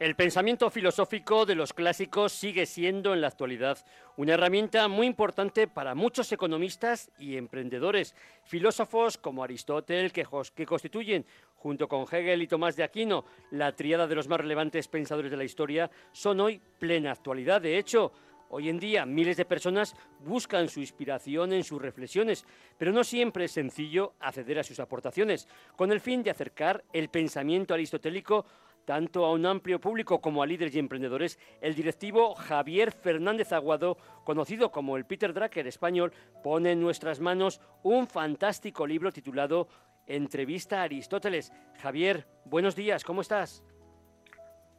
El 0.00 0.16
pensamiento 0.16 0.70
filosófico 0.70 1.44
de 1.44 1.54
los 1.54 1.74
clásicos 1.74 2.32
sigue 2.32 2.64
siendo 2.64 3.12
en 3.12 3.20
la 3.20 3.26
actualidad 3.26 3.84
una 4.16 4.32
herramienta 4.32 4.88
muy 4.88 5.06
importante 5.06 5.68
para 5.68 5.94
muchos 5.94 6.32
economistas 6.32 7.10
y 7.18 7.36
emprendedores. 7.36 8.14
Filósofos 8.44 9.18
como 9.18 9.44
Aristóteles, 9.44 10.10
que, 10.14 10.24
constituyen, 10.64 11.26
junto 11.54 11.86
con 11.86 12.06
Hegel 12.10 12.40
y 12.40 12.46
Tomás 12.46 12.76
de 12.76 12.82
Aquino, 12.82 13.26
la 13.50 13.76
tríada 13.76 14.06
de 14.06 14.14
los 14.14 14.26
más 14.26 14.40
relevantes 14.40 14.88
pensadores 14.88 15.30
de 15.30 15.36
la 15.36 15.44
historia, 15.44 15.90
son 16.12 16.40
hoy 16.40 16.62
plena 16.78 17.12
actualidad. 17.12 17.60
De 17.60 17.76
hecho, 17.76 18.10
Hoy 18.52 18.68
en 18.68 18.80
día 18.80 19.06
miles 19.06 19.36
de 19.36 19.44
personas 19.44 19.94
buscan 20.18 20.68
su 20.68 20.80
inspiración 20.80 21.52
en 21.52 21.62
sus 21.62 21.80
reflexiones, 21.80 22.44
pero 22.76 22.90
no 22.90 23.04
siempre 23.04 23.44
es 23.44 23.52
sencillo 23.52 24.14
acceder 24.18 24.58
a 24.58 24.64
sus 24.64 24.80
aportaciones, 24.80 25.46
con 25.76 25.92
el 25.92 26.00
fin 26.00 26.24
de 26.24 26.32
acercar 26.32 26.82
el 26.92 27.10
pensamiento 27.10 27.74
aristotélico 27.74 28.44
tanto 28.90 29.24
a 29.24 29.30
un 29.30 29.46
amplio 29.46 29.80
público 29.80 30.20
como 30.20 30.42
a 30.42 30.46
líderes 30.46 30.74
y 30.74 30.80
emprendedores, 30.80 31.38
el 31.60 31.76
directivo 31.76 32.34
Javier 32.34 32.90
Fernández 32.90 33.52
Aguado, 33.52 33.96
conocido 34.24 34.72
como 34.72 34.96
el 34.96 35.04
Peter 35.04 35.32
Drucker 35.32 35.68
español, 35.68 36.12
pone 36.42 36.72
en 36.72 36.80
nuestras 36.80 37.20
manos 37.20 37.60
un 37.84 38.08
fantástico 38.08 38.88
libro 38.88 39.12
titulado 39.12 39.68
Entrevista 40.08 40.80
a 40.80 40.82
Aristóteles. 40.82 41.52
Javier, 41.80 42.26
buenos 42.44 42.74
días, 42.74 43.04
¿cómo 43.04 43.20
estás? 43.20 43.62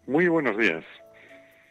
Muy 0.08 0.28
buenos 0.28 0.58
días. 0.58 0.84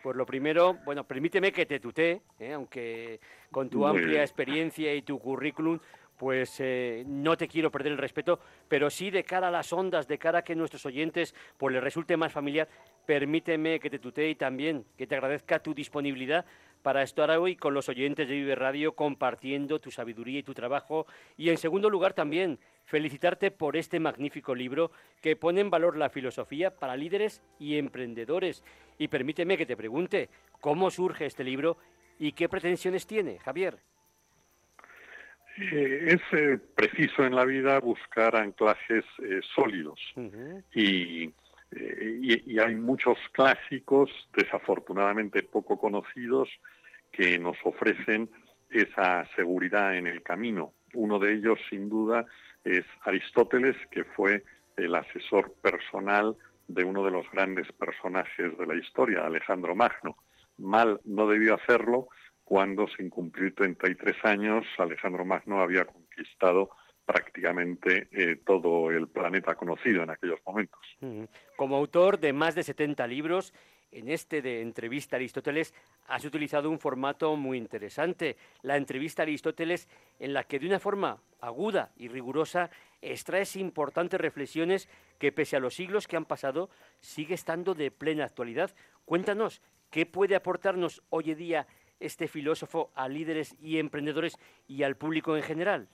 Pues 0.03 0.17
lo 0.17 0.25
primero, 0.25 0.79
bueno, 0.87 1.05
permíteme 1.05 1.53
que 1.53 1.67
te 1.67 1.79
tutee, 1.79 2.23
¿eh? 2.39 2.55
aunque 2.55 3.21
con 3.51 3.69
tu 3.69 3.87
amplia 3.87 4.23
experiencia 4.23 4.95
y 4.95 5.03
tu 5.03 5.19
currículum, 5.19 5.79
pues 6.21 6.61
eh, 6.61 7.03
no 7.07 7.35
te 7.35 7.49
quiero 7.49 7.71
perder 7.71 7.93
el 7.93 7.99
respeto, 7.99 8.41
pero 8.69 8.91
sí 8.91 9.11
de 9.11 9.25
cara 9.25 9.49
a 9.49 9.51
las 9.51 9.73
ondas, 9.73 10.07
de 10.07 10.19
cara 10.19 10.41
a 10.41 10.43
que 10.43 10.55
nuestros 10.55 10.85
oyentes 10.85 11.35
pues 11.57 11.73
les 11.73 11.83
resulte 11.83 12.15
más 12.19 12.31
familiar, 12.31 12.69
permíteme 13.07 13.81
que 13.81 13.89
te 13.89 13.99
tutee 13.99 14.29
y 14.29 14.35
también 14.35 14.85
que 14.99 15.07
te 15.07 15.15
agradezca 15.15 15.63
tu 15.63 15.73
disponibilidad 15.73 16.45
para 16.83 17.03
estar 17.03 17.31
hoy 17.31 17.57
con 17.57 17.73
los 17.73 17.89
oyentes 17.89 18.29
de 18.29 18.35
Vive 18.35 18.55
Radio 18.55 18.93
compartiendo 18.93 19.79
tu 19.79 19.91
sabiduría 19.91 20.41
y 20.41 20.43
tu 20.43 20.53
trabajo. 20.53 21.07
Y 21.39 21.49
en 21.49 21.57
segundo 21.57 21.89
lugar 21.89 22.13
también 22.13 22.59
felicitarte 22.85 23.51
por 23.51 23.79
este 23.79 23.99
magnífico 23.99 24.55
libro 24.55 24.91
que 25.23 25.37
pone 25.37 25.63
en 25.63 25.71
valor 25.71 25.97
la 25.97 26.11
filosofía 26.11 26.77
para 26.77 26.99
líderes 26.99 27.43
y 27.59 27.79
emprendedores. 27.79 28.63
Y 28.99 29.09
permíteme 29.09 29.57
que 29.57 29.65
te 29.65 29.75
pregunte, 29.75 30.29
¿cómo 30.61 30.91
surge 30.91 31.25
este 31.25 31.45
libro 31.45 31.79
y 32.19 32.33
qué 32.33 32.47
pretensiones 32.47 33.07
tiene, 33.07 33.39
Javier? 33.39 33.79
Eh, 35.59 36.15
es 36.15 36.39
eh, 36.39 36.59
preciso 36.75 37.25
en 37.25 37.35
la 37.35 37.45
vida 37.45 37.81
buscar 37.81 38.37
anclajes 38.37 39.05
eh, 39.23 39.41
sólidos 39.55 40.01
y, 40.75 41.33
y, 41.73 42.59
hay 42.59 42.75
muchos 42.77 43.19
clásicos, 43.33 44.11
desafortunadamente 44.35 45.43
poco 45.43 45.79
conocidos, 45.79 46.49
que 47.13 47.39
nos 47.39 47.57
ofrecen 47.65 48.31
esa 48.71 49.27
seguridad 49.35 49.97
en 49.97 50.07
el 50.07 50.23
camino. 50.23 50.73
Uno 50.95 51.19
de 51.19 51.35
ellos, 51.35 51.59
sin 51.69 51.89
duda, 51.89 52.25
es 52.65 52.85
Aristóteles, 53.03 53.77
que 53.91 54.05
fue 54.05 54.45
el 54.77 54.95
asesor 54.95 55.55
personal 55.61 56.37
de 56.69 56.85
uno 56.85 57.05
de 57.05 57.11
los 57.11 57.31
grandes 57.33 57.71
personajes 57.73 58.57
de 58.57 58.67
la 58.67 58.77
historia, 58.77 59.27
Alejandro 59.27 59.75
Magno. 59.75 60.17
Mal 60.59 61.01
no 61.05 61.27
debió 61.27 61.55
hacerlo 61.55 62.09
cuando, 62.51 62.89
sin 62.89 63.11
cumplir 63.11 63.55
33 63.55 64.25
años, 64.25 64.67
Alejandro 64.77 65.25
Magno 65.25 65.61
había 65.61 65.85
conquistado 65.85 66.71
prácticamente 67.07 68.09
eh, 68.11 68.41
todo 68.45 68.91
el 68.91 69.07
planeta 69.07 69.55
conocido 69.55 70.03
en 70.03 70.11
aquellos 70.11 70.41
momentos. 70.45 70.81
Como 71.55 71.77
autor 71.77 72.19
de 72.19 72.33
más 72.33 72.57
de 72.57 72.65
70 72.65 73.07
libros, 73.07 73.55
en 73.93 74.09
este 74.09 74.43
de 74.43 74.63
entrevista 74.63 75.15
a 75.15 75.19
Aristóteles 75.19 75.73
has 76.09 76.25
utilizado 76.25 76.69
un 76.69 76.81
formato 76.81 77.37
muy 77.37 77.57
interesante, 77.57 78.37
la 78.63 78.77
entrevista 78.77 79.23
a 79.23 79.27
Aristóteles 79.27 79.89
en 80.19 80.35
la 80.35 80.43
que 80.43 80.59
de 80.59 80.67
una 80.67 80.81
forma 80.81 81.23
aguda 81.41 81.93
y 81.97 82.09
rigurosa 82.09 82.69
extraes 83.01 83.55
importantes 83.55 84.21
reflexiones 84.21 84.89
que 85.21 85.31
pese 85.31 85.55
a 85.55 85.61
los 85.61 85.75
siglos 85.75 86.09
que 86.09 86.17
han 86.17 86.25
pasado 86.25 86.69
sigue 86.99 87.35
estando 87.35 87.77
de 87.77 87.93
plena 87.93 88.25
actualidad. 88.25 88.75
Cuéntanos, 89.05 89.63
¿qué 89.89 90.05
puede 90.05 90.35
aportarnos 90.35 91.01
hoy 91.11 91.31
en 91.31 91.39
día 91.39 91.67
este 92.01 92.27
filósofo 92.27 92.91
a 92.95 93.09
líderes 93.09 93.57
y 93.61 93.79
emprendedores 93.79 94.37
y 94.67 94.83
al 94.83 94.97
público 94.97 95.37
en 95.37 95.43
general? 95.43 95.89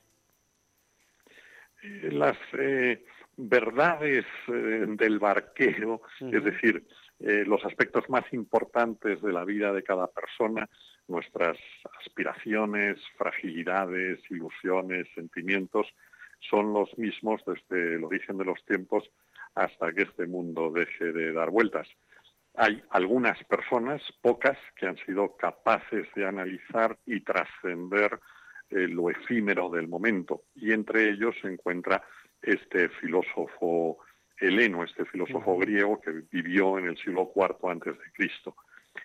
Eh, 1.83 2.11
las 2.12 2.37
eh, 2.59 3.05
verdades 3.37 4.25
eh, 4.49 4.87
del 4.89 5.19
barquero, 5.19 6.03
es 6.21 6.44
decir, 6.44 6.87
los 7.19 7.65
aspectos 7.65 8.11
más 8.11 8.31
importantes 8.34 9.22
de 9.22 9.33
la 9.33 9.43
vida 9.47 9.72
de 9.72 9.83
cada 9.83 10.06
persona, 10.06 10.69
nuestras 11.09 11.56
aspiraciones, 11.99 13.00
fragilidades, 13.17 14.21
ilusiones, 14.31 15.06
sentimientos, 15.15 15.87
son 16.41 16.75
los 16.75 16.97
mismos 16.99 17.41
desde 17.47 17.94
el 17.94 18.05
origen 18.05 18.37
de 18.37 18.44
los 18.44 18.62
tiempos 18.67 19.11
hasta 19.55 19.93
que 19.93 20.03
este 20.03 20.27
mundo 20.27 20.71
deje 20.71 21.11
de 21.12 21.33
dar 21.33 21.49
vueltas 21.50 21.88
hay 22.56 22.83
algunas 22.91 23.43
personas, 23.44 24.03
pocas, 24.21 24.59
que 24.77 24.87
han 24.87 24.97
sido 25.05 25.37
capaces 25.37 26.06
de 26.15 26.27
analizar 26.27 26.99
y 27.06 27.21
trascender 27.21 28.19
eh, 28.71 28.89
lo 28.89 29.11
efímero 29.11 29.71
del 29.71 29.89
momento. 29.89 30.44
Y 30.55 30.72
entre 30.72 31.11
ellos 31.11 31.34
se 31.41 31.49
encuentra 31.49 32.03
este 32.43 32.89
filósofo 32.89 33.99
heleno, 34.39 34.84
este 34.84 35.05
filósofo 35.05 35.59
griego 35.59 36.00
que 36.00 36.22
vivió 36.31 36.78
en 36.78 36.87
el 36.87 36.97
siglo 36.99 37.33
IV 37.34 37.71
antes 37.71 37.99
de 37.99 38.12
Cristo. 38.12 38.56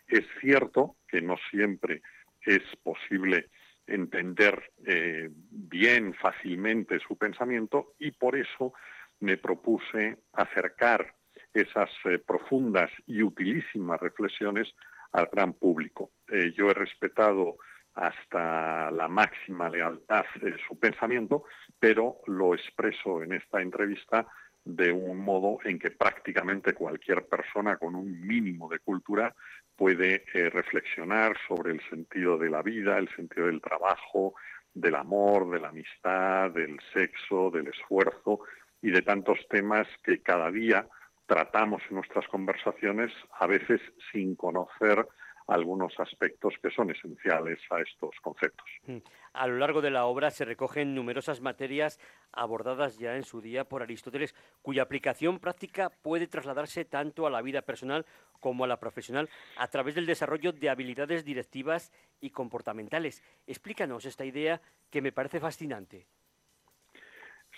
Es 0.07 0.25
cierto 0.39 0.97
que 1.07 1.21
no 1.21 1.35
siempre 1.49 2.01
es 2.45 2.63
posible 2.83 3.49
entender 3.87 4.71
eh, 4.85 5.29
bien, 5.31 6.13
fácilmente 6.13 6.99
su 6.99 7.17
pensamiento 7.17 7.93
y 7.99 8.11
por 8.11 8.35
eso 8.35 8.73
me 9.19 9.37
propuse 9.37 10.17
acercar 10.33 11.13
esas 11.53 11.89
eh, 12.05 12.19
profundas 12.19 12.89
y 13.07 13.21
utilísimas 13.23 13.99
reflexiones 13.99 14.73
al 15.11 15.27
gran 15.31 15.53
público. 15.53 16.11
Eh, 16.29 16.53
yo 16.55 16.69
he 16.69 16.73
respetado 16.73 17.57
hasta 17.93 18.89
la 18.91 19.07
máxima 19.07 19.69
lealtad 19.69 20.23
de 20.41 20.55
su 20.67 20.79
pensamiento, 20.79 21.43
pero 21.79 22.19
lo 22.27 22.55
expreso 22.55 23.21
en 23.21 23.33
esta 23.33 23.61
entrevista 23.61 24.27
de 24.63 24.91
un 24.91 25.17
modo 25.17 25.57
en 25.65 25.79
que 25.79 25.91
prácticamente 25.91 26.73
cualquier 26.73 27.25
persona 27.25 27.77
con 27.77 27.95
un 27.95 28.21
mínimo 28.21 28.69
de 28.69 28.79
cultura 28.79 29.33
puede 29.75 30.23
eh, 30.33 30.49
reflexionar 30.49 31.35
sobre 31.47 31.71
el 31.73 31.81
sentido 31.89 32.37
de 32.37 32.49
la 32.49 32.61
vida, 32.61 32.97
el 32.97 33.09
sentido 33.15 33.47
del 33.47 33.61
trabajo, 33.61 34.35
del 34.73 34.95
amor, 34.95 35.49
de 35.49 35.59
la 35.59 35.69
amistad, 35.69 36.51
del 36.51 36.79
sexo, 36.93 37.49
del 37.49 37.67
esfuerzo 37.67 38.41
y 38.81 38.91
de 38.91 39.01
tantos 39.01 39.39
temas 39.49 39.87
que 40.03 40.21
cada 40.21 40.51
día 40.51 40.87
tratamos 41.31 41.81
en 41.89 41.95
nuestras 41.95 42.27
conversaciones, 42.27 43.09
a 43.39 43.47
veces 43.47 43.79
sin 44.11 44.35
conocer 44.35 45.07
algunos 45.47 45.97
aspectos 45.97 46.53
que 46.61 46.69
son 46.71 46.91
esenciales 46.91 47.57
a 47.69 47.79
estos 47.79 48.13
conceptos. 48.21 48.67
Mm. 48.85 48.97
A 49.31 49.47
lo 49.47 49.57
largo 49.57 49.81
de 49.81 49.91
la 49.91 50.07
obra 50.07 50.29
se 50.29 50.43
recogen 50.43 50.93
numerosas 50.93 51.39
materias 51.39 52.01
abordadas 52.33 52.99
ya 52.99 53.15
en 53.15 53.23
su 53.23 53.39
día 53.39 53.63
por 53.63 53.81
Aristóteles, 53.81 54.35
cuya 54.61 54.83
aplicación 54.83 55.39
práctica 55.39 55.89
puede 56.01 56.27
trasladarse 56.27 56.83
tanto 56.83 57.25
a 57.25 57.29
la 57.29 57.41
vida 57.41 57.61
personal 57.61 58.05
como 58.41 58.65
a 58.65 58.67
la 58.67 58.81
profesional 58.81 59.29
a 59.55 59.67
través 59.67 59.95
del 59.95 60.07
desarrollo 60.07 60.51
de 60.51 60.69
habilidades 60.69 61.23
directivas 61.23 61.93
y 62.19 62.31
comportamentales. 62.31 63.23
Explícanos 63.47 64.03
esta 64.03 64.25
idea 64.25 64.59
que 64.89 65.01
me 65.01 65.13
parece 65.13 65.39
fascinante. 65.39 66.07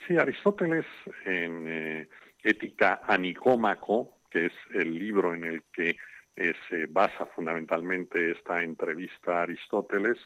Sí, 0.08 0.16
Aristóteles 0.16 0.86
en 1.26 1.66
eh, 1.68 2.08
Ética 2.44 3.02
a 3.08 3.18
Nicómaco, 3.18 4.18
que 4.30 4.48
es 4.48 4.54
el 4.74 4.94
libro 4.94 5.34
en 5.34 5.46
el 5.46 5.64
que 5.72 5.96
eh, 6.36 6.54
se 6.70 6.88
basa 6.88 7.26
fundamentalmente 7.28 8.32
esta 8.32 8.62
entrevista 8.64 9.40
a 9.40 9.44
Aristóteles, 9.44 10.18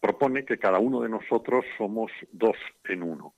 propone 0.00 0.44
que 0.44 0.58
cada 0.58 0.78
uno 0.80 1.00
de 1.00 1.08
nosotros 1.08 1.64
somos 1.78 2.10
dos 2.32 2.56
en 2.84 3.02
uno. 3.02 3.34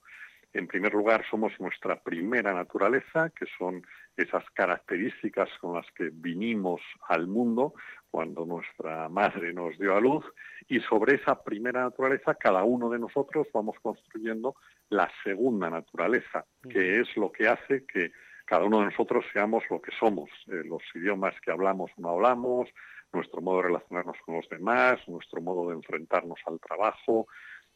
En 0.55 0.67
primer 0.69 0.95
lugar, 0.95 1.25
somos 1.29 1.53
nuestra 1.59 2.01
primera 2.01 2.55
naturaleza, 2.55 3.31
que 3.31 3.45
son 3.59 3.85
esas 4.17 4.45
características 4.51 5.51
con 5.61 5.75
las 5.75 5.87
que 5.93 6.11
vinimos 6.13 6.81
al 7.09 7.27
mundo 7.27 7.75
cuando 8.11 8.47
nuestra 8.47 9.09
madre 9.09 9.53
nos 9.53 9.77
dio 9.79 9.97
a 9.97 10.01
luz, 10.01 10.25
y 10.69 10.79
sobre 10.81 11.17
esa 11.17 11.43
primera 11.43 11.83
naturaleza, 11.83 12.37
cada 12.37 12.63
uno 12.63 12.89
de 12.89 13.01
nosotros 13.01 13.49
vamos 13.53 13.77
construyendo 13.83 14.55
la 14.91 15.11
segunda 15.23 15.71
naturaleza, 15.71 16.45
que 16.69 17.01
es 17.01 17.17
lo 17.17 17.33
que 17.33 17.49
hace 17.49 17.85
que 17.87 18.13
cada 18.45 18.65
uno 18.65 18.81
de 18.81 18.87
nosotros 18.87 19.25
seamos 19.33 19.65
lo 19.71 19.81
que 19.81 19.93
somos, 19.99 20.31
eh, 20.49 20.63
los 20.65 20.83
idiomas 20.95 21.35
que 21.41 21.51
hablamos 21.51 21.91
o 21.97 22.01
no 22.01 22.11
hablamos, 22.11 22.69
nuestro 23.13 23.41
modo 23.41 23.59
de 23.59 23.69
relacionarnos 23.69 24.17
con 24.25 24.37
los 24.37 24.49
demás, 24.49 25.01
nuestro 25.09 25.41
modo 25.41 25.69
de 25.69 25.77
enfrentarnos 25.77 26.39
al 26.47 26.61
trabajo, 26.61 27.27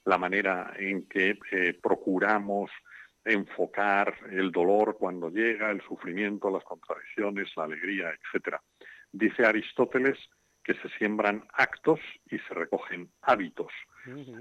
la 0.04 0.18
manera 0.18 0.72
en 0.78 1.08
que 1.08 1.38
eh, 1.52 1.78
procuramos 1.80 2.70
enfocar 3.24 4.14
el 4.30 4.50
dolor 4.50 4.96
cuando 4.98 5.30
llega, 5.30 5.70
el 5.70 5.82
sufrimiento, 5.82 6.50
las 6.50 6.64
contradicciones, 6.64 7.50
la 7.56 7.64
alegría, 7.64 8.10
etcétera. 8.10 8.60
Dice 9.12 9.44
Aristóteles 9.44 10.18
que 10.62 10.74
se 10.74 10.88
siembran 10.98 11.46
actos 11.52 12.00
y 12.30 12.38
se 12.40 12.54
recogen 12.54 13.10
hábitos. 13.22 13.72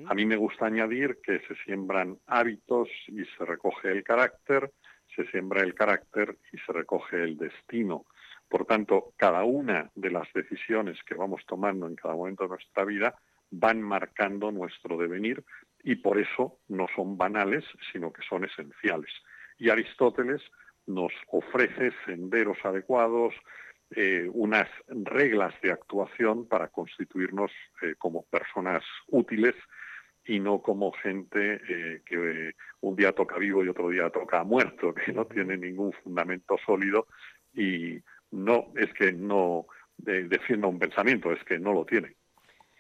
A 0.08 0.14
mí 0.14 0.26
me 0.26 0.36
gusta 0.36 0.66
añadir 0.66 1.20
que 1.24 1.40
se 1.48 1.56
siembran 1.66 2.18
hábitos 2.28 2.90
y 3.08 3.24
se 3.26 3.46
recoge 3.46 3.92
el 3.92 4.04
carácter, 4.04 4.72
se 5.16 5.26
siembra 5.28 5.62
el 5.62 5.74
carácter 5.74 6.38
y 6.52 6.58
se 6.60 6.74
recoge 6.74 7.24
el 7.24 7.38
destino. 7.38 8.06
Por 8.48 8.66
tanto, 8.66 9.14
cada 9.18 9.44
una 9.44 9.90
de 9.96 10.12
las 10.12 10.32
decisiones 10.34 10.98
que 11.04 11.16
vamos 11.16 11.42
tomando 11.46 11.88
en 11.88 11.96
cada 11.96 12.16
momento 12.16 12.44
de 12.44 12.50
nuestra 12.50 12.86
vida 12.86 13.16
van 13.52 13.82
marcando 13.82 14.52
nuestro 14.52 14.98
devenir 14.98 15.44
y 15.84 15.96
por 15.96 16.18
eso 16.18 16.60
no 16.68 16.88
son 16.96 17.18
banales, 17.18 17.64
sino 17.92 18.12
que 18.12 18.22
son 18.28 18.46
esenciales. 18.46 19.12
Y 19.58 19.70
Aristóteles 19.70 20.42
nos 20.86 21.12
ofrece 21.28 21.92
senderos 22.06 22.58
adecuados, 22.64 23.34
eh, 23.96 24.30
unas 24.34 24.68
reglas 24.88 25.54
de 25.62 25.72
actuación 25.72 26.46
para 26.46 26.68
constituirnos 26.68 27.52
eh, 27.82 27.96
como 27.98 28.24
personas 28.24 28.84
útiles 29.08 29.56
y 30.26 30.42
no 30.42 30.62
como 30.62 30.92
gente 30.92 31.62
eh, 31.70 32.02
que 32.06 32.54
un 32.82 32.96
día 32.98 33.14
toca 33.14 33.38
vivo 33.38 33.64
y 33.64 33.70
otro 33.70 33.88
día 33.90 34.10
toca 34.10 34.44
muerto, 34.44 34.94
que 35.06 35.14
no 35.14 35.26
tiene 35.26 35.56
ningún 35.56 35.94
fundamento 36.04 36.58
sólido 36.66 37.08
y 37.54 38.02
no 38.32 38.74
es 38.76 38.94
que 38.94 39.14
no 39.14 39.68
defienda 39.98 40.68
un 40.68 40.78
pensamiento, 40.78 41.32
es 41.32 41.44
que 41.46 41.58
no 41.58 41.74
lo 41.74 41.86
tiene. 41.86 42.17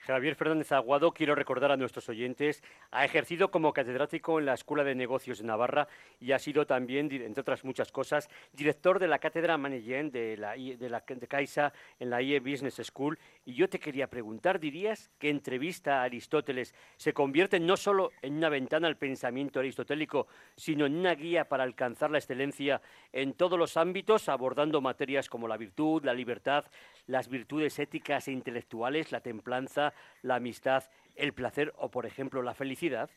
Javier 0.07 0.35
Fernández 0.35 0.71
Aguado, 0.71 1.11
quiero 1.11 1.35
recordar 1.35 1.69
a 1.69 1.75
nuestros 1.75 2.07
oyentes, 2.07 2.63
ha 2.91 3.03
ejercido 3.03 3.51
como 3.51 3.73
catedrático 3.73 4.39
en 4.39 4.45
la 4.45 4.53
Escuela 4.53 4.85
de 4.85 4.95
Negocios 4.95 5.39
de 5.39 5.43
Navarra 5.43 5.89
y 6.21 6.31
ha 6.31 6.39
sido 6.39 6.65
también, 6.65 7.11
entre 7.11 7.41
otras 7.41 7.65
muchas 7.65 7.91
cosas, 7.91 8.29
director 8.53 8.99
de 8.99 9.09
la 9.09 9.19
cátedra 9.19 9.57
Management 9.57 10.13
de 10.13 10.37
la, 10.37 10.53
de 10.53 10.89
la 10.89 11.03
de 11.05 11.27
Caixa 11.27 11.73
en 11.99 12.09
la 12.09 12.21
IE 12.21 12.39
Business 12.39 12.79
School. 12.85 13.19
Y 13.43 13.55
yo 13.55 13.67
te 13.67 13.79
quería 13.79 14.07
preguntar, 14.07 14.61
¿dirías 14.61 15.11
que 15.19 15.29
entrevista 15.29 15.99
a 15.99 16.03
Aristóteles 16.03 16.73
se 16.95 17.11
convierte 17.11 17.59
no 17.59 17.75
solo 17.75 18.11
en 18.21 18.37
una 18.37 18.47
ventana 18.47 18.87
al 18.87 18.95
pensamiento 18.95 19.59
aristotélico, 19.59 20.27
sino 20.55 20.85
en 20.85 20.95
una 20.95 21.15
guía 21.15 21.49
para 21.49 21.65
alcanzar 21.65 22.11
la 22.11 22.19
excelencia 22.19 22.81
en 23.11 23.33
todos 23.33 23.59
los 23.59 23.75
ámbitos, 23.75 24.29
abordando 24.29 24.79
materias 24.79 25.27
como 25.27 25.49
la 25.49 25.57
virtud, 25.57 26.05
la 26.05 26.13
libertad, 26.13 26.63
las 27.07 27.29
virtudes 27.29 27.79
éticas 27.79 28.27
e 28.27 28.31
intelectuales, 28.31 29.11
la 29.11 29.21
templanza, 29.21 29.93
la 30.21 30.35
amistad, 30.35 30.83
el 31.15 31.33
placer 31.33 31.73
o, 31.77 31.89
por 31.89 32.05
ejemplo, 32.05 32.43
la 32.43 32.53
felicidad? 32.53 33.09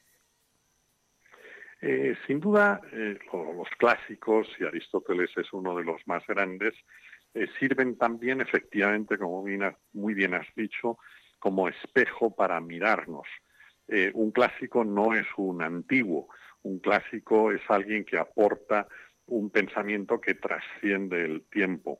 Eh, 1.82 2.14
sin 2.26 2.40
duda, 2.40 2.80
eh, 2.92 3.18
los 3.32 3.68
clásicos, 3.78 4.46
y 4.58 4.64
Aristóteles 4.64 5.30
es 5.36 5.52
uno 5.52 5.76
de 5.76 5.84
los 5.84 6.06
más 6.06 6.26
grandes, 6.26 6.74
eh, 7.32 7.46
sirven 7.58 7.96
también 7.96 8.40
efectivamente, 8.40 9.16
como 9.16 9.44
muy 9.92 10.14
bien 10.14 10.34
has 10.34 10.46
dicho, 10.54 10.98
como 11.38 11.68
espejo 11.68 12.34
para 12.34 12.60
mirarnos. 12.60 13.26
un 14.14 14.30
clásico 14.30 14.84
no 14.84 15.14
es 15.14 15.26
un 15.36 15.62
antiguo, 15.62 16.28
un 16.62 16.78
clásico 16.78 17.50
es 17.50 17.60
alguien 17.68 18.04
que 18.04 18.18
aporta 18.18 18.86
un 19.26 19.50
pensamiento 19.50 20.20
que 20.20 20.34
trasciende 20.34 21.24
el 21.24 21.42
tiempo. 21.50 21.98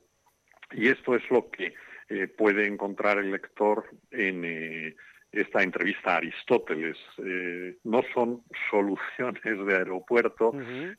Y 0.73 0.87
esto 0.87 1.15
es 1.15 1.29
lo 1.29 1.49
que 1.49 1.73
eh, 2.09 2.27
puede 2.27 2.67
encontrar 2.67 3.17
el 3.19 3.31
lector 3.31 3.85
en 4.11 4.43
eh, 4.45 4.95
esta 5.31 5.63
entrevista 5.63 6.13
a 6.13 6.17
Aristóteles. 6.17 6.97
Eh, 7.19 7.77
no 7.85 8.01
son 8.13 8.43
soluciones 8.69 9.65
de 9.65 9.75
aeropuerto, 9.75 10.51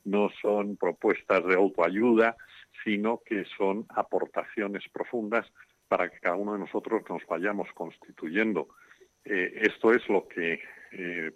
no 0.05 0.29
son 0.41 0.75
propuestas 0.75 1.45
de 1.45 1.55
autoayuda, 1.55 2.35
sino 2.83 3.21
que 3.23 3.45
son 3.57 3.85
aportaciones 3.89 4.83
profundas 4.91 5.45
para 5.87 6.09
que 6.09 6.19
cada 6.19 6.35
uno 6.35 6.53
de 6.53 6.59
nosotros 6.59 7.03
nos 7.07 7.23
vayamos 7.27 7.67
constituyendo. 7.75 8.69
esto 9.23 9.93
es 9.93 10.07
lo 10.09 10.27
que 10.27 10.59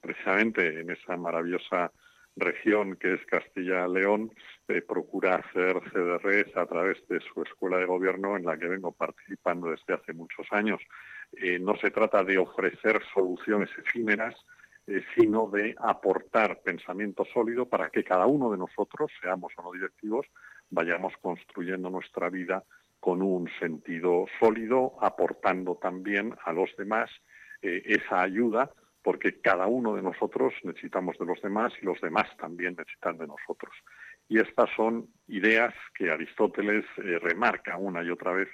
precisamente 0.02 0.82
en 0.82 0.90
esa 0.90 1.16
maravillosa 1.18 1.92
región 2.38 2.96
que 2.96 3.16
es 3.16 3.26
Castilla-León 3.26 4.32
eh, 4.68 4.82
procura 4.82 5.36
hacer 5.36 5.80
CDRs 5.92 6.56
a 6.56 6.66
través 6.66 7.06
de 7.08 7.20
su 7.20 7.42
escuela 7.42 7.78
de 7.78 7.86
gobierno 7.86 8.38
en 8.38 8.46
la 8.46 8.58
que 8.58 8.68
vengo 8.68 8.92
participando 8.92 9.72
desde 9.72 9.94
hace 9.94 10.14
muchos 10.14 10.48
años. 10.52 10.82
Eh, 11.34 11.60
no 11.60 11.76
se 11.78 11.92
trata 11.92 12.24
de 12.24 12.38
ofrecer 12.38 13.02
soluciones 13.14 13.70
efímeras, 13.78 14.36
eh, 14.86 15.04
sino 15.16 15.50
de 15.50 15.76
aportar 15.80 16.62
pensamiento 16.64 17.26
sólido 17.34 17.68
para 17.68 17.90
que 17.90 18.04
cada 18.04 18.28
uno 18.28 18.52
de 18.52 18.58
nosotros, 18.58 19.12
seamos 19.22 19.52
o 19.58 19.64
no 19.64 19.72
directivos, 19.72 20.28
vayamos 20.70 21.14
construyendo 21.22 21.90
nuestra 21.90 22.30
vida 22.30 22.64
con 23.00 23.22
un 23.22 23.50
sentido 23.60 24.26
sólido, 24.40 24.94
aportando 25.02 25.76
también 25.76 26.36
a 26.46 26.54
los 26.54 26.76
demás 26.78 27.10
esa 27.62 28.22
ayuda 28.22 28.72
porque 29.08 29.40
cada 29.40 29.68
uno 29.68 29.96
de 29.96 30.02
nosotros 30.02 30.54
necesitamos 30.64 31.18
de 31.18 31.26
los 31.26 31.42
demás 31.42 31.72
y 31.82 31.86
los 31.86 31.98
demás 32.02 32.28
también 32.36 32.76
necesitan 32.78 33.18
de 33.18 33.26
nosotros. 33.26 33.74
Y 34.28 34.38
estas 34.38 34.70
son 34.76 35.08
ideas 35.30 35.74
que 35.98 36.12
Aristóteles 36.12 36.84
eh, 36.98 37.18
remarca 37.18 37.78
una 37.78 38.04
y 38.04 38.10
otra 38.10 38.34
vez 38.34 38.50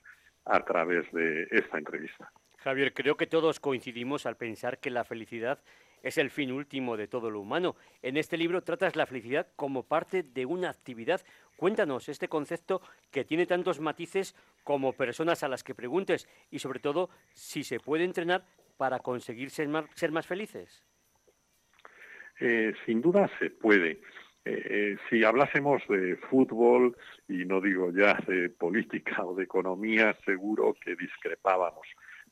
a 0.45 0.63
través 0.63 1.11
de 1.11 1.47
esta 1.49 1.79
entrevista. 1.79 2.31
Javier, 2.57 2.93
creo 2.93 3.17
que 3.17 3.25
todos 3.25 3.59
coincidimos 3.59 4.27
al 4.27 4.37
pensar 4.37 4.77
que 4.77 4.91
la 4.91 5.03
felicidad 5.03 5.57
es 6.03 6.19
el 6.19 6.29
fin 6.29 6.51
último 6.51 6.97
de 6.97 7.07
todo 7.07 7.31
lo 7.31 7.39
humano. 7.39 7.75
En 8.03 8.15
este 8.15 8.37
libro 8.37 8.61
tratas 8.61 8.95
la 8.95 9.07
felicidad 9.07 9.47
como 9.55 9.81
parte 9.81 10.21
de 10.21 10.45
una 10.45 10.69
actividad. 10.69 11.21
Cuéntanos 11.55 12.09
este 12.09 12.27
concepto 12.27 12.79
que 13.09 13.25
tiene 13.25 13.47
tantos 13.47 13.79
matices 13.79 14.35
como 14.63 14.93
personas 14.93 15.41
a 15.41 15.47
las 15.47 15.63
que 15.63 15.73
preguntes 15.73 16.27
y 16.51 16.59
sobre 16.59 16.79
todo 16.79 17.09
si 17.33 17.63
se 17.63 17.79
puede 17.79 18.03
entrenar 18.03 18.45
para 18.77 18.99
conseguir 18.99 19.49
ser 19.49 19.67
más, 19.67 20.27
felices? 20.27 20.83
Eh, 22.39 22.73
sin 22.85 23.01
duda 23.01 23.29
se 23.39 23.49
puede. 23.49 24.01
Eh, 24.45 24.61
eh, 24.69 24.97
si 25.09 25.23
hablásemos 25.23 25.81
de 25.87 26.17
fútbol, 26.29 26.97
y 27.27 27.45
no 27.45 27.61
digo 27.61 27.91
ya 27.91 28.17
de 28.27 28.49
política 28.49 29.23
o 29.25 29.35
de 29.35 29.43
economía, 29.43 30.15
seguro 30.25 30.75
que 30.81 30.95
discrepábamos. 30.95 31.87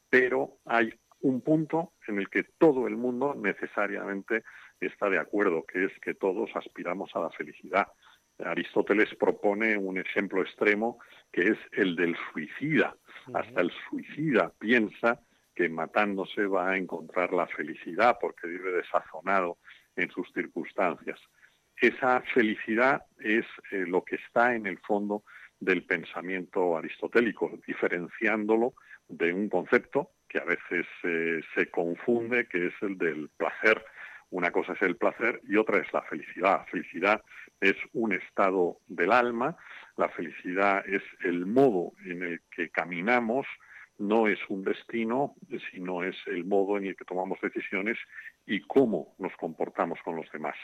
Pero 0.09 0.57
hay 0.65 0.93
un 1.21 1.41
punto 1.41 1.93
en 2.07 2.19
el 2.19 2.29
que 2.29 2.43
todo 2.43 2.87
el 2.87 2.97
mundo 2.97 3.33
necesariamente 3.35 4.43
está 4.79 5.09
de 5.09 5.19
acuerdo, 5.19 5.63
que 5.65 5.85
es 5.85 5.91
que 6.01 6.15
todos 6.15 6.49
aspiramos 6.55 7.15
a 7.15 7.19
la 7.19 7.29
felicidad. 7.29 7.87
Aristóteles 8.43 9.13
propone 9.15 9.77
un 9.77 9.97
ejemplo 9.99 10.41
extremo 10.41 10.99
que 11.31 11.49
es 11.49 11.57
el 11.73 11.95
del 11.95 12.15
suicida. 12.31 12.95
Hasta 13.33 13.61
el 13.61 13.71
suicida 13.89 14.51
piensa 14.57 15.21
matándose 15.69 16.45
va 16.45 16.71
a 16.71 16.77
encontrar 16.77 17.33
la 17.33 17.47
felicidad 17.47 18.17
porque 18.19 18.47
vive 18.47 18.71
desazonado 18.71 19.57
en 19.95 20.09
sus 20.11 20.31
circunstancias. 20.33 21.19
Esa 21.77 22.21
felicidad 22.33 23.03
es 23.19 23.45
eh, 23.71 23.85
lo 23.87 24.03
que 24.03 24.15
está 24.15 24.55
en 24.55 24.67
el 24.67 24.77
fondo 24.79 25.23
del 25.59 25.83
pensamiento 25.83 26.77
aristotélico, 26.77 27.51
diferenciándolo 27.65 28.73
de 29.07 29.33
un 29.33 29.49
concepto 29.49 30.11
que 30.27 30.39
a 30.39 30.45
veces 30.45 30.85
eh, 31.03 31.41
se 31.55 31.69
confunde, 31.69 32.47
que 32.47 32.67
es 32.67 32.73
el 32.81 32.97
del 32.97 33.29
placer. 33.35 33.83
Una 34.29 34.51
cosa 34.51 34.73
es 34.73 34.81
el 34.81 34.95
placer 34.95 35.41
y 35.47 35.57
otra 35.57 35.79
es 35.79 35.91
la 35.91 36.01
felicidad. 36.03 36.65
Felicidad 36.67 37.21
es 37.59 37.75
un 37.93 38.13
estado 38.13 38.77
del 38.87 39.11
alma, 39.11 39.57
la 39.97 40.09
felicidad 40.09 40.83
es 40.87 41.03
el 41.23 41.45
modo 41.45 41.93
en 42.05 42.23
el 42.23 42.41
que 42.55 42.69
caminamos, 42.69 43.45
no 43.97 44.27
es 44.27 44.39
un 44.49 44.63
destino, 44.63 45.35
sino 45.71 46.03
es 46.03 46.15
el 46.27 46.45
modo 46.45 46.77
en 46.77 46.87
el 46.87 46.95
que 46.95 47.05
tomamos 47.05 47.39
decisiones 47.41 47.97
y 48.45 48.61
cómo 48.61 49.15
nos 49.19 49.35
comportamos 49.37 49.99
con 50.03 50.15
los 50.15 50.31
demás. 50.31 50.55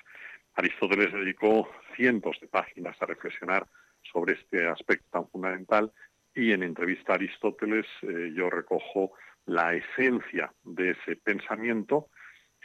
Aristóteles 0.55 1.13
dedicó 1.13 1.69
cientos 1.95 2.37
de 2.41 2.47
páginas 2.47 2.99
a 3.01 3.05
reflexionar 3.05 3.67
sobre 4.11 4.33
este 4.33 4.67
aspecto 4.67 5.05
tan 5.11 5.27
fundamental 5.29 5.91
y 6.33 6.51
en 6.51 6.63
entrevista 6.63 7.13
a 7.13 7.15
Aristóteles 7.15 7.85
eh, 8.01 8.31
yo 8.35 8.49
recojo 8.49 9.13
la 9.45 9.73
esencia 9.73 10.51
de 10.63 10.91
ese 10.91 11.15
pensamiento 11.15 12.09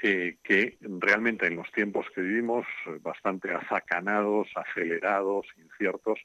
eh, 0.03 0.39
que 0.43 0.79
realmente 0.81 1.47
en 1.47 1.57
los 1.57 1.71
tiempos 1.71 2.07
que 2.15 2.23
vivimos, 2.23 2.67
bastante 3.03 3.53
azacanados, 3.53 4.49
acelerados, 4.57 5.47
inciertos, 5.57 6.19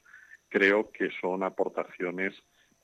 creo 0.48 0.90
que 0.90 1.10
son 1.20 1.42
aportaciones 1.42 2.34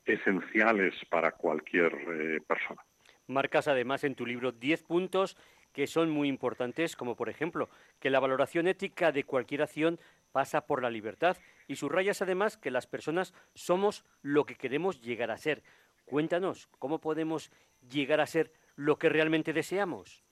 esenciales 0.05 0.95
para 1.11 1.33
cualquier 1.33 1.93
eh, 1.93 2.41
persona. 2.47 2.83
Marcas 3.27 3.69
además 3.69 4.05
en 4.05 4.15
tu 4.15 4.27
libro 4.27 4.53
10 4.53 4.83
puntos 4.83 5.37
que 5.73 5.87
son 5.87 6.11
muy 6.11 6.29
importantes, 6.29 6.95
como 6.95 7.17
por 7.17 7.29
ejemplo 7.29 7.69
que 7.99 8.11
la 8.11 8.21
valoración 8.21 8.69
ética 8.69 9.13
de 9.13 9.25
cualquier 9.25 9.63
acción 9.63 9.99
pasa 10.31 10.67
por 10.67 10.83
la 10.83 10.91
libertad 10.91 11.37
y 11.67 11.77
subrayas 11.77 12.23
además 12.23 12.57
que 12.57 12.71
las 12.71 12.87
personas 12.87 13.35
somos 13.55 14.05
lo 14.23 14.47
que 14.47 14.55
queremos 14.55 15.01
llegar 15.01 15.31
a 15.31 15.37
ser. 15.37 15.63
Cuéntanos, 16.05 16.69
¿cómo 16.79 17.01
podemos 17.01 17.51
llegar 17.89 18.21
a 18.21 18.27
ser 18.27 18.53
lo 18.77 18.99
que 18.99 19.09
realmente 19.09 19.53
deseamos? 19.53 20.23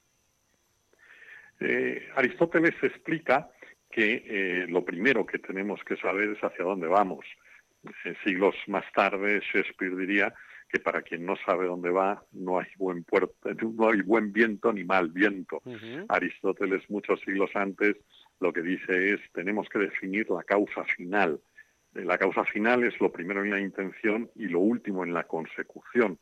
Eh, 1.61 2.09
Aristóteles 2.15 2.75
explica 2.83 3.51
que 3.91 4.25
eh, 4.27 4.67
lo 4.69 4.85
primero 4.85 5.27
que 5.27 5.39
tenemos 5.39 5.83
que 5.85 5.97
saber 5.97 6.31
es 6.31 6.41
hacia 6.41 6.65
dónde 6.65 6.87
vamos 6.87 7.25
siglos 8.25 8.55
más 8.67 8.85
tarde 8.93 9.41
Shakespeare 9.41 9.97
diría 9.97 10.35
que 10.69 10.81
para 10.81 11.03
quien 11.03 11.27
no 11.27 11.37
sabe 11.37 11.67
dónde 11.67 11.91
va 11.91 12.25
no 12.33 12.59
hay 12.59 12.69
buen 12.77 13.05
puerto, 13.05 13.35
no 13.77 13.91
hay 13.91 14.01
buen 14.01 14.33
viento 14.33 14.73
ni 14.73 14.85
mal 14.85 15.11
viento. 15.11 15.63
Aristóteles 16.09 16.89
muchos 16.89 17.21
siglos 17.21 17.51
antes 17.55 17.97
lo 18.41 18.53
que 18.53 18.63
dice 18.63 19.15
es 19.15 19.21
tenemos 19.33 19.69
que 19.69 19.79
definir 19.79 20.31
la 20.31 20.43
causa 20.43 20.85
final. 20.85 21.41
Eh, 21.95 22.05
la 22.05 22.19
causa 22.19 22.45
final 22.45 22.85
es 22.85 22.99
lo 23.01 23.13
primero 23.13 23.43
en 23.43 23.51
la 23.51 23.61
intención 23.61 24.31
y 24.35 24.47
lo 24.47 24.61
último 24.61 25.05
en 25.05 25.13
la 25.13 25.25
consecución. 25.25 26.19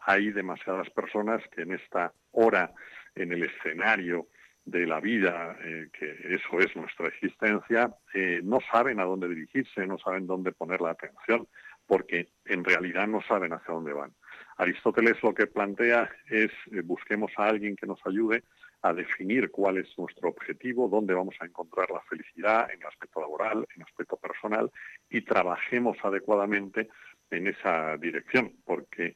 Hay 0.00 0.30
demasiadas 0.30 0.88
personas 0.90 1.42
que 1.54 1.62
en 1.62 1.74
esta 1.74 2.12
hora, 2.32 2.72
en 3.14 3.32
el 3.32 3.44
escenario 3.44 4.28
de 4.64 4.86
la 4.86 5.00
vida, 5.00 5.56
eh, 5.64 5.88
que 5.92 6.16
eso 6.34 6.58
es 6.60 6.74
nuestra 6.76 7.08
existencia, 7.08 7.94
eh, 8.14 8.40
no 8.42 8.58
saben 8.70 9.00
a 9.00 9.04
dónde 9.04 9.28
dirigirse, 9.28 9.86
no 9.86 9.98
saben 9.98 10.26
dónde 10.26 10.52
poner 10.52 10.80
la 10.80 10.90
atención 10.90 11.46
porque 11.86 12.28
en 12.44 12.62
realidad 12.64 13.08
no 13.08 13.20
saben 13.22 13.52
hacia 13.52 13.74
dónde 13.74 13.92
van. 13.92 14.14
Aristóteles 14.58 15.20
lo 15.24 15.34
que 15.34 15.48
plantea 15.48 16.08
es 16.28 16.52
eh, 16.70 16.82
busquemos 16.84 17.32
a 17.36 17.46
alguien 17.46 17.74
que 17.74 17.86
nos 17.86 17.98
ayude 18.06 18.44
a 18.82 18.94
definir 18.94 19.50
cuál 19.50 19.78
es 19.78 19.88
nuestro 19.98 20.28
objetivo, 20.28 20.88
dónde 20.88 21.14
vamos 21.14 21.34
a 21.40 21.46
encontrar 21.46 21.90
la 21.90 22.00
felicidad 22.02 22.70
en 22.72 22.80
el 22.80 22.86
aspecto 22.86 23.20
laboral, 23.20 23.66
en 23.74 23.82
el 23.82 23.86
aspecto 23.88 24.16
personal 24.16 24.70
y 25.10 25.22
trabajemos 25.22 25.98
adecuadamente 26.02 26.88
en 27.30 27.48
esa 27.48 27.96
dirección, 27.98 28.54
porque 28.64 29.14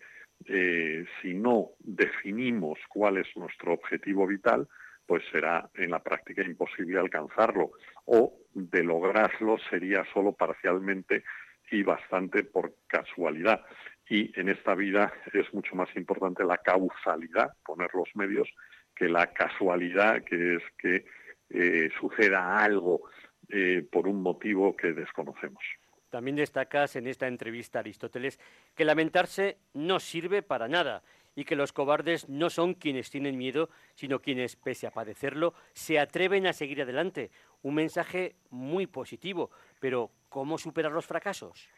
si 1.22 1.32
no 1.32 1.70
definimos 1.78 2.78
cuál 2.90 3.16
es 3.16 3.26
nuestro 3.36 3.72
objetivo 3.72 4.26
vital, 4.26 4.68
pues 5.06 5.23
será 5.30 5.68
en 5.75 5.90
la 5.90 6.02
práctica 6.02 6.42
imposible 6.42 6.99
alcanzarlo 6.99 7.73
o 8.06 8.34
de 8.54 8.82
lograrlo 8.82 9.58
sería 9.70 10.04
solo 10.12 10.32
parcialmente 10.32 11.25
y 11.70 11.82
bastante 11.82 12.44
por 12.44 12.75
casualidad. 12.87 13.64
Y 14.08 14.38
en 14.38 14.49
esta 14.49 14.75
vida 14.75 15.12
es 15.32 15.52
mucho 15.54 15.75
más 15.75 15.88
importante 15.96 16.44
la 16.44 16.58
causalidad, 16.58 17.52
poner 17.64 17.90
los 17.94 18.08
medios, 18.14 18.49
que 18.94 19.08
la 19.08 19.32
casualidad, 19.32 20.23
que 20.23 20.56
es 20.56 20.62
que 20.78 21.04
eh, 21.50 21.90
suceda 21.99 22.62
algo 22.62 23.08
eh, 23.49 23.87
por 23.90 24.06
un 24.06 24.23
motivo 24.23 24.76
que 24.76 24.92
desconocemos. 24.92 25.62
También 26.11 26.37
destacas 26.37 26.94
en 26.96 27.08
esta 27.08 27.26
entrevista, 27.26 27.80
Aristóteles, 27.80 28.38
que 28.75 28.84
lamentarse 28.84 29.58
no 29.73 29.99
sirve 29.99 30.42
para 30.42 30.68
nada 30.68 31.02
y 31.35 31.45
que 31.45 31.57
los 31.57 31.73
cobardes 31.73 32.29
no 32.29 32.50
son 32.50 32.75
quienes 32.75 33.11
tienen 33.11 33.37
miedo, 33.37 33.71
sino 33.95 34.21
quienes, 34.21 34.57
pese 34.57 34.87
a 34.87 34.91
padecerlo, 34.91 35.55
se 35.73 35.99
atreven 35.99 36.47
a 36.47 36.53
seguir 36.53 36.83
adelante. 36.83 37.31
Un 37.62 37.75
mensaje 37.75 38.37
muy 38.50 38.87
positivo, 38.87 39.50
pero 39.81 40.11
¿cómo 40.29 40.59
superar 40.59 40.93
los 40.93 41.07
fracasos? 41.07 41.69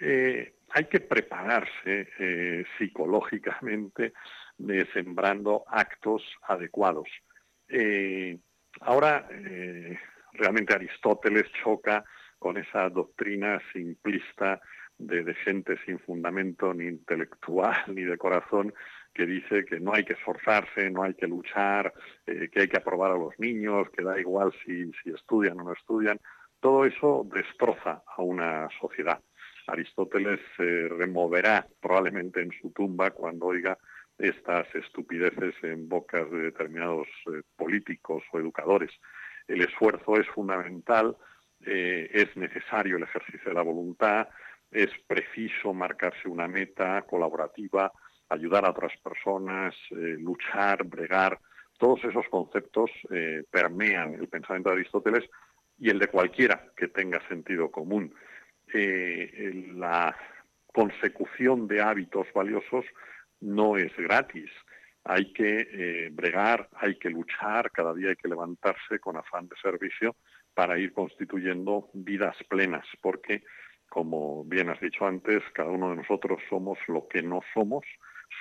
Eh, 0.00 0.54
hay 0.70 0.84
que 0.86 1.00
prepararse 1.00 2.08
eh, 2.18 2.64
psicológicamente 2.76 4.12
sembrando 4.92 5.64
actos 5.68 6.22
adecuados. 6.42 7.08
Eh, 7.68 8.38
ahora, 8.80 9.28
realmente 10.32 10.74
Aristóteles 10.74 11.44
choca 11.62 12.04
con 12.38 12.56
esa 12.58 12.90
doctrina 12.90 13.62
simplista 13.72 14.60
de, 14.98 15.34
gente 15.34 15.76
sin 15.84 15.98
fundamento 15.98 16.72
ni 16.72 16.86
intelectual 16.86 17.74
ni 17.94 18.02
de 18.02 18.18
corazón 18.18 18.72
que 19.12 19.26
dice 19.26 19.64
que 19.64 19.78
no 19.78 19.94
hay 19.94 20.04
que 20.04 20.14
esforzarse, 20.14 20.90
no 20.90 21.04
hay 21.04 21.14
que 21.14 21.28
luchar, 21.28 21.92
eh, 22.26 22.48
que 22.50 22.62
hay 22.62 22.68
que 22.68 22.78
aprobar 22.78 23.12
a 23.12 23.18
los 23.18 23.38
niños, 23.38 23.88
que 23.90 24.02
da 24.02 24.18
igual 24.18 24.52
si, 24.64 24.90
si 25.02 25.10
estudian 25.10 25.60
o 25.60 25.64
no 25.64 25.72
estudian. 25.72 26.18
Todo 26.58 26.84
eso 26.84 27.24
destroza 27.32 28.02
a 28.16 28.22
una 28.22 28.68
sociedad. 28.80 29.20
Aristóteles 29.68 30.40
se 30.56 30.88
removerá 30.88 31.66
probablemente 31.80 32.42
en 32.42 32.50
su 32.60 32.70
tumba 32.72 33.10
cuando 33.10 33.46
oiga 33.46 33.78
estas 34.18 34.72
estupideces 34.74 35.54
en 35.62 35.88
bocas 35.88 36.30
de 36.30 36.38
determinados 36.38 37.08
eh, 37.26 37.42
políticos 37.56 38.22
o 38.32 38.38
educadores. 38.38 38.90
El 39.48 39.62
esfuerzo 39.62 40.16
es 40.16 40.26
fundamental, 40.28 41.16
eh, 41.66 42.10
es 42.12 42.36
necesario 42.36 42.96
el 42.96 43.02
ejercicio 43.04 43.50
de 43.50 43.54
la 43.54 43.62
voluntad, 43.62 44.28
es 44.74 44.90
preciso 45.06 45.72
marcarse 45.72 46.28
una 46.28 46.48
meta 46.48 47.02
colaborativa, 47.02 47.92
ayudar 48.28 48.64
a 48.64 48.70
otras 48.70 48.92
personas, 49.00 49.72
eh, 49.92 50.16
luchar, 50.18 50.82
bregar. 50.84 51.38
Todos 51.78 52.02
esos 52.04 52.26
conceptos 52.28 52.90
eh, 53.10 53.44
permean 53.48 54.14
el 54.14 54.28
pensamiento 54.28 54.70
de 54.70 54.76
Aristóteles 54.76 55.30
y 55.78 55.90
el 55.90 56.00
de 56.00 56.08
cualquiera 56.08 56.72
que 56.76 56.88
tenga 56.88 57.26
sentido 57.28 57.70
común. 57.70 58.12
Eh, 58.72 59.70
la 59.76 60.16
consecución 60.66 61.68
de 61.68 61.80
hábitos 61.80 62.26
valiosos 62.34 62.84
no 63.40 63.76
es 63.76 63.96
gratis. 63.96 64.50
Hay 65.04 65.32
que 65.34 66.08
bregar, 66.12 66.68
hay 66.76 66.98
que 66.98 67.10
luchar, 67.10 67.70
cada 67.70 67.92
día 67.92 68.08
hay 68.08 68.16
que 68.16 68.26
levantarse 68.26 68.98
con 68.98 69.18
afán 69.18 69.46
de 69.48 69.56
servicio 69.62 70.16
para 70.54 70.78
ir 70.78 70.94
constituyendo 70.94 71.90
vidas 71.92 72.36
plenas, 72.48 72.86
porque 73.02 73.44
como 73.94 74.42
bien 74.42 74.70
has 74.70 74.80
dicho 74.80 75.06
antes, 75.06 75.40
cada 75.52 75.70
uno 75.70 75.90
de 75.90 75.96
nosotros 75.98 76.40
somos 76.50 76.76
lo 76.88 77.06
que 77.06 77.22
no 77.22 77.42
somos, 77.54 77.84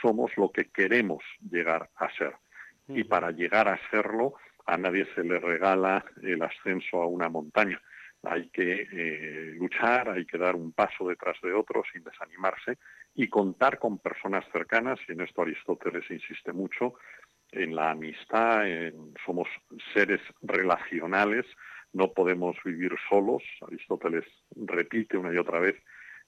somos 0.02 0.36
lo 0.36 0.52
que 0.52 0.72
queremos 0.72 1.24
llegar 1.48 1.92
a 1.98 2.10
ser. 2.18 2.34
Y 2.88 3.04
para 3.04 3.30
llegar 3.30 3.68
a 3.68 3.80
serlo, 3.92 4.34
a 4.66 4.78
nadie 4.78 5.06
se 5.14 5.24
le 5.24 5.38
regala 5.40 6.04
el 6.24 6.42
ascenso 6.42 7.04
a 7.04 7.06
una 7.06 7.30
montaña. 7.30 7.80
Hay 8.24 8.50
que 8.50 8.88
eh, 8.92 9.54
luchar, 9.60 10.10
hay 10.10 10.26
que 10.26 10.40
dar 10.40 10.56
un 10.56 10.72
paso 10.72 11.08
detrás 11.08 11.38
de 11.44 11.54
otro 11.54 11.84
sin 11.94 12.04
desanimarse 12.04 12.80
y 13.14 13.28
contar 13.28 13.78
con 13.78 14.00
personas 14.00 14.44
cercanas, 14.52 15.00
y 15.08 15.12
en 15.12 15.22
esto 15.22 15.44
Aristóteles 15.44 16.10
insiste 16.10 16.52
mucho, 16.52 16.96
en 17.52 17.76
la 17.76 17.92
amistad, 17.92 18.64
somos 19.24 19.48
seres 19.94 20.22
relacionales, 20.42 21.46
no 21.94 22.12
podemos 22.12 22.58
vivir 22.66 22.92
solos. 23.10 23.44
Aristóteles 23.66 24.26
repite 24.56 25.18
una 25.18 25.34
y 25.34 25.38
otra 25.38 25.60
vez 25.60 25.76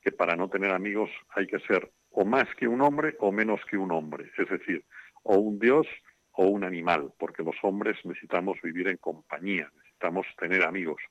que 0.01 0.11
para 0.11 0.35
no 0.35 0.49
tener 0.49 0.71
amigos 0.71 1.09
hay 1.29 1.47
que 1.47 1.59
ser 1.59 1.91
o 2.11 2.23
más 2.23 2.47
que 2.55 2.67
un 2.67 2.81
hombre 2.81 3.15
o 3.19 3.31
menos 3.31 3.59
que 3.69 3.77
un 3.77 3.91
hombre, 3.91 4.31
es 4.37 4.49
decir, 4.49 4.85
o 5.23 5.35
un 5.35 5.59
dios 5.59 5.87
o 6.31 6.45
un 6.45 6.63
animal, 6.63 7.11
porque 7.17 7.43
los 7.43 7.55
hombres 7.63 7.97
necesitamos 8.05 8.57
vivir 8.61 8.87
en 8.87 8.97
compañía, 8.97 9.69
necesitamos 9.75 10.25
tener 10.37 10.63
amigos. 10.63 11.01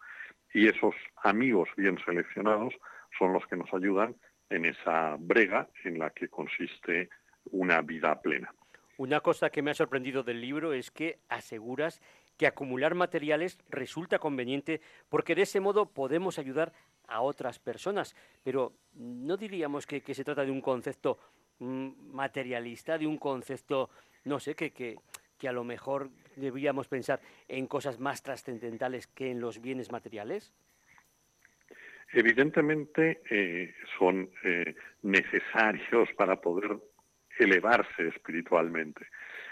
Y 0.52 0.68
esos 0.68 0.94
amigos 1.22 1.68
bien 1.76 1.98
seleccionados 2.04 2.74
son 3.18 3.32
los 3.32 3.46
que 3.46 3.56
nos 3.56 3.72
ayudan 3.74 4.14
en 4.50 4.66
esa 4.66 5.16
brega 5.18 5.68
en 5.84 5.98
la 5.98 6.10
que 6.10 6.28
consiste 6.28 7.08
una 7.50 7.82
vida 7.82 8.20
plena. 8.20 8.54
Una 8.96 9.20
cosa 9.20 9.50
que 9.50 9.62
me 9.62 9.72
ha 9.72 9.74
sorprendido 9.74 10.22
del 10.22 10.40
libro 10.40 10.72
es 10.72 10.90
que 10.90 11.18
aseguras 11.28 12.00
que 12.36 12.46
acumular 12.46 12.94
materiales 12.94 13.58
resulta 13.68 14.18
conveniente 14.18 14.80
porque 15.08 15.34
de 15.34 15.42
ese 15.42 15.60
modo 15.60 15.86
podemos 15.86 16.38
ayudar 16.38 16.72
a 17.06 17.20
otras 17.20 17.58
personas. 17.58 18.14
Pero 18.42 18.72
no 18.94 19.36
diríamos 19.36 19.86
que, 19.86 20.02
se 20.02 20.24
trata 20.24 20.44
de 20.44 20.50
un 20.50 20.60
concepto 20.60 21.18
mm, 21.58 22.12
materialista, 22.12 22.98
de 22.98 23.06
un 23.06 23.18
concepto, 23.18 23.90
no 24.24 24.40
sé, 24.40 24.54
que, 24.54 24.72
que, 24.72 24.98
a 25.46 25.52
lo 25.52 25.62
mejor 25.62 26.08
deberíamos 26.36 26.88
pensar 26.88 27.20
en 27.48 27.66
cosas 27.66 28.00
más 28.00 28.22
trascendentales 28.22 29.06
que 29.08 29.30
en 29.30 29.40
los 29.40 29.60
bienes 29.60 29.92
materiales. 29.92 30.54
Evidentemente 32.14 33.20
eh, 33.28 33.74
son 33.98 34.30
eh, 34.42 34.74
necesarios 35.02 36.08
para 36.16 36.40
poder 36.40 36.78
elevarse 37.38 38.08
espiritualmente. 38.08 39.06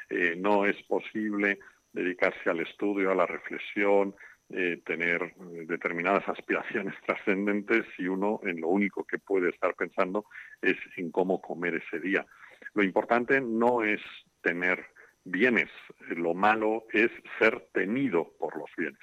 Eh, 0.08 0.34
no 0.36 0.64
es 0.64 0.80
posible 0.84 1.58
dedicarse 1.92 2.50
al 2.50 2.60
estudio, 2.60 3.10
a 3.10 3.14
la 3.14 3.26
reflexión, 3.26 4.14
eh, 4.54 4.82
tener 4.84 5.22
eh, 5.22 5.64
determinadas 5.66 6.28
aspiraciones 6.28 6.94
trascendentes 7.06 7.86
y 7.96 8.06
uno 8.06 8.38
en 8.42 8.60
lo 8.60 8.68
único 8.68 9.04
que 9.04 9.18
puede 9.18 9.48
estar 9.48 9.74
pensando 9.74 10.26
es 10.60 10.76
en 10.96 11.10
cómo 11.10 11.40
comer 11.40 11.76
ese 11.76 12.00
día. 12.00 12.26
Lo 12.74 12.82
importante 12.82 13.40
no 13.40 13.82
es 13.82 14.00
tener 14.42 14.84
bienes, 15.24 15.70
lo 16.08 16.34
malo 16.34 16.84
es 16.92 17.10
ser 17.38 17.68
tenido 17.72 18.34
por 18.38 18.58
los 18.58 18.68
bienes. 18.76 19.00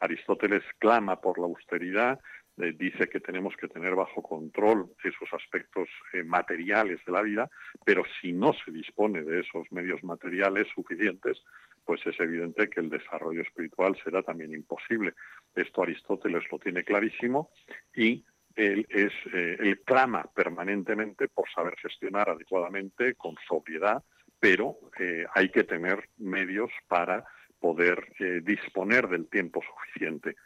Aristóteles 0.00 0.62
clama 0.78 1.20
por 1.20 1.38
la 1.38 1.44
austeridad, 1.44 2.18
eh, 2.56 2.72
dice 2.78 3.08
que 3.08 3.20
tenemos 3.20 3.54
que 3.56 3.68
tener 3.68 3.94
bajo 3.94 4.22
control 4.22 4.90
esos 5.04 5.28
aspectos 5.32 5.90
materiales 6.24 7.04
de 7.04 7.12
la 7.12 7.20
vida, 7.20 7.50
pero 7.84 8.02
si 8.20 8.32
no 8.32 8.54
se 8.64 8.70
dispone 8.70 9.22
de 9.22 9.40
esos 9.40 9.70
medios 9.72 10.02
materiales 10.02 10.66
suficientes, 10.74 11.42
pues 11.86 12.04
es 12.04 12.18
evidente 12.18 12.68
que 12.68 12.80
el 12.80 12.90
desarrollo 12.90 13.42
espiritual 13.42 13.96
será 14.02 14.22
también 14.22 14.52
imposible. 14.52 15.14
Esto 15.54 15.84
Aristóteles 15.84 16.42
lo 16.50 16.58
tiene 16.58 16.82
clarísimo 16.82 17.50
y 17.94 18.24
él, 18.56 18.86
es, 18.90 19.12
eh, 19.32 19.76
clama 19.84 20.24
permanentemente 20.34 21.28
por 21.28 21.48
saber 21.50 21.76
gestionar 21.76 22.28
adecuadamente, 22.28 23.14
con 23.14 23.36
sobriedad, 23.46 24.02
pero 24.40 24.78
eh, 24.98 25.26
hay 25.32 25.50
que 25.50 25.64
tener 25.64 26.08
medios 26.16 26.70
para 26.88 27.24
poder 27.60 28.12
eh, 28.18 28.40
disponer 28.42 29.08
del 29.08 29.28
tiempo 29.28 29.62
suficiente. 29.62 30.36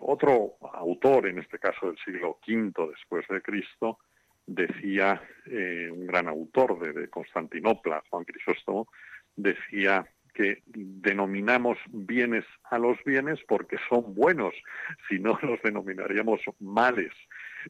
otro 0.00 0.56
autor, 0.74 1.26
en 1.26 1.38
este 1.38 1.58
caso 1.58 1.86
del 1.86 1.98
siglo 2.04 2.38
V 2.46 2.90
después 2.90 3.26
de 3.28 3.40
Cristo, 3.40 3.98
decía, 4.46 5.20
un 5.90 6.06
gran 6.06 6.28
autor 6.28 6.78
de, 6.78 6.92
de 6.92 7.08
Constantinopla, 7.08 8.02
Juan 8.08 8.24
Crisóstomo, 8.24 8.88
decía 9.36 10.06
que 10.38 10.62
denominamos 10.68 11.78
bienes 11.88 12.44
a 12.70 12.78
los 12.78 12.96
bienes 13.04 13.40
porque 13.48 13.76
son 13.88 14.14
buenos, 14.14 14.54
si 15.08 15.18
no 15.18 15.36
los 15.42 15.60
denominaríamos 15.62 16.40
males. 16.60 17.12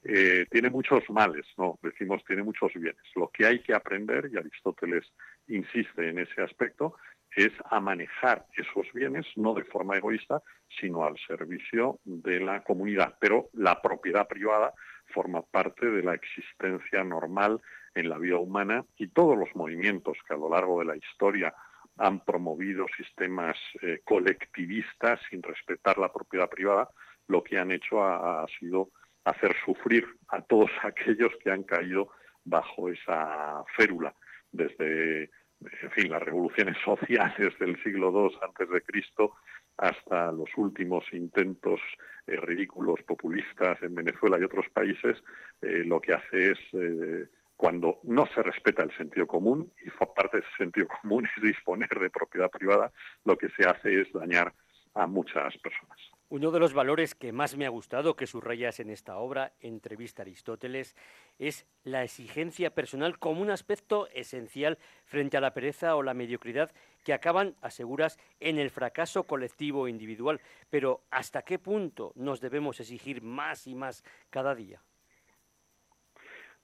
Eh, 0.05 0.45
tiene 0.51 0.69
muchos 0.69 1.03
males, 1.09 1.47
no, 1.57 1.79
decimos 1.83 2.23
tiene 2.27 2.43
muchos 2.43 2.71
bienes. 2.75 3.03
Lo 3.17 3.31
que 3.31 3.47
hay 3.47 3.63
que 3.63 3.73
aprender, 3.73 4.29
y 4.31 4.37
Aristóteles 4.37 5.11
insiste 5.47 6.11
en 6.11 6.19
ese 6.19 6.43
aspecto, 6.43 6.97
es 7.35 7.53
a 7.71 7.81
manejar 7.81 8.45
esos 8.55 8.93
bienes, 8.93 9.25
no 9.37 9.55
de 9.55 9.65
forma 9.65 9.97
egoísta, 9.97 10.43
sino 10.79 11.05
al 11.05 11.17
servicio 11.27 12.01
de 12.05 12.39
la 12.41 12.63
comunidad. 12.63 13.17
Pero 13.19 13.49
la 13.55 13.81
propiedad 13.81 14.29
privada 14.29 14.75
forma 15.07 15.41
parte 15.41 15.87
de 15.87 16.03
la 16.03 16.15
existencia 16.15 17.03
normal 17.03 17.63
en 17.95 18.11
la 18.11 18.19
vida 18.19 18.37
humana 18.37 18.85
y 18.99 19.09
todos 19.09 19.39
los 19.39 19.49
movimientos 19.55 20.19
que 20.27 20.35
a 20.35 20.37
lo 20.37 20.51
largo 20.51 20.81
de 20.81 20.85
la 20.85 20.97
historia 20.97 21.55
han 21.99 22.25
promovido 22.25 22.87
sistemas 22.97 23.57
eh, 23.83 24.01
colectivistas 24.05 25.21
sin 25.29 25.43
respetar 25.43 25.99
la 25.99 26.13
propiedad 26.13 26.49
privada, 26.49 26.89
lo 27.27 27.43
que 27.43 27.59
han 27.59 27.73
hecho 27.73 28.03
ha, 28.03 28.47
sido 28.59 28.91
hacer 29.25 29.55
sufrir 29.65 30.07
a 30.29 30.41
todos 30.41 30.71
aquellos 30.83 31.33
que 31.43 31.51
han 31.51 31.65
caído 31.65 32.09
bajo 32.45 32.89
esa 32.89 33.63
férula, 33.77 34.15
desde 34.51 35.31
en 35.61 35.91
fin, 35.91 36.11
las 36.11 36.23
revoluciones 36.23 36.77
sociales 36.85 37.59
del 37.59 37.83
siglo 37.83 38.11
II 38.13 38.39
antes 38.43 38.71
de 38.71 38.81
Cristo 38.83 39.35
hasta 39.77 40.33
los 40.33 40.49
últimos 40.57 41.05
intentos 41.13 41.81
eh, 42.27 42.37
ridículos 42.37 43.01
populistas 43.03 43.81
en 43.83 43.95
Venezuela 43.95 44.39
y 44.39 44.45
otros 44.45 44.67
países, 44.73 45.17
eh, 45.63 45.85
lo 45.85 46.01
que 46.01 46.15
hace 46.15 46.53
es 46.53 47.29
cuando 47.59 47.99
no 48.05 48.25
se 48.29 48.41
respeta 48.41 48.85
el 48.85 48.97
sentido 48.97 49.27
común, 49.27 49.73
y 49.85 49.91
parte 50.15 50.39
de 50.39 50.45
ese 50.45 50.57
sentido 50.57 50.87
común 51.03 51.27
es 51.37 51.43
disponer 51.43 51.91
de 51.91 52.09
propiedad 52.09 52.49
privada, 52.49 52.93
lo 53.25 53.37
que 53.37 53.49
se 53.51 53.69
hace 53.69 54.01
es 54.01 54.13
dañar 54.13 54.55
a 54.95 55.07
muchas 55.09 55.59
personas. 55.59 55.99
Uno 56.31 56.53
de 56.53 56.61
los 56.61 56.73
valores 56.73 57.17
que 57.17 57.33
más 57.33 57.57
me 57.57 57.67
ha 57.67 57.71
gustado 57.71 58.15
que 58.15 58.29
subrayas 58.29 58.79
en 58.79 58.91
esta 58.91 59.17
obra, 59.17 59.55
Entrevista 59.61 60.23
Aristóteles, 60.23 60.95
es 61.39 61.67
la 61.83 62.05
exigencia 62.05 62.75
personal 62.75 63.19
como 63.19 63.41
un 63.41 63.51
aspecto 63.51 64.09
esencial 64.11 64.79
frente 65.05 65.37
a 65.37 65.41
la 65.41 65.53
pereza 65.53 65.97
o 65.97 66.03
la 66.05 66.15
mediocridad 66.15 66.71
que 67.03 67.13
acaban, 67.13 67.57
aseguras, 67.61 68.19
en 68.39 68.59
el 68.59 68.71
fracaso 68.71 69.25
colectivo 69.25 69.83
o 69.83 69.89
individual. 69.89 70.41
Pero 70.71 71.01
¿hasta 71.11 71.43
qué 71.43 71.59
punto 71.59 72.13
nos 72.15 72.41
debemos 72.41 72.79
exigir 72.79 73.21
más 73.21 73.67
y 73.67 73.75
más 73.75 74.05
cada 74.31 74.55
día? 74.55 74.81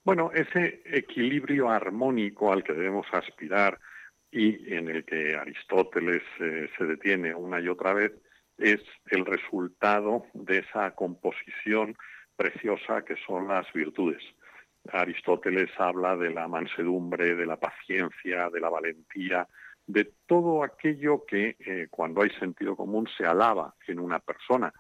Bueno, 0.04 0.30
ese 0.34 0.82
equilibrio 0.84 1.70
armónico 1.70 2.52
al 2.52 2.62
que 2.62 2.74
debemos 2.74 3.06
aspirar 3.10 3.80
y 4.30 4.74
en 4.74 4.90
el 4.90 5.04
que 5.06 5.34
Aristóteles 5.34 6.22
eh, 6.40 6.68
se 6.76 6.84
detiene 6.84 7.34
una 7.34 7.58
y 7.58 7.68
otra 7.68 7.94
vez 7.94 8.12
es 8.58 8.80
el 9.06 9.24
resultado 9.24 10.26
de 10.34 10.58
esa 10.58 10.90
composición 10.90 11.96
preciosa 12.36 13.02
que 13.02 13.16
son 13.26 13.48
las 13.48 13.72
virtudes. 13.72 14.22
Aristóteles 14.92 15.70
habla 15.78 16.16
de 16.16 16.34
la 16.34 16.48
mansedumbre, 16.48 17.34
de 17.34 17.46
la 17.46 17.56
paciencia, 17.56 18.50
de 18.50 18.60
la 18.60 18.68
valentía, 18.68 19.48
de 19.86 20.12
todo 20.26 20.62
aquello 20.62 21.24
que 21.24 21.56
eh, 21.58 21.86
cuando 21.90 22.20
hay 22.20 22.30
sentido 22.38 22.76
común 22.76 23.08
se 23.16 23.24
alaba 23.24 23.74
en 23.86 23.98
una 24.00 24.18
persona 24.18 24.70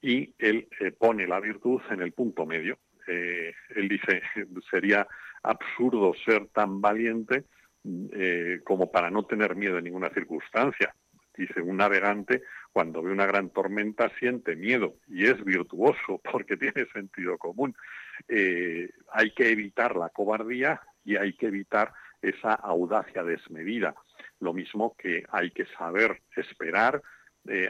y 0.00 0.34
él 0.38 0.68
eh, 0.80 0.90
pone 0.92 1.26
la 1.26 1.40
virtud 1.40 1.82
en 1.90 2.00
el 2.00 2.12
punto 2.12 2.46
medio. 2.46 2.78
Eh, 3.06 3.54
él 3.76 3.88
dice, 3.88 4.22
sería 4.70 5.06
absurdo 5.42 6.12
ser 6.24 6.46
tan 6.48 6.80
valiente 6.80 7.44
eh, 8.12 8.60
como 8.64 8.90
para 8.90 9.10
no 9.10 9.24
tener 9.24 9.56
miedo 9.56 9.78
en 9.78 9.84
ninguna 9.84 10.10
circunstancia. 10.10 10.94
Dice, 11.36 11.60
un 11.60 11.78
navegante 11.78 12.42
cuando 12.72 13.02
ve 13.02 13.10
una 13.10 13.26
gran 13.26 13.50
tormenta 13.50 14.08
siente 14.20 14.54
miedo 14.54 14.94
y 15.08 15.24
es 15.26 15.42
virtuoso 15.44 16.20
porque 16.32 16.56
tiene 16.56 16.86
sentido 16.92 17.36
común. 17.38 17.74
Eh, 18.28 18.90
hay 19.12 19.32
que 19.32 19.50
evitar 19.50 19.96
la 19.96 20.08
cobardía 20.10 20.80
y 21.04 21.16
hay 21.16 21.34
que 21.34 21.46
evitar 21.46 21.92
esa 22.22 22.54
audacia 22.54 23.22
desmedida. 23.22 23.94
Lo 24.40 24.54
mismo 24.54 24.96
que 24.96 25.24
hay 25.30 25.50
que 25.50 25.66
saber 25.78 26.22
esperar, 26.36 27.02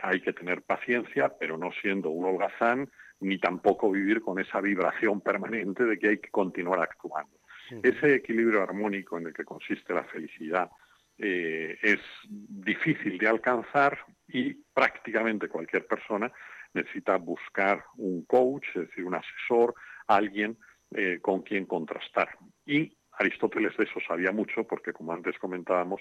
hay 0.03 0.21
que 0.21 0.33
tener 0.33 0.63
paciencia, 0.63 1.33
pero 1.41 1.59
no 1.59 1.73
siendo 1.83 2.11
un 2.11 2.25
holgazán 2.27 2.89
ni 3.21 3.39
tampoco 3.39 3.91
vivir 3.91 4.21
con 4.21 4.39
esa 4.39 4.61
vibración 4.61 5.21
permanente 5.21 5.85
de 5.85 5.99
que 5.99 6.09
hay 6.09 6.19
que 6.19 6.31
continuar 6.31 6.81
actuando. 6.81 7.39
Ese 7.83 8.15
equilibrio 8.15 8.63
armónico 8.63 9.19
en 9.19 9.29
el 9.29 9.33
que 9.33 9.45
consiste 9.45 9.95
la 9.95 10.05
felicidad 10.05 10.71
eh, 11.17 11.79
es 11.81 12.01
difícil 12.29 13.17
de 13.19 13.29
alcanzar 13.29 13.99
y 14.29 14.53
prácticamente 14.53 15.49
cualquier 15.49 15.87
persona 15.87 16.31
necesita 16.75 17.17
buscar 17.17 17.85
un 17.97 18.25
coach, 18.25 18.67
es 18.75 18.89
decir, 18.89 19.05
un 19.05 19.15
asesor, 19.15 19.75
alguien 20.09 20.59
eh, 20.91 21.21
con 21.23 21.43
quien 21.43 21.67
contrastar. 21.67 22.37
Y 22.67 22.97
Aristóteles 23.13 23.77
de 23.77 23.85
eso 23.85 24.01
sabía 24.07 24.33
mucho 24.33 24.65
porque, 24.65 24.93
como 24.93 25.13
antes 25.13 25.39
comentábamos, 25.39 26.01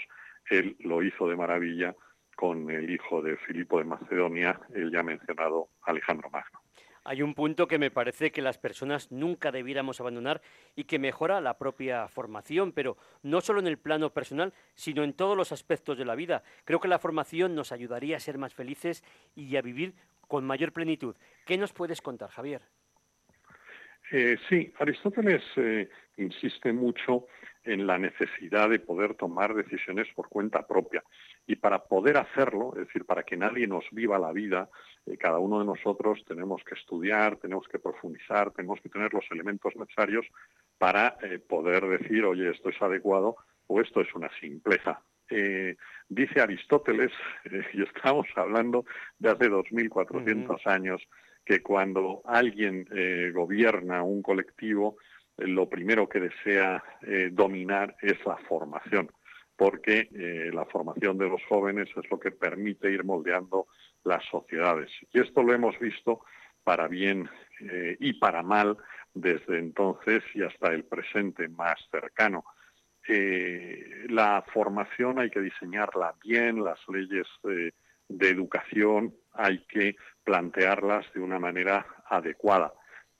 él 0.50 0.76
lo 0.80 1.04
hizo 1.04 1.30
de 1.30 1.36
maravilla 1.36 1.96
con 2.36 2.72
el 2.72 2.90
hijo 2.90 3.22
de 3.22 3.38
Filipo 3.38 3.78
de 3.78 3.86
Macedonia, 3.86 4.60
el 4.74 4.92
ya 4.92 5.04
mencionado 5.04 5.70
Alejandro 5.84 6.32
Magno 6.32 6.63
hay 7.06 7.22
un 7.22 7.34
punto 7.34 7.68
que 7.68 7.80
me 7.80 7.92
parece 7.92 8.32
que 8.32 8.42
las 8.42 8.58
personas 8.58 9.12
nunca 9.12 9.52
debiéramos 9.52 10.00
abandonar 10.00 10.42
y 10.76 10.86
que 10.86 11.00
mejora 11.00 11.42
la 11.42 11.58
propia 11.58 12.08
formación, 12.08 12.72
pero 12.72 12.98
no 13.24 13.42
solo 13.42 13.60
en 13.60 13.68
el 13.68 13.78
plano 13.78 14.12
personal, 14.12 14.54
sino 14.76 15.04
en 15.04 15.14
todos 15.14 15.36
los 15.36 15.52
aspectos 15.52 15.98
de 15.98 16.06
la 16.06 16.16
vida. 16.16 16.44
Creo 16.66 16.80
que 16.80 16.88
la 16.88 17.00
formación 17.00 17.56
nos 17.56 17.72
ayudaría 17.72 18.18
a 18.18 18.22
ser 18.22 18.38
más 18.38 18.54
felices 18.54 19.04
y 19.36 19.56
a 19.58 19.62
vivir 19.62 19.94
con 20.28 20.46
mayor 20.46 20.72
plenitud. 20.72 21.16
¿Qué 21.46 21.58
nos 21.58 21.74
puedes 21.74 22.02
contar, 22.02 22.30
Javier? 22.30 22.62
Eh, 24.12 24.38
sí, 24.48 24.72
Aristóteles 24.80 25.44
eh, 25.58 25.90
insiste 26.18 26.72
mucho 26.72 27.28
en 27.66 27.88
la 27.88 27.98
necesidad 27.98 28.70
de 28.70 28.80
poder 28.80 29.16
tomar 29.16 29.54
decisiones 29.54 30.08
por 30.16 30.28
cuenta 30.30 30.68
propia. 30.68 31.04
Y 31.48 31.56
para 31.56 31.84
poder 31.84 32.18
hacerlo, 32.18 32.74
es 32.74 32.88
decir, 32.88 33.06
para 33.06 33.24
que 33.24 33.38
nadie 33.38 33.68
nos 33.68 33.86
viva 33.92 34.20
la 34.20 34.32
vida, 34.32 34.70
eh, 35.06 35.18
cada 35.18 35.40
uno 35.40 35.60
de 35.60 35.66
nosotros 35.66 36.24
tenemos 36.28 36.64
que 36.64 36.76
estudiar, 36.76 37.38
tenemos 37.38 37.68
que 37.68 37.80
profundizar, 37.80 38.52
tenemos 38.52 38.82
que 38.82 38.90
tener 38.90 39.14
los 39.14 39.26
elementos 39.32 39.76
necesarios 39.76 40.26
para 40.78 41.18
eh, 41.22 41.40
poder 41.40 41.86
decir, 41.88 42.26
oye, 42.26 42.52
esto 42.52 42.70
es 42.70 42.82
adecuado 42.82 43.38
o 43.68 43.82
esto 43.82 44.02
es 44.02 44.14
una 44.14 44.30
simpleza. 44.40 45.02
Eh, 45.30 45.78
dice 46.10 46.42
Aristóteles, 46.42 47.12
y 47.74 47.82
estamos 47.82 48.28
hablando 48.36 48.86
de 49.18 49.30
hace 49.30 49.50
2.400 49.50 50.68
años, 50.68 51.02
que 51.46 51.62
cuando 51.62 52.22
alguien 52.24 52.88
gobierna 53.34 54.02
un 54.02 54.22
colectivo, 54.22 54.96
lo 55.38 55.68
primero 55.68 56.08
que 56.08 56.20
desea 56.20 56.84
dominar 57.32 57.96
es 58.02 58.24
la 58.26 58.38
formación 58.38 59.10
porque 59.56 60.10
eh, 60.14 60.52
la 60.54 60.66
formación 60.66 61.18
de 61.18 61.30
los 61.30 61.42
jóvenes 61.48 61.90
es 61.96 62.10
lo 62.10 62.20
que 62.20 62.32
permite 62.32 62.92
ir 62.92 63.04
moldeando 63.04 63.68
las 64.04 64.24
sociedades. 64.26 64.90
Y 65.12 65.20
esto 65.20 65.44
lo 65.44 65.54
hemos 65.54 65.78
visto 65.80 66.22
para 66.64 66.88
bien 66.88 67.30
eh, 67.60 67.96
y 68.00 68.14
para 68.14 68.42
mal 68.42 68.78
desde 69.14 69.60
entonces 69.60 70.24
y 70.34 70.44
hasta 70.44 70.70
el 70.70 70.86
presente 70.86 71.48
más 71.50 71.76
cercano. 71.92 72.44
Eh, 73.08 74.06
la 74.10 74.44
formación 74.54 75.20
hay 75.20 75.30
que 75.30 75.42
diseñarla 75.42 76.16
bien, 76.24 76.64
las 76.64 76.80
leyes 76.88 77.28
de 77.44 78.30
educación 78.30 79.14
hay 79.34 79.66
que 79.66 79.96
plantearlas 80.24 81.06
de 81.14 81.20
una 81.20 81.38
manera 81.38 81.86
adecuada. 82.10 82.74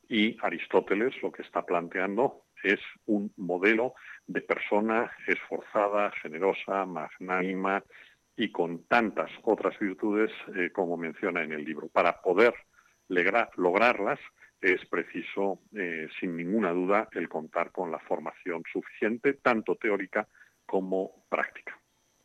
Y 0.08 0.38
Aristóteles 0.42 1.14
lo 1.22 1.32
que 1.32 1.44
está 1.44 1.66
planteando 1.66 2.44
es 2.64 2.80
un 3.06 3.32
modelo 3.38 3.94
de 4.26 4.42
persona 4.42 5.12
esforzada, 5.28 6.12
generosa, 6.22 6.86
magnánima 6.86 7.84
y 8.36 8.52
con 8.52 8.86
tantas 8.86 9.30
otras 9.44 9.78
virtudes 9.80 10.32
eh, 10.56 10.72
como 10.72 10.98
menciona 10.98 11.44
en 11.44 11.52
el 11.52 11.64
libro. 11.64 11.88
Para 11.90 12.22
poder 12.22 12.54
lograrlas 13.10 14.20
es 14.62 14.86
preciso, 14.86 15.60
eh, 15.76 16.08
sin 16.20 16.38
ninguna 16.38 16.72
duda, 16.72 17.10
el 17.12 17.28
contar 17.28 17.72
con 17.72 17.92
la 17.92 18.00
formación 18.00 18.64
suficiente, 18.72 19.34
tanto 19.34 19.76
teórica 19.76 20.28
como 20.66 21.26
práctica. 21.30 21.78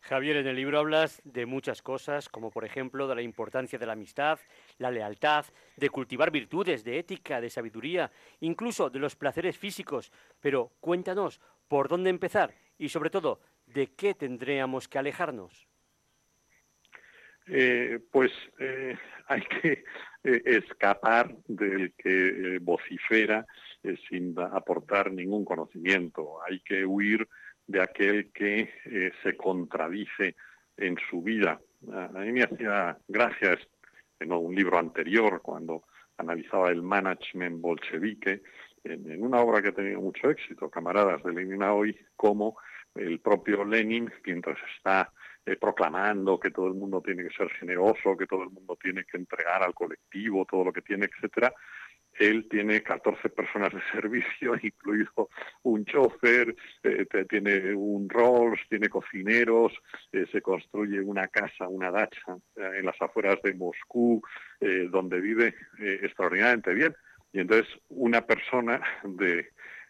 Javier, 0.08 0.38
en 0.38 0.46
el 0.46 0.56
libro 0.56 0.78
hablas 0.78 1.20
de 1.24 1.44
muchas 1.44 1.82
cosas, 1.82 2.30
como 2.30 2.50
por 2.50 2.64
ejemplo 2.64 3.06
de 3.06 3.14
la 3.14 3.20
importancia 3.20 3.78
de 3.78 3.84
la 3.84 3.92
amistad, 3.92 4.38
la 4.78 4.90
lealtad, 4.90 5.44
de 5.76 5.90
cultivar 5.90 6.30
virtudes, 6.30 6.82
de 6.82 6.98
ética, 6.98 7.42
de 7.42 7.50
sabiduría, 7.50 8.10
incluso 8.40 8.88
de 8.88 9.00
los 9.00 9.16
placeres 9.16 9.58
físicos. 9.58 10.10
Pero 10.40 10.72
cuéntanos, 10.80 11.42
¿por 11.68 11.88
dónde 11.88 12.08
empezar? 12.08 12.54
Y 12.78 12.88
sobre 12.88 13.10
todo, 13.10 13.40
¿de 13.66 13.88
qué 13.88 14.14
tendríamos 14.14 14.88
que 14.88 14.98
alejarnos? 14.98 15.68
Eh, 17.46 17.98
pues 18.10 18.32
eh, 18.60 18.96
hay, 19.28 19.42
que, 19.42 19.84
eh, 20.24 20.42
escapar 20.46 21.36
del 21.46 21.92
que 21.92 22.58
vocifera 22.62 23.46
sin 24.08 24.34
aportar 24.40 25.12
ningún 25.12 25.44
conocimiento. 25.44 26.42
Hay 26.48 26.60
que 26.60 26.86
huir 26.86 27.28
de 27.68 27.81
aquel 27.81 28.33
que 28.33 29.12
se 29.22 29.37
contradice 29.37 30.35
en 30.76 30.96
su 31.09 31.22
vida. 31.22 31.61
A 31.92 32.20
mí 32.20 32.33
me 32.33 32.42
hacía 32.42 32.98
gracia 33.07 33.57
en 34.18 34.33
un 34.33 34.54
libro 34.54 34.78
anterior, 34.78 35.40
cuando 35.42 35.85
analizaba 36.16 36.70
el 36.70 36.83
management 36.83 37.61
bolchevique, 37.61 38.42
en, 38.85 39.22
una 39.22 39.40
obra 39.40 39.62
que 39.62 39.68
ha 39.68 39.72
tenido 39.72 40.00
mucho 40.00 40.31
éxito, 40.31 40.70
Camaradas 40.70 41.22
de 41.22 41.33
Lenin 41.33 41.62
hoy, 41.62 41.96
como 42.16 42.57
el 42.94 43.20
propio 43.20 43.64
Lenin, 43.64 44.11
mientras 44.24 44.59
está 44.76 45.12
eh, 45.44 45.57
proclamando 45.57 46.38
que 46.38 46.50
todo 46.50 46.66
el 46.66 46.74
mundo 46.74 47.00
tiene 47.00 47.24
que 47.24 47.37
ser 47.37 47.50
generoso, 47.50 48.16
que 48.16 48.26
todo 48.26 48.42
el 48.42 48.50
mundo 48.50 48.76
tiene 48.81 49.04
que 49.04 49.18
entregar 49.18 49.62
al 49.62 49.74
colectivo 49.74 50.46
todo 50.46 50.64
lo 50.64 50.72
que 50.72 50.83
tiene, 50.83 51.07
etcétera, 51.07 51.52
él 52.18 52.46
tiene 52.48 52.83
14 52.83 53.28
personas 53.31 53.72
de 53.72 53.81
servicio, 53.92 54.54
incluido 54.62 55.28
un 55.62 55.85
chofer, 55.85 56.54
eh, 56.83 57.07
tiene 57.28 57.74
un 57.74 58.09
Rolls, 58.09 58.61
tiene 58.68 58.88
cocineros, 58.88 59.72
eh, 60.12 60.26
se 60.31 60.42
construye 60.42 61.00
una 61.00 61.28
casa, 61.28 61.68
una 61.68 61.90
dacha 61.90 62.37
en 62.57 62.85
las 62.85 63.00
afueras 63.00 63.40
de 63.42 63.54
Moscú, 63.54 64.22
donde 64.90 65.20
vive 65.20 65.54
extraordinariamente 65.78 66.74
bien. 66.74 66.94
Y 67.33 67.40
entonces 67.40 67.68
una 67.88 68.26
persona 68.26 68.81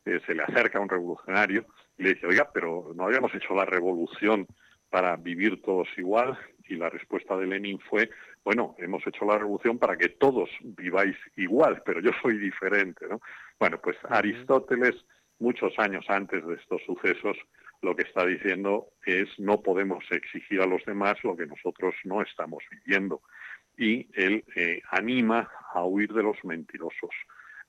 se 0.05 0.35
le 0.35 0.43
acerca 0.43 0.79
a 0.79 0.83
un 0.83 0.89
revolucionario 0.89 1.67
y 1.97 2.03
le 2.03 2.15
dice, 2.15 2.27
oiga, 2.27 2.51
pero 2.53 2.93
no 2.95 3.05
habíamos 3.05 3.35
hecho 3.35 3.55
la 3.55 3.65
revolución 3.65 4.47
para 4.91 5.17
vivir 5.17 5.63
todos 5.63 5.89
igual 5.97 6.39
y 6.69 6.77
la 6.77 6.91
respuesta 6.91 7.37
de 7.37 7.47
Lenin 7.47 7.79
fue, 7.81 8.11
bueno, 8.45 8.75
hemos 8.79 9.07
hecho 9.07 9.25
la 9.25 9.39
revolución 9.39 9.79
para 9.79 9.97
que 9.97 10.11
todos 10.11 10.51
viváis 10.63 11.17
igual, 11.37 11.83
pero 11.85 12.01
yo 12.01 12.11
soy 12.23 12.39
diferente, 12.39 13.07
¿no? 13.09 13.21
Bueno, 13.59 13.81
pues 13.81 13.97
Aristóteles, 14.09 14.95
muchos 15.39 15.73
años 15.79 16.05
antes 16.09 16.47
de 16.47 16.55
estos 16.55 16.83
sucesos, 16.85 17.37
lo 17.83 17.95
que 17.95 18.03
está 18.03 18.27
diciendo 18.27 18.89
es 19.05 19.29
no 19.39 19.63
podemos 19.63 20.05
exigir 20.11 20.61
a 20.61 20.67
los 20.67 20.85
demás 20.85 21.17
lo 21.23 21.37
que 21.37 21.47
nosotros 21.47 21.95
no 22.05 22.23
estamos 22.23 22.63
viviendo. 22.71 23.23
Y 23.77 24.09
él 24.15 24.45
eh, 24.57 24.83
anima 24.91 25.49
a 25.73 25.85
huir 25.85 26.13
de 26.13 26.23
los 26.25 26.37
mentirosos. 26.45 27.11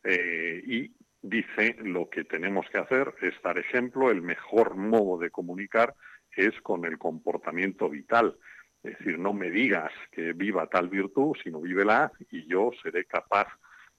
Eh, 0.03 0.63
y 0.65 0.91
dice 1.21 1.75
lo 1.83 2.09
que 2.09 2.23
tenemos 2.23 2.65
que 2.71 2.79
hacer 2.79 3.13
es 3.21 3.33
dar 3.43 3.59
ejemplo, 3.59 4.09
el 4.09 4.21
mejor 4.21 4.75
modo 4.75 5.19
de 5.19 5.29
comunicar 5.29 5.93
es 6.35 6.59
con 6.61 6.85
el 6.85 6.97
comportamiento 6.97 7.89
vital. 7.89 8.37
Es 8.83 8.97
decir, 8.97 9.19
no 9.19 9.33
me 9.33 9.49
digas 9.51 9.91
que 10.11 10.33
viva 10.33 10.67
tal 10.67 10.89
virtud, 10.89 11.35
sino 11.43 11.59
vívela 11.59 12.11
y 12.31 12.47
yo 12.47 12.71
seré 12.81 13.05
capaz 13.05 13.47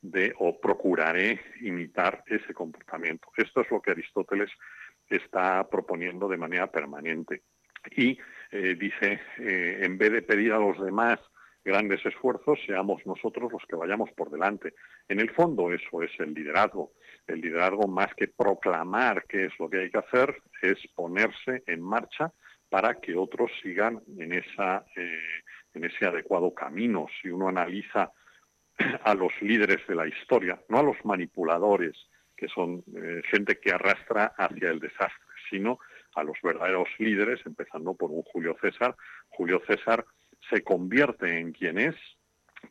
de 0.01 0.33
o 0.38 0.59
procuraré 0.59 1.40
imitar 1.61 2.25
ese 2.27 2.55
comportamiento. 2.55 3.29
Esto 3.37 3.61
es 3.61 3.71
lo 3.71 3.83
que 3.83 3.90
Aristóteles 3.90 4.51
está 5.09 5.69
proponiendo 5.69 6.29
de 6.29 6.38
manera 6.38 6.71
permanente. 6.71 7.43
Y 7.97 8.19
eh, 8.51 8.77
dice, 8.79 9.21
eh, 9.38 9.81
en 9.83 9.99
vez 9.99 10.12
de 10.12 10.23
pedir 10.23 10.53
a 10.53 10.59
los 10.59 10.81
demás 10.83 11.19
grandes 11.62 12.05
esfuerzos, 12.07 12.59
seamos 12.66 13.05
nosotros 13.05 13.53
los 13.53 13.62
que 13.69 13.77
vayamos 13.77 14.11
por 14.12 14.31
delante. 14.31 14.75
En 15.09 15.21
el 15.21 15.31
fondo 15.31 15.73
eso 15.73 16.03
es 16.03 16.11
el 16.19 16.33
liderazgo. 16.33 16.93
El 17.27 17.40
liderazgo 17.40 17.87
más 17.87 18.14
que 18.14 18.29
proclamar 18.29 19.25
qué 19.29 19.47
es 19.47 19.53
lo 19.59 19.69
que 19.69 19.81
hay 19.81 19.90
que 19.90 19.99
hacer, 19.99 20.37
es 20.62 20.79
ponerse 20.95 21.62
en 21.66 21.83
marcha 21.83 22.33
para 22.70 22.94
que 23.00 23.16
otros 23.16 23.50
sigan 23.62 24.00
eh, 24.18 25.20
en 25.74 25.85
ese 25.85 26.06
adecuado 26.06 26.54
camino. 26.54 27.06
Si 27.20 27.28
uno 27.28 27.48
analiza 27.48 28.11
a 29.04 29.14
los 29.14 29.33
líderes 29.42 29.87
de 29.87 29.94
la 29.96 30.06
historia, 30.06 30.59
no 30.68 30.78
a 30.78 30.83
los 30.83 30.96
manipuladores, 31.04 31.96
que 32.37 32.48
son 32.48 32.83
eh, 32.96 33.20
gente 33.30 33.59
que 33.61 33.72
arrastra 33.72 34.33
hacia 34.38 34.70
el 34.70 34.80
desastre, 34.80 35.26
sino 35.50 35.78
a 36.14 36.22
los 36.22 36.38
verdaderos 36.42 36.88
líderes, 36.98 37.40
empezando 37.44 37.94
por 37.94 38.11
un 38.11 38.22
Julio 38.22 38.56
César. 38.61 38.96
Julio 39.28 39.61
César 39.66 40.06
se 40.48 40.62
convierte 40.62 41.38
en 41.38 41.52
quien 41.52 41.78
es 41.78 41.96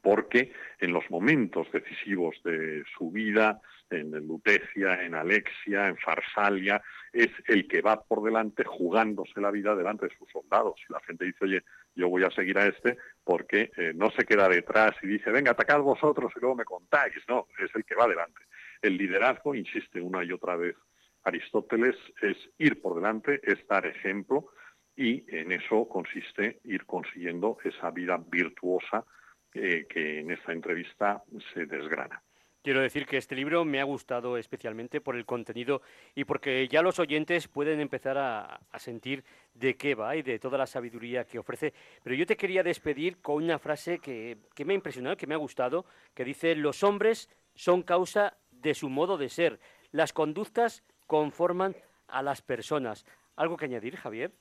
porque 0.01 0.51
en 0.79 0.93
los 0.93 1.09
momentos 1.09 1.67
decisivos 1.71 2.35
de 2.43 2.83
su 2.97 3.11
vida, 3.11 3.61
en 3.89 4.11
Lutecia, 4.11 5.03
en 5.03 5.15
Alexia, 5.15 5.87
en 5.87 5.97
Farsalia, 5.97 6.81
es 7.11 7.29
el 7.47 7.67
que 7.67 7.81
va 7.81 8.01
por 8.01 8.23
delante 8.23 8.63
jugándose 8.63 9.41
la 9.41 9.51
vida 9.51 9.75
delante 9.75 10.07
de 10.07 10.15
sus 10.15 10.29
soldados. 10.31 10.75
Y 10.87 10.93
la 10.93 10.99
gente 11.01 11.25
dice, 11.25 11.45
oye, 11.45 11.63
yo 11.95 12.09
voy 12.09 12.23
a 12.23 12.31
seguir 12.31 12.57
a 12.57 12.67
este 12.67 12.97
porque 13.23 13.71
eh, 13.77 13.93
no 13.95 14.11
se 14.11 14.25
queda 14.25 14.47
detrás 14.47 14.93
y 15.01 15.07
dice, 15.07 15.31
venga, 15.31 15.51
atacad 15.51 15.79
vosotros 15.81 16.31
y 16.35 16.39
luego 16.39 16.55
me 16.55 16.65
contáis. 16.65 17.15
No, 17.27 17.47
es 17.57 17.73
el 17.73 17.83
que 17.83 17.95
va 17.95 18.07
delante. 18.07 18.41
El 18.81 18.97
liderazgo, 18.97 19.55
insiste 19.55 20.01
una 20.01 20.23
y 20.23 20.31
otra 20.31 20.55
vez 20.55 20.75
Aristóteles, 21.23 21.95
es 22.21 22.37
ir 22.57 22.81
por 22.81 22.95
delante, 22.95 23.41
es 23.43 23.65
dar 23.67 23.85
ejemplo 23.85 24.51
y 24.95 25.23
en 25.35 25.51
eso 25.51 25.87
consiste 25.87 26.59
ir 26.63 26.85
consiguiendo 26.85 27.57
esa 27.63 27.91
vida 27.91 28.21
virtuosa 28.29 29.05
eh, 29.53 29.85
que 29.89 30.19
en 30.19 30.31
esta 30.31 30.51
entrevista 30.51 31.23
se 31.53 31.65
desgrana. 31.65 32.21
Quiero 32.61 32.81
decir 32.81 33.05
que 33.05 33.15
este 33.15 33.35
libro 33.35 33.63
me 33.63 33.79
ha 33.79 33.85
gustado 33.85 34.37
especialmente 34.37 34.99
por 34.99 35.15
el 35.15 35.25
contenido 35.25 35.81
y 36.13 36.25
porque 36.25 36.67
ya 36.67 36.81
los 36.81 36.99
oyentes 36.99 37.47
pueden 37.47 37.79
empezar 37.79 38.17
a, 38.17 38.59
sentir 38.77 39.23
de 39.53 39.77
qué 39.77 39.95
va 39.95 40.17
y 40.17 40.23
de 40.23 40.39
toda 40.39 40.57
la 40.57 40.67
sabiduría 40.67 41.23
que 41.23 41.39
ofrece. 41.39 41.73
Pero 42.03 42.15
yo 42.15 42.25
te 42.25 42.35
quería 42.35 42.61
despedir 42.61 43.21
con 43.21 43.43
una 43.43 43.59
frase 43.59 43.99
que, 43.99 44.37
que 44.53 44.65
me 44.65 44.73
ha 44.73 44.75
impresionado, 44.75 45.15
que 45.15 45.25
me 45.25 45.35
ha 45.35 45.37
gustado, 45.37 45.85
que 46.13 46.25
dice, 46.25 46.53
los 46.53 46.83
hombres 46.83 47.29
son 47.55 47.81
causa 47.81 48.37
de 48.51 48.73
su 48.73 48.89
modo 48.89 49.17
de 49.17 49.29
ser, 49.29 49.59
las 49.91 50.11
conductas 50.11 50.83
conforman 51.07 51.75
a 52.07 52.21
las 52.21 52.41
personas. 52.41 53.05
¿Algo 53.37 53.55
que 53.55 53.65
añadir, 53.65 53.95
Javier? 53.95 54.31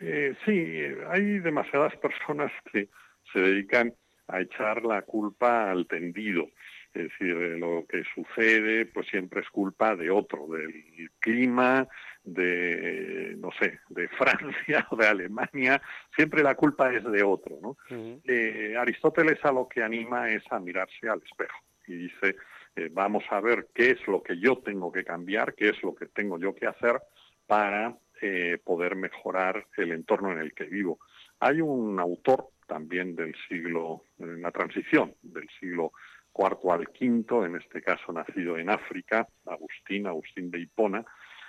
Eh, 0.00 0.34
sí, 0.44 0.82
hay 1.08 1.38
demasiadas 1.40 1.94
personas 1.96 2.52
que 2.72 2.88
se 3.32 3.40
dedican 3.40 3.94
a 4.28 4.40
echar 4.40 4.84
la 4.84 5.02
culpa 5.02 5.70
al 5.70 5.86
tendido. 5.86 6.48
Es 6.92 7.04
decir, 7.04 7.36
lo 7.58 7.84
que 7.88 8.02
sucede 8.14 8.86
pues 8.86 9.06
siempre 9.08 9.42
es 9.42 9.48
culpa 9.50 9.94
de 9.94 10.10
otro, 10.10 10.48
del 10.48 11.10
clima, 11.20 11.86
de, 12.24 13.36
no 13.38 13.50
sé, 13.60 13.78
de 13.88 14.08
Francia 14.18 14.86
o 14.90 14.96
de 14.96 15.06
Alemania, 15.06 15.80
siempre 16.14 16.42
la 16.42 16.54
culpa 16.54 16.92
es 16.92 17.04
de 17.04 17.22
otro. 17.22 17.58
¿no? 17.62 17.76
Eh, 18.24 18.74
Aristóteles 18.76 19.38
a 19.44 19.52
lo 19.52 19.68
que 19.68 19.82
anima 19.82 20.30
es 20.30 20.42
a 20.50 20.58
mirarse 20.58 21.08
al 21.08 21.22
espejo 21.22 21.58
y 21.86 21.94
dice, 21.94 22.36
eh, 22.76 22.88
vamos 22.92 23.24
a 23.30 23.40
ver 23.40 23.68
qué 23.74 23.90
es 23.90 24.06
lo 24.06 24.22
que 24.22 24.38
yo 24.38 24.58
tengo 24.58 24.92
que 24.92 25.04
cambiar, 25.04 25.54
qué 25.54 25.70
es 25.70 25.82
lo 25.82 25.94
que 25.94 26.06
tengo 26.06 26.38
yo 26.38 26.54
que 26.54 26.66
hacer 26.66 27.00
para 27.46 27.96
eh, 28.20 28.58
poder 28.62 28.96
mejorar 28.96 29.66
el 29.76 29.92
entorno 29.92 30.32
en 30.32 30.38
el 30.38 30.54
que 30.54 30.64
vivo. 30.64 30.98
Hay 31.40 31.60
un 31.60 31.98
autor 31.98 32.50
también 32.70 33.16
del 33.16 33.34
siglo, 33.48 34.04
en 34.20 34.40
la 34.42 34.52
transición 34.52 35.12
del 35.22 35.48
siglo 35.58 35.90
IV 36.32 36.70
al 36.70 36.88
V, 36.88 37.46
en 37.46 37.56
este 37.56 37.82
caso 37.82 38.12
nacido 38.12 38.56
en 38.56 38.70
África, 38.70 39.26
Agustín, 39.44 40.06
Agustín 40.06 40.52
de 40.52 40.60
Hipona, 40.60 41.04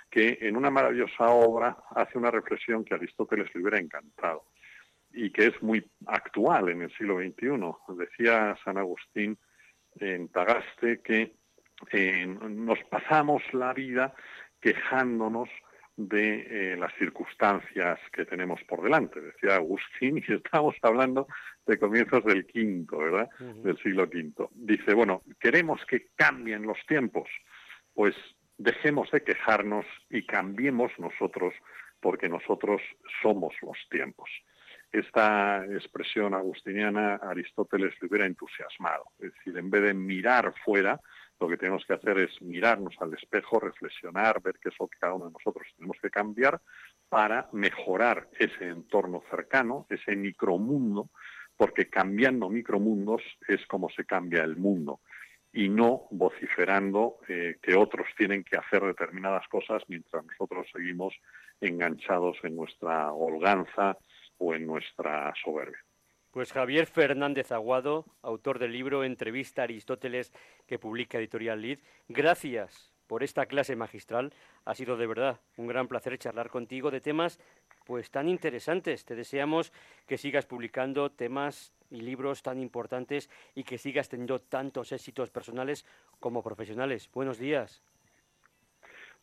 que 0.10 0.40
en 0.42 0.58
una 0.58 0.72
maravillosa 0.72 1.28
obra 1.28 1.78
hace 1.92 2.18
una 2.18 2.32
reflexión 2.32 2.84
que 2.84 2.96
a 2.96 2.98
Aristóteles 2.98 3.54
le 3.54 3.62
hubiera 3.62 3.78
encantado 3.78 4.46
y 5.14 5.30
que 5.32 5.46
es 5.46 5.62
muy 5.62 5.86
actual 6.08 6.70
en 6.70 6.82
el 6.82 6.92
siglo 6.98 7.20
XXI. 7.20 7.96
Decía 8.00 8.58
San 8.66 8.80
Agustín 8.80 9.38
en 10.00 10.28
Tagaste 10.30 11.02
que 11.04 11.36
eh, 11.92 12.26
nos 12.26 12.80
pasamos 12.86 13.44
la 13.54 13.74
vida 13.74 14.16
quejándonos 14.60 15.50
de 15.98 16.74
eh, 16.74 16.78
las 16.78 16.94
circunstancias 16.96 18.00
que 18.12 18.26
tenemos 18.26 18.62
por 18.64 18.82
delante. 18.82 19.20
Decía 19.22 19.56
Agustín, 19.56 20.18
y 20.28 20.34
estamos 20.34 20.76
hablando 20.82 21.28
de 21.66 21.78
comienzos 21.78 22.24
del 22.26 22.46
quinto, 22.46 22.98
¿verdad? 22.98 23.30
Del 23.40 23.78
siglo 23.78 24.10
quinto. 24.10 24.50
Dice, 24.54 24.94
bueno, 24.94 25.24
queremos 25.40 25.84
que 25.86 26.08
cambien 26.16 26.64
los 26.64 26.78
tiempos, 26.88 27.30
pues 27.94 28.16
dejemos 28.58 29.10
de 29.12 29.24
quejarnos 29.24 29.86
y 30.10 30.26
cambiemos 30.26 30.92
nosotros, 30.98 31.54
porque 32.00 32.30
nosotros 32.30 32.82
somos 33.22 33.54
los 33.62 33.78
tiempos. 33.90 34.30
Esta 34.92 35.66
expresión 35.66 36.34
agustiniana 36.34 37.16
Aristóteles 37.16 37.94
le 38.02 38.08
hubiera 38.08 38.26
entusiasmado. 38.26 39.06
Es 39.20 39.34
decir, 39.34 39.58
en 39.58 39.70
vez 39.70 39.84
de 39.84 39.94
mirar 39.94 40.54
fuera, 40.66 41.00
lo 41.42 41.50
que 41.50 41.58
tenemos 41.58 41.84
que 41.86 41.94
hacer 41.94 42.20
es 42.20 42.42
mirarnos 42.42 42.96
al 43.00 43.14
espejo, 43.14 43.60
reflexionar, 43.60 44.42
ver 44.42 44.60
qué 44.62 44.70
es 44.70 44.76
lo 44.80 44.88
que 44.88 45.00
cada 45.00 45.16
uno 45.16 45.26
de 45.26 45.32
nosotros 45.32 45.68
tenemos 45.76 45.98
que 46.02 46.12
cambiar 46.12 46.62
para 47.10 47.50
mejorar 47.52 48.30
ese 48.40 48.68
entorno 48.68 49.24
cercano, 49.30 49.88
ese 49.90 50.16
micromundo, 50.16 51.10
porque 51.58 51.90
cambiando 51.90 52.50
micromundos 52.50 53.22
es 53.48 53.66
como 53.66 53.90
se 53.90 54.06
cambia 54.06 54.44
el 54.44 54.56
mundo 54.56 55.02
y 55.52 55.68
no 55.68 56.08
vociferando 56.12 57.18
eh, 57.28 57.58
que 57.62 57.76
otros 57.76 58.08
tienen 58.16 58.44
que 58.44 58.58
hacer 58.58 58.84
determinadas 58.84 59.48
cosas 59.48 59.84
mientras 59.88 60.24
nosotros 60.24 60.68
seguimos 60.72 61.14
enganchados 61.60 62.38
en 62.44 62.56
nuestra 62.56 63.12
holganza 63.12 63.98
o 64.38 64.54
en 64.54 64.66
nuestra 64.66 65.34
soberbia. 65.44 65.80
Pues 66.32 66.54
Javier 66.54 66.86
Fernández 66.88 67.52
Aguado, 67.52 68.06
autor 68.22 68.58
del 68.58 68.72
libro 68.72 69.04
Entrevista 69.04 69.62
a 69.62 69.66
Aristóteles 69.66 70.32
que 70.66 70.80
publica 70.80 71.18
Editorial 71.18 71.62
Lid, 71.62 71.80
gracias 72.08 72.94
por 73.08 73.22
esta 73.22 73.46
clase 73.48 73.76
magistral. 73.76 74.34
Ha 74.64 74.74
sido 74.74 74.96
de 74.96 75.08
verdad 75.08 75.42
un 75.58 75.68
gran 75.68 75.90
placer 75.90 76.18
charlar 76.18 76.50
contigo 76.50 76.90
de 76.90 77.02
temas 77.02 77.38
pues 77.84 78.10
tan 78.12 78.30
interesantes. 78.30 79.04
Te 79.04 79.16
deseamos 79.16 79.74
que 80.08 80.18
sigas 80.18 80.46
publicando 80.46 81.12
temas 81.12 81.74
y 81.90 82.00
libros 82.00 82.42
tan 82.42 82.60
importantes 82.60 83.30
y 83.54 83.66
que 83.66 83.78
sigas 83.78 84.08
teniendo 84.08 84.40
tantos 84.40 84.94
éxitos 84.94 85.30
personales 85.32 85.86
como 86.22 86.42
profesionales. 86.42 87.10
Buenos 87.12 87.38
días. 87.38 87.84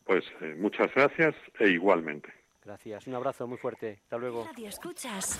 Pues 0.03 0.23
eh, 0.41 0.55
muchas 0.59 0.93
gracias 0.93 1.33
e 1.59 1.69
igualmente. 1.69 2.31
Gracias, 2.63 3.07
un 3.07 3.15
abrazo 3.15 3.47
muy 3.47 3.57
fuerte. 3.57 4.01
Hasta 4.03 4.17
luego. 4.19 4.45
Radio 4.45 4.67
escuchas. 4.67 5.39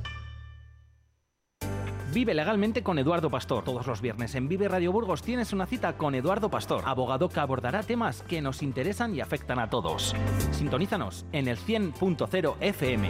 Vive 2.13 2.33
legalmente 2.33 2.83
con 2.83 2.99
Eduardo 2.99 3.29
Pastor. 3.29 3.63
Todos 3.63 3.87
los 3.87 4.01
viernes 4.01 4.35
en 4.35 4.49
Vive 4.49 4.67
Radio 4.67 4.91
Burgos 4.91 5.21
tienes 5.21 5.53
una 5.53 5.65
cita 5.65 5.93
con 5.93 6.13
Eduardo 6.13 6.49
Pastor, 6.49 6.83
abogado 6.85 7.29
que 7.29 7.39
abordará 7.39 7.83
temas 7.83 8.21
que 8.23 8.41
nos 8.41 8.61
interesan 8.61 9.15
y 9.15 9.21
afectan 9.21 9.59
a 9.59 9.69
todos. 9.69 10.13
Sintonízanos 10.51 11.25
en 11.31 11.47
el 11.47 11.57
100.0 11.57 12.55
FM. 12.59 13.09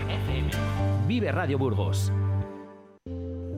Vive 1.07 1.31
Radio 1.31 1.57
Burgos. 1.57 2.11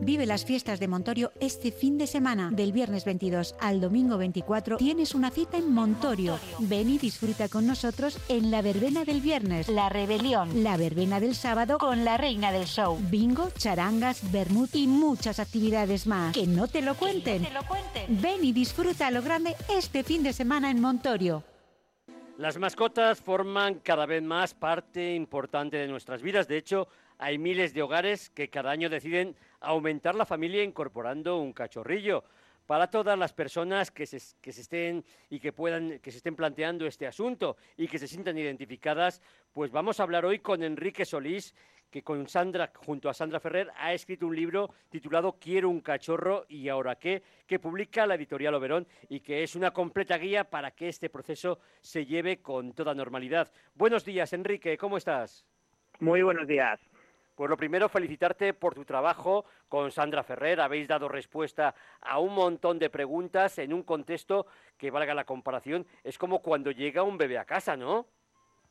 Vive 0.04 0.26
las 0.26 0.44
fiestas 0.44 0.82
de 0.82 0.90
Montorio 0.90 1.32
este 1.40 1.72
fin 1.72 1.98
de 1.98 2.08
semana. 2.08 2.50
Del 2.52 2.74
viernes 2.74 3.06
22 3.06 3.56
al 3.62 3.80
domingo 3.80 4.18
24 4.18 4.76
tienes 4.76 5.16
una 5.16 5.32
cita 5.32 5.58
en 5.58 5.74
Montorio. 5.74 6.40
Ven 6.60 6.90
y 6.90 6.98
disfruta 6.98 7.48
con 7.48 7.66
nosotros 7.66 8.20
en 8.28 8.52
la 8.52 8.62
verbena 8.62 9.06
del 9.06 9.22
viernes. 9.22 9.70
La 9.70 9.88
rebelión. 9.88 10.62
La 10.62 10.76
verbena 10.76 11.22
del 11.22 11.36
sábado 11.36 11.78
con 11.78 12.04
la 12.04 12.18
reina 12.18 12.52
del 12.52 12.66
show. 12.66 13.00
Bingo, 13.10 13.50
charangas, 13.58 14.30
vermut 14.30 14.76
y 14.76 14.88
muchas 14.88 15.40
actividades 15.40 16.06
más. 16.06 16.34
Que 16.34 16.48
no 16.48 16.68
te 16.68 16.82
lo 16.82 16.96
cuenten. 16.96 17.48
Ven 18.10 18.44
y 18.44 18.52
disfruta 18.52 19.08
a 19.08 19.12
lo 19.12 19.22
grande 19.22 19.56
este 19.70 20.04
fin 20.04 20.22
de 20.22 20.34
semana 20.34 20.70
en 20.70 20.82
Montorio. 20.82 21.44
Las 22.38 22.58
mascotas 22.58 23.22
forman 23.22 23.76
cada 23.76 24.06
vez 24.06 24.22
más 24.22 24.54
parte 24.54 25.14
importante 25.14 25.78
de 25.78 25.88
nuestras 25.88 26.22
vidas. 26.22 26.48
De 26.48 26.58
hecho, 26.58 26.88
hay 27.24 27.38
miles 27.38 27.74
de 27.74 27.82
hogares 27.82 28.30
que 28.32 28.50
cada 28.50 28.72
año 28.72 28.90
deciden 28.90 29.38
aumentar 29.62 30.14
la 30.14 30.26
familia 30.26 30.62
incorporando 30.62 31.38
un 31.38 31.54
cachorrillo. 31.54 32.26
Para 32.66 32.92
todas 32.92 33.18
las 33.18 33.32
personas 33.32 33.92
que 33.92 34.06
se, 34.06 34.20
que 34.42 34.52
se, 34.52 34.60
estén 34.60 35.06
y 35.30 35.40
que 35.40 35.54
puedan, 35.54 36.00
que 36.00 36.12
se 36.12 36.18
estén 36.18 36.36
planteando 36.36 36.86
este 36.86 37.08
asunto 37.08 37.56
y 37.78 37.88
que 37.88 37.98
se 37.98 38.10
sientan 38.10 38.38
identificadas, 38.38 39.22
pues 39.54 39.72
vamos 39.72 40.00
a 40.00 40.04
hablar 40.04 40.26
hoy 40.26 40.40
con 40.40 40.64
Enrique 40.64 41.06
Solís, 41.06 41.56
que 41.90 42.04
con 42.04 42.28
Sandra, 42.28 42.74
junto 42.76 43.10
a 43.10 43.14
Sandra 43.14 43.40
Ferrer, 43.40 43.72
ha 43.78 43.94
escrito 43.94 44.28
un 44.28 44.36
libro 44.36 44.74
titulado 44.90 45.38
Quiero 45.40 45.70
un 45.70 45.80
cachorro 45.80 46.46
y 46.50 46.68
ahora 46.68 46.96
qué, 46.96 47.24
que 47.48 47.58
publica 47.58 48.06
la 48.06 48.16
editorial 48.16 48.56
Oberón 48.56 48.86
y 49.08 49.22
que 49.22 49.44
es 49.44 49.56
una 49.56 49.72
completa 49.72 50.18
guía 50.18 50.44
para 50.44 50.72
que 50.72 50.90
este 50.90 51.10
proceso 51.10 51.60
se 51.80 52.06
lleve 52.06 52.42
con 52.42 52.74
toda 52.74 52.94
normalidad. 52.94 53.50
Buenos 53.76 54.04
días, 54.04 54.34
Enrique, 54.34 54.78
¿cómo 54.78 54.98
estás? 54.98 55.46
Muy 56.00 56.22
buenos 56.22 56.48
días. 56.48 56.93
Pues 57.36 57.50
lo 57.50 57.58
primero, 57.58 57.90
felicitarte 57.90 58.54
por 58.54 58.76
tu 58.76 58.86
trabajo 58.86 59.46
con 59.68 59.92
Sandra 59.92 60.24
Ferrer. 60.24 60.62
Habéis 60.62 60.88
dado 60.88 61.10
respuesta 61.10 61.74
a 62.02 62.20
un 62.20 62.36
montón 62.36 62.78
de 62.78 62.92
preguntas 62.92 63.58
en 63.58 63.74
un 63.74 63.82
contexto 63.82 64.46
que, 64.78 64.92
valga 64.92 65.16
la 65.16 65.24
comparación, 65.24 65.88
es 66.04 66.18
como 66.20 66.42
cuando 66.42 66.70
llega 66.70 67.02
un 67.02 67.18
bebé 67.18 67.40
a 67.40 67.46
casa, 67.46 67.76
¿no? 67.76 68.06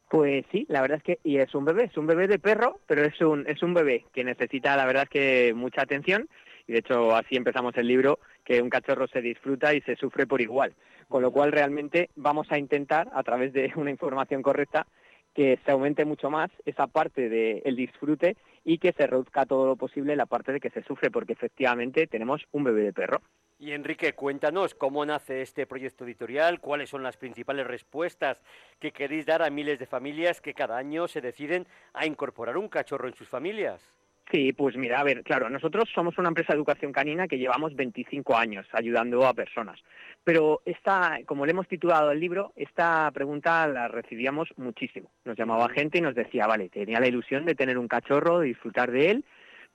Pues 0.08 0.44
sí, 0.52 0.66
la 0.68 0.82
verdad 0.82 0.98
es 0.98 1.02
que 1.02 1.18
y 1.24 1.38
es 1.38 1.54
un 1.54 1.64
bebé, 1.64 1.84
es 1.84 1.96
un 1.96 2.06
bebé 2.06 2.28
de 2.28 2.38
perro, 2.38 2.80
pero 2.86 3.02
es 3.02 3.18
un 3.20 3.48
es 3.48 3.62
un 3.62 3.72
bebé 3.72 4.04
que 4.12 4.22
necesita, 4.22 4.76
la 4.76 4.84
verdad 4.84 5.04
es 5.04 5.08
que 5.08 5.54
mucha 5.56 5.82
atención 5.82 6.28
y 6.66 6.72
de 6.72 6.80
hecho 6.80 7.16
así 7.16 7.34
empezamos 7.34 7.74
el 7.78 7.88
libro, 7.88 8.20
que 8.44 8.60
un 8.60 8.68
cachorro 8.68 9.08
se 9.08 9.22
disfruta 9.22 9.74
y 9.74 9.80
se 9.80 9.96
sufre 9.96 10.26
por 10.26 10.42
igual, 10.42 10.74
con 11.08 11.22
lo 11.22 11.32
cual 11.32 11.50
realmente 11.50 12.10
vamos 12.14 12.46
a 12.52 12.58
intentar 12.58 13.08
a 13.14 13.22
través 13.22 13.54
de 13.54 13.72
una 13.74 13.90
información 13.90 14.42
correcta 14.42 14.86
que 15.34 15.58
se 15.64 15.70
aumente 15.70 16.04
mucho 16.04 16.30
más 16.30 16.50
esa 16.64 16.86
parte 16.86 17.28
del 17.28 17.76
disfrute 17.76 18.36
y 18.64 18.78
que 18.78 18.92
se 18.92 19.06
reduzca 19.06 19.46
todo 19.46 19.66
lo 19.66 19.76
posible 19.76 20.16
la 20.16 20.26
parte 20.26 20.52
de 20.52 20.60
que 20.60 20.70
se 20.70 20.82
sufre, 20.82 21.10
porque 21.10 21.32
efectivamente 21.32 22.06
tenemos 22.06 22.46
un 22.52 22.64
bebé 22.64 22.82
de 22.82 22.92
perro. 22.92 23.20
Y 23.58 23.72
Enrique, 23.72 24.12
cuéntanos 24.14 24.74
cómo 24.74 25.06
nace 25.06 25.40
este 25.40 25.66
proyecto 25.66 26.04
editorial, 26.04 26.60
cuáles 26.60 26.90
son 26.90 27.04
las 27.04 27.16
principales 27.16 27.66
respuestas 27.66 28.42
que 28.80 28.90
queréis 28.90 29.24
dar 29.24 29.40
a 29.42 29.50
miles 29.50 29.78
de 29.78 29.86
familias 29.86 30.40
que 30.40 30.52
cada 30.52 30.76
año 30.76 31.06
se 31.06 31.20
deciden 31.20 31.66
a 31.92 32.04
incorporar 32.04 32.56
un 32.56 32.68
cachorro 32.68 33.06
en 33.06 33.14
sus 33.14 33.28
familias. 33.28 33.92
Sí, 34.30 34.52
pues 34.52 34.76
mira, 34.76 35.00
a 35.00 35.04
ver, 35.04 35.22
claro, 35.24 35.50
nosotros 35.50 35.90
somos 35.94 36.16
una 36.16 36.28
empresa 36.28 36.52
de 36.52 36.56
educación 36.56 36.92
canina 36.92 37.28
que 37.28 37.38
llevamos 37.38 37.74
25 37.74 38.36
años 38.36 38.66
ayudando 38.72 39.26
a 39.26 39.34
personas. 39.34 39.78
Pero 40.24 40.62
esta, 40.64 41.18
como 41.26 41.44
le 41.44 41.52
hemos 41.52 41.68
titulado 41.68 42.10
el 42.12 42.20
libro, 42.20 42.52
esta 42.56 43.10
pregunta 43.12 43.66
la 43.66 43.88
recibíamos 43.88 44.48
muchísimo. 44.56 45.10
Nos 45.24 45.36
llamaba 45.36 45.68
gente 45.68 45.98
y 45.98 46.00
nos 46.00 46.14
decía, 46.14 46.46
vale, 46.46 46.68
tenía 46.68 47.00
la 47.00 47.08
ilusión 47.08 47.44
de 47.44 47.54
tener 47.54 47.76
un 47.76 47.88
cachorro, 47.88 48.38
de 48.38 48.46
disfrutar 48.48 48.90
de 48.90 49.10
él, 49.10 49.24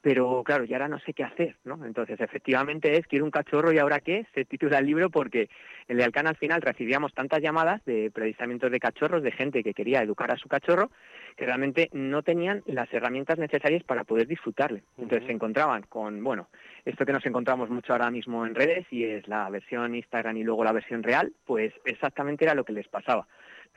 pero 0.08 0.42
claro, 0.42 0.64
ya 0.64 0.78
ahora 0.78 0.88
no 0.88 1.00
sé 1.00 1.12
qué 1.12 1.26
hacer, 1.26 1.58
¿no? 1.66 1.84
Entonces, 1.84 2.18
efectivamente 2.22 2.98
es, 2.98 3.06
quiero 3.08 3.26
un 3.26 3.32
cachorro 3.32 3.74
y 3.74 3.78
ahora 3.78 4.00
qué, 4.00 4.26
se 4.34 4.46
titula 4.46 4.80
el 4.80 4.86
libro 4.86 5.10
porque 5.10 5.50
en 5.90 5.98
el 5.98 6.04
Alcán 6.06 6.28
al 6.28 6.38
final 6.38 6.62
recibíamos 6.62 7.14
tantas 7.14 7.42
llamadas 7.42 7.84
de 7.84 8.10
predisamientos 8.10 8.72
de 8.72 8.80
cachorros, 8.80 9.22
de 9.22 9.34
gente 9.34 9.64
que 9.64 9.74
quería 9.74 10.02
educar 10.02 10.32
a 10.32 10.38
su 10.38 10.48
cachorro, 10.48 10.92
que 11.36 11.46
realmente 11.46 11.90
no 11.92 12.24
tenían 12.24 12.64
las 12.68 12.88
herramientas 12.94 13.38
necesarias 13.38 13.84
para 13.84 14.06
poder 14.06 14.28
disfrutarle. 14.28 14.82
Entonces 14.98 15.28
se 15.28 15.34
encontraban 15.34 15.82
con, 15.90 16.24
bueno, 16.24 16.48
esto 16.86 17.06
que 17.06 17.12
nos 17.12 17.26
encontramos 17.26 17.70
mucho 17.70 17.92
ahora 17.92 18.10
mismo 18.10 18.46
en 18.46 18.56
redes 18.56 18.88
y 18.90 19.04
es 19.04 19.28
la 19.28 19.50
versión 19.50 19.94
Instagram 19.94 20.38
y 20.38 20.44
luego 20.46 20.64
la 20.64 20.72
versión 20.72 21.04
real, 21.04 21.34
pues 21.46 21.74
exactamente 21.84 22.46
era 22.46 22.56
lo 22.56 22.64
que 22.64 22.72
les 22.72 22.88
pasaba 22.88 23.28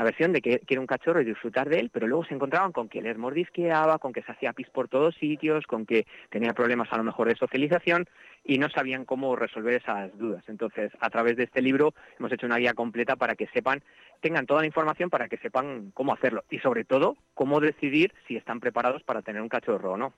la 0.00 0.04
versión 0.04 0.32
de 0.32 0.40
que 0.40 0.60
quiere 0.60 0.80
un 0.80 0.86
cachorro 0.86 1.20
y 1.20 1.26
disfrutar 1.26 1.68
de 1.68 1.78
él, 1.78 1.90
pero 1.92 2.06
luego 2.06 2.24
se 2.24 2.32
encontraban 2.32 2.72
con 2.72 2.88
que 2.88 3.02
les 3.02 3.18
mordisqueaba, 3.18 3.98
con 3.98 4.14
que 4.14 4.22
se 4.22 4.32
hacía 4.32 4.54
pis 4.54 4.70
por 4.70 4.88
todos 4.88 5.14
sitios, 5.16 5.66
con 5.66 5.84
que 5.84 6.06
tenía 6.30 6.54
problemas 6.54 6.90
a 6.90 6.96
lo 6.96 7.04
mejor 7.04 7.28
de 7.28 7.36
socialización 7.36 8.06
y 8.50 8.58
no 8.58 8.68
sabían 8.68 9.04
cómo 9.04 9.36
resolver 9.36 9.74
esas 9.74 10.10
dudas. 10.18 10.42
Entonces, 10.48 10.90
a 10.98 11.08
través 11.08 11.36
de 11.36 11.44
este 11.44 11.62
libro 11.62 11.94
hemos 12.18 12.32
hecho 12.32 12.46
una 12.46 12.56
guía 12.56 12.74
completa 12.74 13.14
para 13.14 13.36
que 13.36 13.46
sepan, 13.46 13.80
tengan 14.20 14.44
toda 14.44 14.62
la 14.62 14.66
información 14.66 15.08
para 15.08 15.28
que 15.28 15.36
sepan 15.36 15.92
cómo 15.94 16.12
hacerlo 16.12 16.42
y 16.50 16.58
sobre 16.58 16.84
todo 16.84 17.16
cómo 17.34 17.60
decidir 17.60 18.12
si 18.26 18.36
están 18.36 18.58
preparados 18.58 19.04
para 19.04 19.22
tener 19.22 19.40
un 19.40 19.48
cachorro 19.48 19.92
o 19.92 19.96
no. 19.96 20.14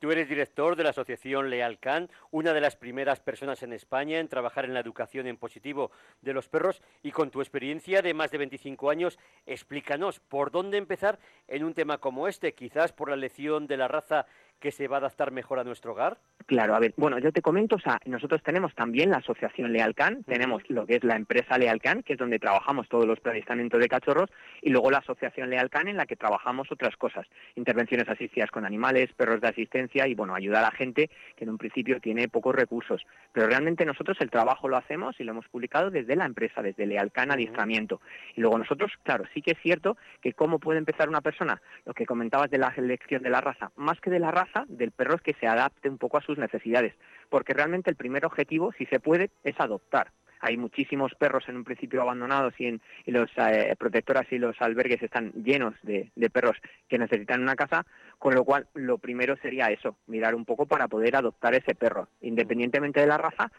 Tú 0.00 0.10
eres 0.10 0.28
director 0.28 0.76
de 0.76 0.84
la 0.84 0.90
asociación 0.90 1.48
Lealcan, 1.48 2.10
una 2.30 2.52
de 2.52 2.60
las 2.60 2.76
primeras 2.76 3.20
personas 3.20 3.62
en 3.62 3.72
España 3.72 4.18
en 4.18 4.28
trabajar 4.28 4.66
en 4.66 4.74
la 4.74 4.80
educación 4.80 5.26
en 5.26 5.38
positivo 5.38 5.92
de 6.20 6.34
los 6.34 6.50
perros 6.50 6.82
y 7.02 7.10
con 7.10 7.30
tu 7.30 7.40
experiencia 7.40 8.02
de 8.02 8.12
más 8.12 8.30
de 8.30 8.36
25 8.36 8.90
años, 8.90 9.18
explícanos 9.46 10.20
por 10.20 10.50
dónde 10.50 10.76
empezar 10.76 11.18
en 11.48 11.64
un 11.64 11.72
tema 11.72 11.96
como 11.96 12.28
este, 12.28 12.52
quizás 12.52 12.92
por 12.92 13.08
la 13.08 13.16
lección 13.16 13.66
de 13.66 13.78
la 13.78 13.88
raza 13.88 14.26
que 14.62 14.70
se 14.70 14.86
va 14.86 14.96
a 14.96 15.00
adaptar 15.00 15.32
mejor 15.32 15.58
a 15.58 15.64
nuestro 15.64 15.92
hogar? 15.92 16.18
Claro, 16.46 16.74
a 16.74 16.78
ver, 16.78 16.94
bueno, 16.96 17.18
yo 17.18 17.32
te 17.32 17.42
comento, 17.42 17.76
o 17.76 17.80
sea, 17.80 17.98
nosotros 18.06 18.42
tenemos 18.42 18.74
también 18.74 19.10
la 19.10 19.18
asociación 19.18 19.72
Lealcan, 19.72 20.22
tenemos 20.22 20.62
lo 20.68 20.86
que 20.86 20.96
es 20.96 21.04
la 21.04 21.16
empresa 21.16 21.58
Lealcan, 21.58 22.02
que 22.02 22.12
es 22.14 22.18
donde 22.18 22.38
trabajamos 22.38 22.88
todos 22.88 23.04
los 23.04 23.18
predistamentos 23.20 23.80
de 23.80 23.88
cachorros, 23.88 24.30
y 24.60 24.70
luego 24.70 24.90
la 24.90 24.98
asociación 24.98 25.50
Lealcan 25.50 25.88
en 25.88 25.96
la 25.96 26.06
que 26.06 26.16
trabajamos 26.16 26.70
otras 26.70 26.96
cosas, 26.96 27.26
intervenciones 27.56 28.08
asistidas 28.08 28.50
con 28.50 28.64
animales, 28.64 29.12
perros 29.14 29.40
de 29.40 29.48
asistencia 29.48 30.06
y, 30.06 30.14
bueno, 30.14 30.34
ayudar 30.34 30.62
a 30.62 30.68
la 30.68 30.76
gente 30.76 31.10
que 31.36 31.44
en 31.44 31.50
un 31.50 31.58
principio 31.58 32.00
tiene 32.00 32.28
pocos 32.28 32.54
recursos. 32.54 33.04
Pero 33.32 33.48
realmente 33.48 33.84
nosotros 33.84 34.16
el 34.20 34.30
trabajo 34.30 34.68
lo 34.68 34.76
hacemos 34.76 35.18
y 35.18 35.24
lo 35.24 35.32
hemos 35.32 35.48
publicado 35.48 35.90
desde 35.90 36.14
la 36.14 36.26
empresa, 36.26 36.62
desde 36.62 36.86
Lealcan 36.86 37.32
Adiestramiento. 37.32 38.00
Y 38.36 38.40
luego 38.40 38.58
nosotros, 38.58 38.92
claro, 39.02 39.24
sí 39.34 39.42
que 39.42 39.52
es 39.52 39.58
cierto 39.60 39.96
que 40.20 40.34
cómo 40.34 40.60
puede 40.60 40.78
empezar 40.78 41.08
una 41.08 41.20
persona, 41.20 41.60
lo 41.84 41.94
que 41.94 42.06
comentabas 42.06 42.50
de 42.50 42.58
la 42.58 42.72
selección 42.74 43.22
de 43.22 43.30
la 43.30 43.40
raza, 43.40 43.72
más 43.76 44.00
que 44.00 44.10
de 44.10 44.20
la 44.20 44.30
raza, 44.30 44.51
del 44.68 44.90
perro 44.90 45.16
es 45.16 45.22
que 45.22 45.34
se 45.34 45.46
adapte 45.46 45.88
un 45.88 45.98
poco 45.98 46.18
a 46.18 46.22
sus 46.22 46.38
necesidades, 46.38 46.94
porque 47.28 47.54
realmente 47.54 47.90
el 47.90 47.96
primer 47.96 48.24
objetivo, 48.24 48.72
si 48.76 48.86
se 48.86 49.00
puede, 49.00 49.30
es 49.44 49.58
adoptar. 49.58 50.12
hay 50.44 50.56
muchísimos 50.56 51.14
perros 51.14 51.44
en 51.48 51.56
un 51.56 51.62
principio 51.62 52.02
abandonados 52.02 52.52
y, 52.58 52.66
en, 52.66 52.80
los 53.06 53.30
eh, 53.36 53.76
protectoras 53.78 54.26
y 54.32 54.38
los 54.38 54.60
albergues 54.60 55.00
están 55.00 55.30
llenos 55.32 55.74
de, 55.82 56.10
perros 56.32 56.56
que 56.88 56.98
necesitan 56.98 57.42
una 57.42 57.54
casa, 57.54 57.86
con 58.18 58.34
lo 58.34 58.44
cual 58.44 58.66
lo 58.74 58.98
primero 58.98 59.36
sería 59.36 59.66
eso, 59.66 59.96
mirar 60.08 60.34
un 60.34 60.44
poco 60.44 60.66
para 60.66 60.88
poder 60.88 61.14
adoptar 61.14 61.54
ese 61.54 61.74
perro, 61.76 62.08
independientemente 62.20 63.00
de 63.00 63.06
la 63.06 63.18
raza, 63.18 63.52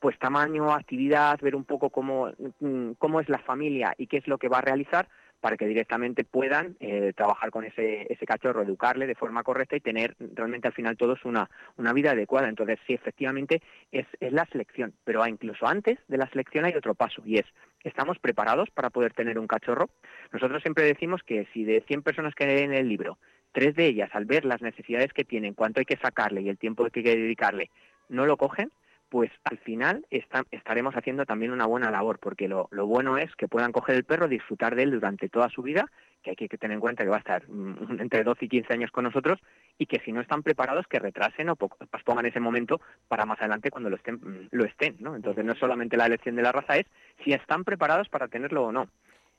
pues 0.00 0.16
tamaño, 0.18 0.72
actividad, 0.72 1.40
ver 1.40 1.56
un 1.56 1.64
poco 1.64 1.90
cómo, 1.90 2.30
mm, 2.60 2.92
cómo 2.98 3.20
es 3.20 3.28
la 3.28 3.38
familia 3.38 3.94
y 3.98 4.06
qué 4.06 4.18
es 4.18 4.28
lo 4.28 4.38
que 4.38 4.48
va 4.48 4.58
a 4.58 4.62
realizar 4.62 5.08
para 5.40 5.56
que 5.56 5.66
directamente 5.66 6.24
puedan 6.24 6.76
eh, 6.80 7.12
trabajar 7.16 7.50
con 7.50 7.64
ese, 7.64 8.06
ese 8.12 8.26
cachorro, 8.26 8.62
educarle 8.62 9.06
de 9.06 9.14
forma 9.14 9.42
correcta 9.42 9.76
y 9.76 9.80
tener 9.80 10.16
realmente 10.34 10.68
al 10.68 10.74
final 10.74 10.96
todos 10.96 11.24
una, 11.24 11.48
vida 11.94 12.12
adecuada. 12.12 12.48
Entonces, 12.48 12.78
sí, 12.86 12.94
efectivamente 12.94 13.62
es, 13.92 14.06
la 14.20 14.46
selección, 14.46 14.94
pero 15.04 15.26
incluso 15.26 15.66
antes 15.66 15.98
de 16.08 16.18
la 16.18 16.28
selección 16.30 16.64
hay 16.64 16.74
otro 16.74 16.94
paso 16.94 17.22
y 17.24 17.38
es, 17.38 17.46
¿estamos 17.84 18.18
preparados 18.18 18.70
para 18.70 18.90
poder 18.90 19.12
tener 19.12 19.38
un 19.38 19.46
cachorro? 19.46 19.88
Nosotros 20.32 20.62
siempre 20.62 20.84
decimos 20.84 21.22
que 21.22 21.46
si 21.52 21.64
de 21.64 21.82
100 21.86 22.02
personas 22.02 22.34
que 22.34 22.44
hay 22.44 22.62
en 22.62 22.74
el 22.74 22.88
libro, 22.88 23.18
tres 23.52 23.74
de 23.74 23.86
ellas 23.86 24.10
al 24.12 24.24
ver 24.24 24.44
las 24.44 24.62
necesidades 24.62 25.12
que 25.12 25.24
tienen, 25.24 25.54
cuánto 25.54 25.80
hay 25.80 25.86
que 25.86 25.96
sacarle 25.96 26.42
y 26.42 26.48
el 26.48 26.58
tiempo 26.58 26.84
que 26.90 27.00
hay 27.00 27.04
que 27.04 27.16
dedicarle, 27.16 27.70
no 28.08 28.26
lo 28.26 28.36
cogen, 28.36 28.70
pues 29.08 29.30
al 29.44 29.58
final 29.58 30.06
estaremos 30.50 30.94
haciendo 30.94 31.24
también 31.24 31.52
una 31.52 31.66
buena 31.66 31.90
labor, 31.90 32.18
porque 32.18 32.48
lo, 32.48 32.68
bueno 32.70 33.16
es 33.18 33.34
que 33.36 33.48
puedan 33.48 33.72
coger 33.72 33.96
el 33.96 34.04
perro, 34.04 34.28
disfrutar 34.28 34.74
de 34.74 34.82
él 34.82 34.90
durante 34.90 35.28
toda 35.28 35.48
su 35.48 35.62
vida, 35.62 35.86
que 36.22 36.30
hay 36.30 36.36
que 36.36 36.58
tener 36.58 36.74
en 36.74 36.80
cuenta 36.80 37.04
que 37.04 37.10
va 37.10 37.16
a 37.16 37.20
estar 37.20 37.48
mm, 37.48 38.00
entre 38.00 38.24
12 38.24 38.44
y 38.44 38.48
15 38.48 38.72
años 38.72 38.90
con 38.90 39.04
nosotros, 39.04 39.38
y 39.78 39.86
que 39.86 40.00
si 40.00 40.12
no 40.12 40.20
están 40.20 40.42
preparados, 40.42 40.86
que 40.86 40.98
retrasen 40.98 41.48
o 41.48 41.56
pongan 41.56 42.26
ese 42.26 42.40
momento 42.40 42.80
para 43.08 43.24
más 43.24 43.38
adelante 43.40 43.70
cuando 43.70 43.90
lo 43.90 43.96
estén, 43.96 44.16
mm, 44.16 44.48
lo 44.50 44.64
estén. 44.64 44.96
Entonces 44.98 45.44
no 45.44 45.52
es 45.52 45.58
solamente 45.58 45.96
la 45.96 46.06
elección 46.06 46.36
de 46.36 46.42
la 46.42 46.52
raza, 46.52 46.76
es 46.76 46.86
si 47.24 47.32
están 47.32 47.64
preparados 47.64 48.08
para 48.08 48.28
tenerlo 48.28 48.64
o 48.64 48.72
no. 48.72 48.88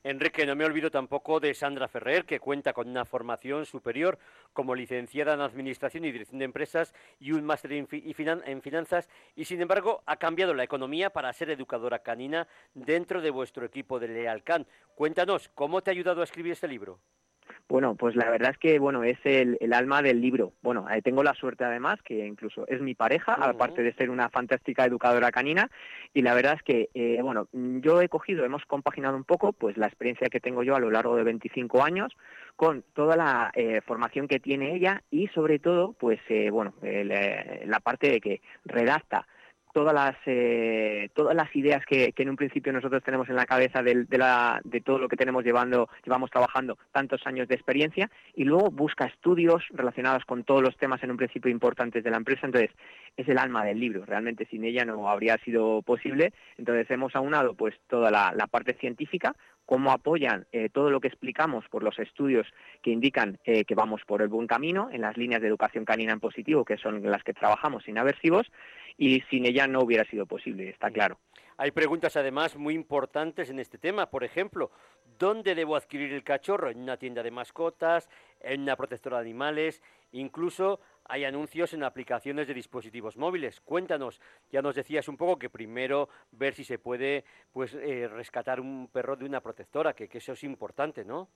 Enrique, 0.02 0.46
no 0.46 0.56
me 0.56 0.64
olvido 0.64 0.90
tampoco 0.90 1.40
de 1.40 1.52
Sandra 1.52 1.86
Ferrer, 1.86 2.24
que 2.24 2.40
cuenta 2.40 2.72
con 2.72 2.88
una 2.88 3.04
formación 3.04 3.66
superior 3.66 4.18
como 4.54 4.74
licenciada 4.74 5.34
en 5.34 5.42
Administración 5.42 6.06
y 6.06 6.12
Dirección 6.12 6.38
de 6.38 6.46
Empresas 6.46 6.94
y 7.18 7.32
un 7.32 7.44
máster 7.44 7.72
en, 7.72 8.62
Finanzas, 8.62 9.10
y 9.36 9.44
sin 9.44 9.60
embargo 9.60 10.02
ha 10.06 10.16
cambiado 10.16 10.54
la 10.54 10.64
economía 10.64 11.10
para 11.10 11.30
ser 11.34 11.50
educadora 11.50 11.98
canina 11.98 12.48
dentro 12.72 13.20
de 13.20 13.28
vuestro 13.28 13.66
equipo 13.66 14.00
de 14.00 14.08
Lealcan. 14.08 14.66
Cuéntanos, 14.94 15.50
¿cómo 15.54 15.82
te 15.82 15.90
ha 15.90 15.92
ayudado 15.92 16.22
a 16.22 16.24
escribir 16.24 16.52
este 16.52 16.68
libro? 16.68 16.98
Bueno, 17.68 17.94
pues 17.94 18.16
la 18.16 18.30
verdad 18.30 18.50
es 18.50 18.58
que 18.58 18.78
bueno 18.78 19.04
es 19.04 19.18
el, 19.24 19.58
alma 19.72 20.02
del 20.02 20.20
libro. 20.20 20.52
Bueno, 20.62 20.86
eh, 20.90 21.02
tengo 21.02 21.22
la 21.22 21.34
suerte 21.34 21.64
además 21.64 22.00
que 22.02 22.26
incluso 22.26 22.66
es 22.68 22.80
mi 22.80 22.94
pareja, 22.94 23.34
aparte 23.34 23.82
de 23.82 23.92
ser 23.94 24.10
una 24.10 24.28
fantástica 24.28 24.84
educadora 24.84 25.30
canina. 25.30 25.70
Y 26.12 26.22
la 26.22 26.34
verdad 26.34 26.54
es 26.54 26.62
que 26.62 26.90
eh, 26.94 27.18
bueno, 27.22 27.48
yo 27.52 28.00
he 28.00 28.08
cogido, 28.08 28.44
hemos 28.44 28.64
compaginado 28.64 29.16
un 29.16 29.24
poco, 29.24 29.52
pues 29.52 29.76
la 29.76 29.86
experiencia 29.86 30.28
que 30.28 30.40
tengo 30.40 30.62
yo 30.62 30.74
a 30.74 30.80
lo 30.80 30.90
largo 30.90 31.16
de 31.16 31.24
25 31.24 31.82
años 31.84 32.16
con 32.56 32.82
toda 32.94 33.16
la 33.16 33.50
eh, 33.54 33.80
formación 33.86 34.28
que 34.28 34.40
tiene 34.40 34.74
ella 34.74 35.02
y 35.10 35.28
sobre 35.28 35.58
todo, 35.58 35.92
pues 35.94 36.20
bueno, 36.50 36.74
la 36.82 37.80
parte 37.80 38.10
de 38.10 38.20
que 38.20 38.42
redacta 38.64 39.26
todas 39.72 39.94
las 39.94 40.16
eh, 40.26 41.10
todas 41.14 41.34
las 41.34 41.54
ideas 41.54 41.84
que, 41.86 42.12
en 42.16 42.28
un 42.28 42.36
principio 42.36 42.72
nosotros 42.72 43.02
tenemos 43.02 43.28
en 43.28 43.36
la 43.36 43.46
cabeza 43.46 43.82
de, 43.82 44.04
de 44.04 44.80
todo 44.80 44.98
lo 44.98 45.08
que 45.08 45.16
tenemos 45.16 45.44
llevando 45.44 45.88
llevamos 46.04 46.30
trabajando 46.30 46.78
tantos 46.92 47.26
años 47.26 47.48
de 47.48 47.54
experiencia 47.54 48.10
y 48.34 48.44
luego 48.44 48.70
busca 48.70 49.06
estudios 49.06 49.64
relacionados 49.70 50.24
con 50.24 50.44
todos 50.44 50.62
los 50.62 50.76
temas 50.76 51.02
en 51.02 51.10
un 51.10 51.16
principio 51.16 51.50
importantes 51.50 52.04
de 52.04 52.10
la 52.10 52.16
empresa. 52.16 52.46
Entonces 52.46 52.70
es 53.16 53.28
el 53.28 53.38
alma 53.38 53.64
del 53.64 53.80
libro. 53.80 54.04
Realmente 54.04 54.46
sin 54.46 54.64
ella 54.64 54.84
no 54.84 55.08
habría 55.08 55.36
sido 55.38 55.82
posible. 55.82 56.32
Entonces 56.56 56.90
hemos 56.90 57.14
aunado 57.16 57.54
pues 57.54 57.74
toda 57.88 58.10
la, 58.10 58.46
parte 58.50 58.74
científica 58.74 59.36
cómo 59.64 59.92
apoyan 59.92 60.46
eh, 60.50 60.68
todo 60.68 60.90
lo 60.90 61.00
que 61.00 61.06
explicamos 61.06 61.64
por 61.68 61.84
los 61.84 61.96
estudios 62.00 62.44
que 62.82 62.90
indican 62.90 63.38
eh, 63.44 63.64
que 63.64 63.76
vamos 63.76 64.00
por 64.04 64.20
el 64.20 64.26
buen 64.26 64.48
camino 64.48 64.88
en 64.90 65.02
las 65.02 65.16
líneas 65.16 65.40
de 65.40 65.46
educación 65.46 65.84
canina 65.84 66.12
en 66.12 66.18
positivo, 66.18 66.64
que 66.64 66.76
son 66.76 67.08
las 67.08 67.22
que 67.22 67.32
trabajamos 67.32 67.84
sin 67.84 67.96
aversivos, 67.96 68.50
y 69.00 69.22
sin 69.30 69.46
ella 69.46 69.66
no 69.66 69.80
hubiera 69.80 70.04
sido 70.04 70.26
posible, 70.26 70.68
está 70.68 70.90
claro. 70.90 71.18
Hay 71.56 71.70
preguntas 71.70 72.16
además 72.16 72.54
muy 72.56 72.74
importantes 72.74 73.48
en 73.48 73.58
este 73.58 73.78
tema. 73.78 74.10
Por 74.10 74.24
ejemplo, 74.24 74.70
¿dónde 75.18 75.54
debo 75.54 75.74
adquirir 75.74 76.12
el 76.12 76.22
cachorro? 76.22 76.68
¿En 76.68 76.82
una 76.82 76.98
tienda 76.98 77.22
de 77.22 77.30
mascotas? 77.30 78.10
¿En 78.40 78.60
una 78.60 78.76
protectora 78.76 79.16
de 79.16 79.22
animales? 79.22 79.82
Incluso 80.12 80.80
hay 81.06 81.24
anuncios 81.24 81.72
en 81.72 81.82
aplicaciones 81.82 82.46
de 82.46 82.52
dispositivos 82.52 83.16
móviles. 83.16 83.62
Cuéntanos, 83.62 84.20
ya 84.52 84.60
nos 84.60 84.74
decías 84.74 85.08
un 85.08 85.16
poco 85.16 85.38
que 85.38 85.48
primero 85.48 86.10
ver 86.32 86.52
si 86.52 86.64
se 86.64 86.78
puede 86.78 87.24
pues 87.52 87.74
eh, 87.74 88.06
rescatar 88.06 88.60
un 88.60 88.88
perro 88.92 89.16
de 89.16 89.24
una 89.24 89.40
protectora, 89.40 89.94
que, 89.94 90.08
que 90.08 90.18
eso 90.18 90.34
es 90.34 90.44
importante, 90.44 91.06
¿no? 91.06 91.30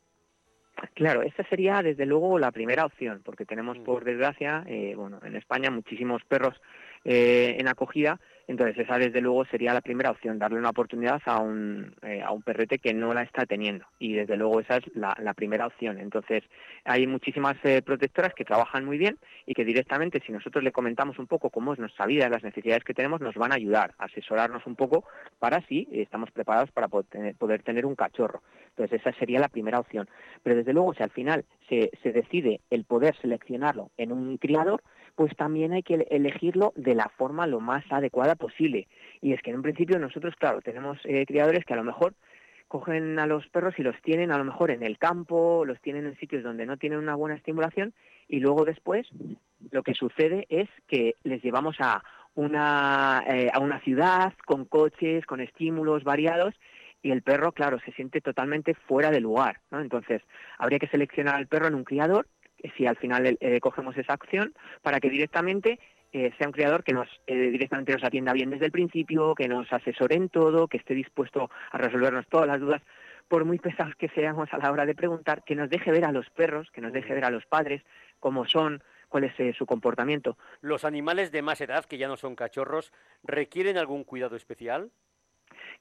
Claro, 0.95 1.23
esa 1.23 1.45
sería 1.45 1.83
desde 1.83 2.07
luego 2.07 2.39
la 2.39 2.51
primera 2.51 2.85
opción, 2.85 3.23
porque 3.25 3.47
tenemos 3.47 3.79
mm. 3.79 3.85
por 3.85 4.05
desgracia, 4.05 4.65
eh, 4.67 4.95
bueno, 4.97 5.21
en 5.23 5.37
España 5.37 5.71
muchísimos 5.71 6.23
perros 6.25 6.61
eh, 7.05 7.57
en 7.59 7.69
acogida. 7.69 8.19
Entonces 8.47 8.79
esa 8.79 8.99
desde 8.99 9.21
luego 9.21 9.45
sería 9.47 9.73
la 9.73 9.81
primera 9.81 10.11
opción, 10.11 10.39
darle 10.39 10.59
una 10.59 10.71
oportunidad 10.71 11.21
a 11.25 11.41
un, 11.41 11.95
eh, 12.03 12.23
a 12.23 12.31
un 12.31 12.43
perrete 12.43 12.79
que 12.79 12.93
no 12.93 13.15
la 13.15 13.23
está 13.23 13.47
teniendo. 13.47 13.87
Y 13.99 14.15
desde 14.15 14.37
luego 14.37 14.61
esa 14.61 14.77
es 14.77 14.85
la, 14.95 15.35
primera 15.35 15.67
opción. 15.67 15.99
Entonces 15.99 16.45
hay 16.85 17.07
muchísimas 17.07 17.57
eh, 17.65 17.83
protectoras 17.83 18.35
que 18.35 18.45
trabajan 18.45 18.85
muy 18.85 18.99
bien 18.99 19.19
y 19.47 19.55
que 19.55 19.65
directamente 19.65 20.23
si 20.25 20.33
nosotros 20.33 20.63
le 20.63 20.73
comentamos 20.73 21.19
un 21.19 21.27
poco 21.27 21.51
cómo 21.51 21.73
es 21.73 21.79
nuestra 21.79 22.07
vida, 22.07 22.29
las 22.29 22.43
necesidades 22.43 22.85
que 22.85 22.95
tenemos, 22.95 23.21
nos 23.21 23.35
van 23.35 23.53
a 23.53 23.57
ayudar 23.57 23.95
a 23.99 24.05
asesorarnos 24.05 24.67
un 24.67 24.77
poco 24.77 25.05
para 25.39 25.61
si 25.67 25.89
estamos 25.93 26.31
preparados 26.31 26.71
para 26.71 26.89
poder 26.89 27.63
tener, 27.63 27.87
un 27.87 27.97
cachorro. 27.97 28.43
Entonces 28.71 29.01
esa 29.01 29.13
sería 29.19 29.41
la 29.41 29.49
primera 29.49 29.79
opción. 29.81 30.09
Pero 30.43 30.57
desde 30.57 30.73
luego 30.73 30.95
si 30.95 31.03
al 31.03 31.11
final 31.11 31.45
se, 31.69 31.91
se 32.03 32.13
decide 32.13 32.61
el 32.71 32.85
poder 32.85 33.17
seleccionarlo 33.21 33.91
en 33.97 34.13
un 34.13 34.37
criador, 34.37 34.83
pues 35.17 35.35
también 35.37 35.73
hay 35.73 35.83
que 35.83 36.07
elegirlo 36.11 36.73
de 36.77 36.95
la 36.95 37.09
forma 37.17 37.47
lo 37.47 37.61
más 37.61 37.85
adecuada 37.91 38.35
posible. 38.35 38.89
Y 39.21 39.33
es 39.33 39.43
que 39.43 39.51
en 39.51 39.57
un 39.57 39.63
principio 39.63 39.99
nosotros, 39.99 40.35
claro, 40.37 40.61
tenemos 40.61 40.99
eh, 41.05 41.25
criadores 41.27 41.65
que 41.65 41.73
a 41.75 41.77
lo 41.77 41.85
mejor 41.85 42.15
cogen 42.69 43.19
a 43.19 43.27
los 43.27 43.47
perros 43.49 43.75
y 43.79 43.83
los 43.83 44.01
tienen 44.03 44.33
a 44.33 44.39
lo 44.39 44.45
mejor 44.45 44.71
en 44.71 44.83
el 44.83 44.99
campo, 44.99 45.65
los 45.65 45.81
tienen 45.81 46.07
en 46.07 46.17
sitios 46.19 46.43
donde 46.43 46.67
no 46.67 46.77
tienen 46.77 46.99
una 46.99 47.15
buena 47.15 47.37
estimulación 47.37 47.95
y 48.29 48.41
luego 48.41 48.65
después 48.65 49.07
lo 49.71 49.83
que 49.83 49.95
sucede 49.95 50.47
es 50.49 50.69
que 50.89 51.15
les 51.23 51.43
llevamos 51.43 51.77
a 51.79 52.03
una, 52.35 53.23
eh, 53.29 53.49
a 53.53 53.61
una 53.61 53.81
ciudad 53.81 54.33
con 54.45 54.65
coches, 54.65 55.25
con 55.27 55.41
estímulos 55.41 56.03
variados 56.03 56.55
y 57.03 57.11
el 57.11 57.23
perro, 57.23 57.53
claro, 57.53 57.79
se 57.81 57.93
siente 57.93 58.21
totalmente 58.21 58.75
fuera 58.75 59.11
de 59.11 59.21
lugar, 59.21 59.61
¿no? 59.71 59.81
Entonces, 59.81 60.23
habría 60.59 60.79
que 60.79 60.89
seleccionar 60.89 61.37
al 61.37 61.47
perro 61.47 61.69
en 61.69 61.75
un 61.75 61.85
criador 61.85 62.27
si 62.77 62.87
al 62.87 62.97
final 62.97 63.37
eh, 63.41 63.61
cogemos 63.61 63.97
esa 63.97 64.15
acción 64.15 64.55
para 64.83 65.01
que 65.01 65.11
directamente 65.11 65.79
eh, 66.13 66.33
sea 66.39 66.47
un 66.47 66.53
creador 66.53 66.85
que 66.85 66.93
nos 66.93 67.09
eh, 67.27 67.51
directamente 67.51 67.93
nos 67.93 68.05
atienda 68.05 68.33
bien 68.33 68.51
desde 68.51 68.67
el 68.67 68.73
principio, 68.73 69.35
que 69.35 69.49
nos 69.49 69.73
asesore 69.73 70.15
en 70.15 70.29
todo, 70.29 70.69
que 70.69 70.77
esté 70.77 70.95
dispuesto 70.95 71.51
a 71.73 71.79
resolvernos 71.79 72.27
todas 72.29 72.47
las 72.47 72.61
dudas, 72.61 72.83
por 73.27 73.45
muy 73.45 73.59
pesados 73.59 73.95
que 73.97 74.09
seamos 74.11 74.49
a 74.53 74.59
la 74.59 74.71
hora 74.71 74.87
de 74.87 74.95
preguntar, 74.95 75.43
que 75.45 75.57
nos 75.57 75.69
deje 75.71 75.91
ver 75.91 76.05
a 76.05 76.13
los 76.13 76.31
perros, 76.31 76.71
que 76.71 76.81
nos 76.81 76.93
deje 76.93 77.15
ver 77.15 77.25
a 77.25 77.31
los 77.31 77.45
padres 77.47 77.83
cómo 78.21 78.47
son, 78.47 78.83
cuál 79.09 79.25
es 79.25 79.57
su 79.57 79.67
comportamiento. 79.67 80.37
¿Los 80.61 80.85
animales 80.85 81.33
de 81.33 81.43
más 81.43 81.61
edad, 81.61 81.85
que 81.85 81.99
ya 81.99 82.09
no 82.09 82.17
son 82.17 82.37
cachorros, 82.37 82.93
requieren 83.23 83.77
algún 83.77 84.05
cuidado 84.05 84.37
especial? 84.37 84.91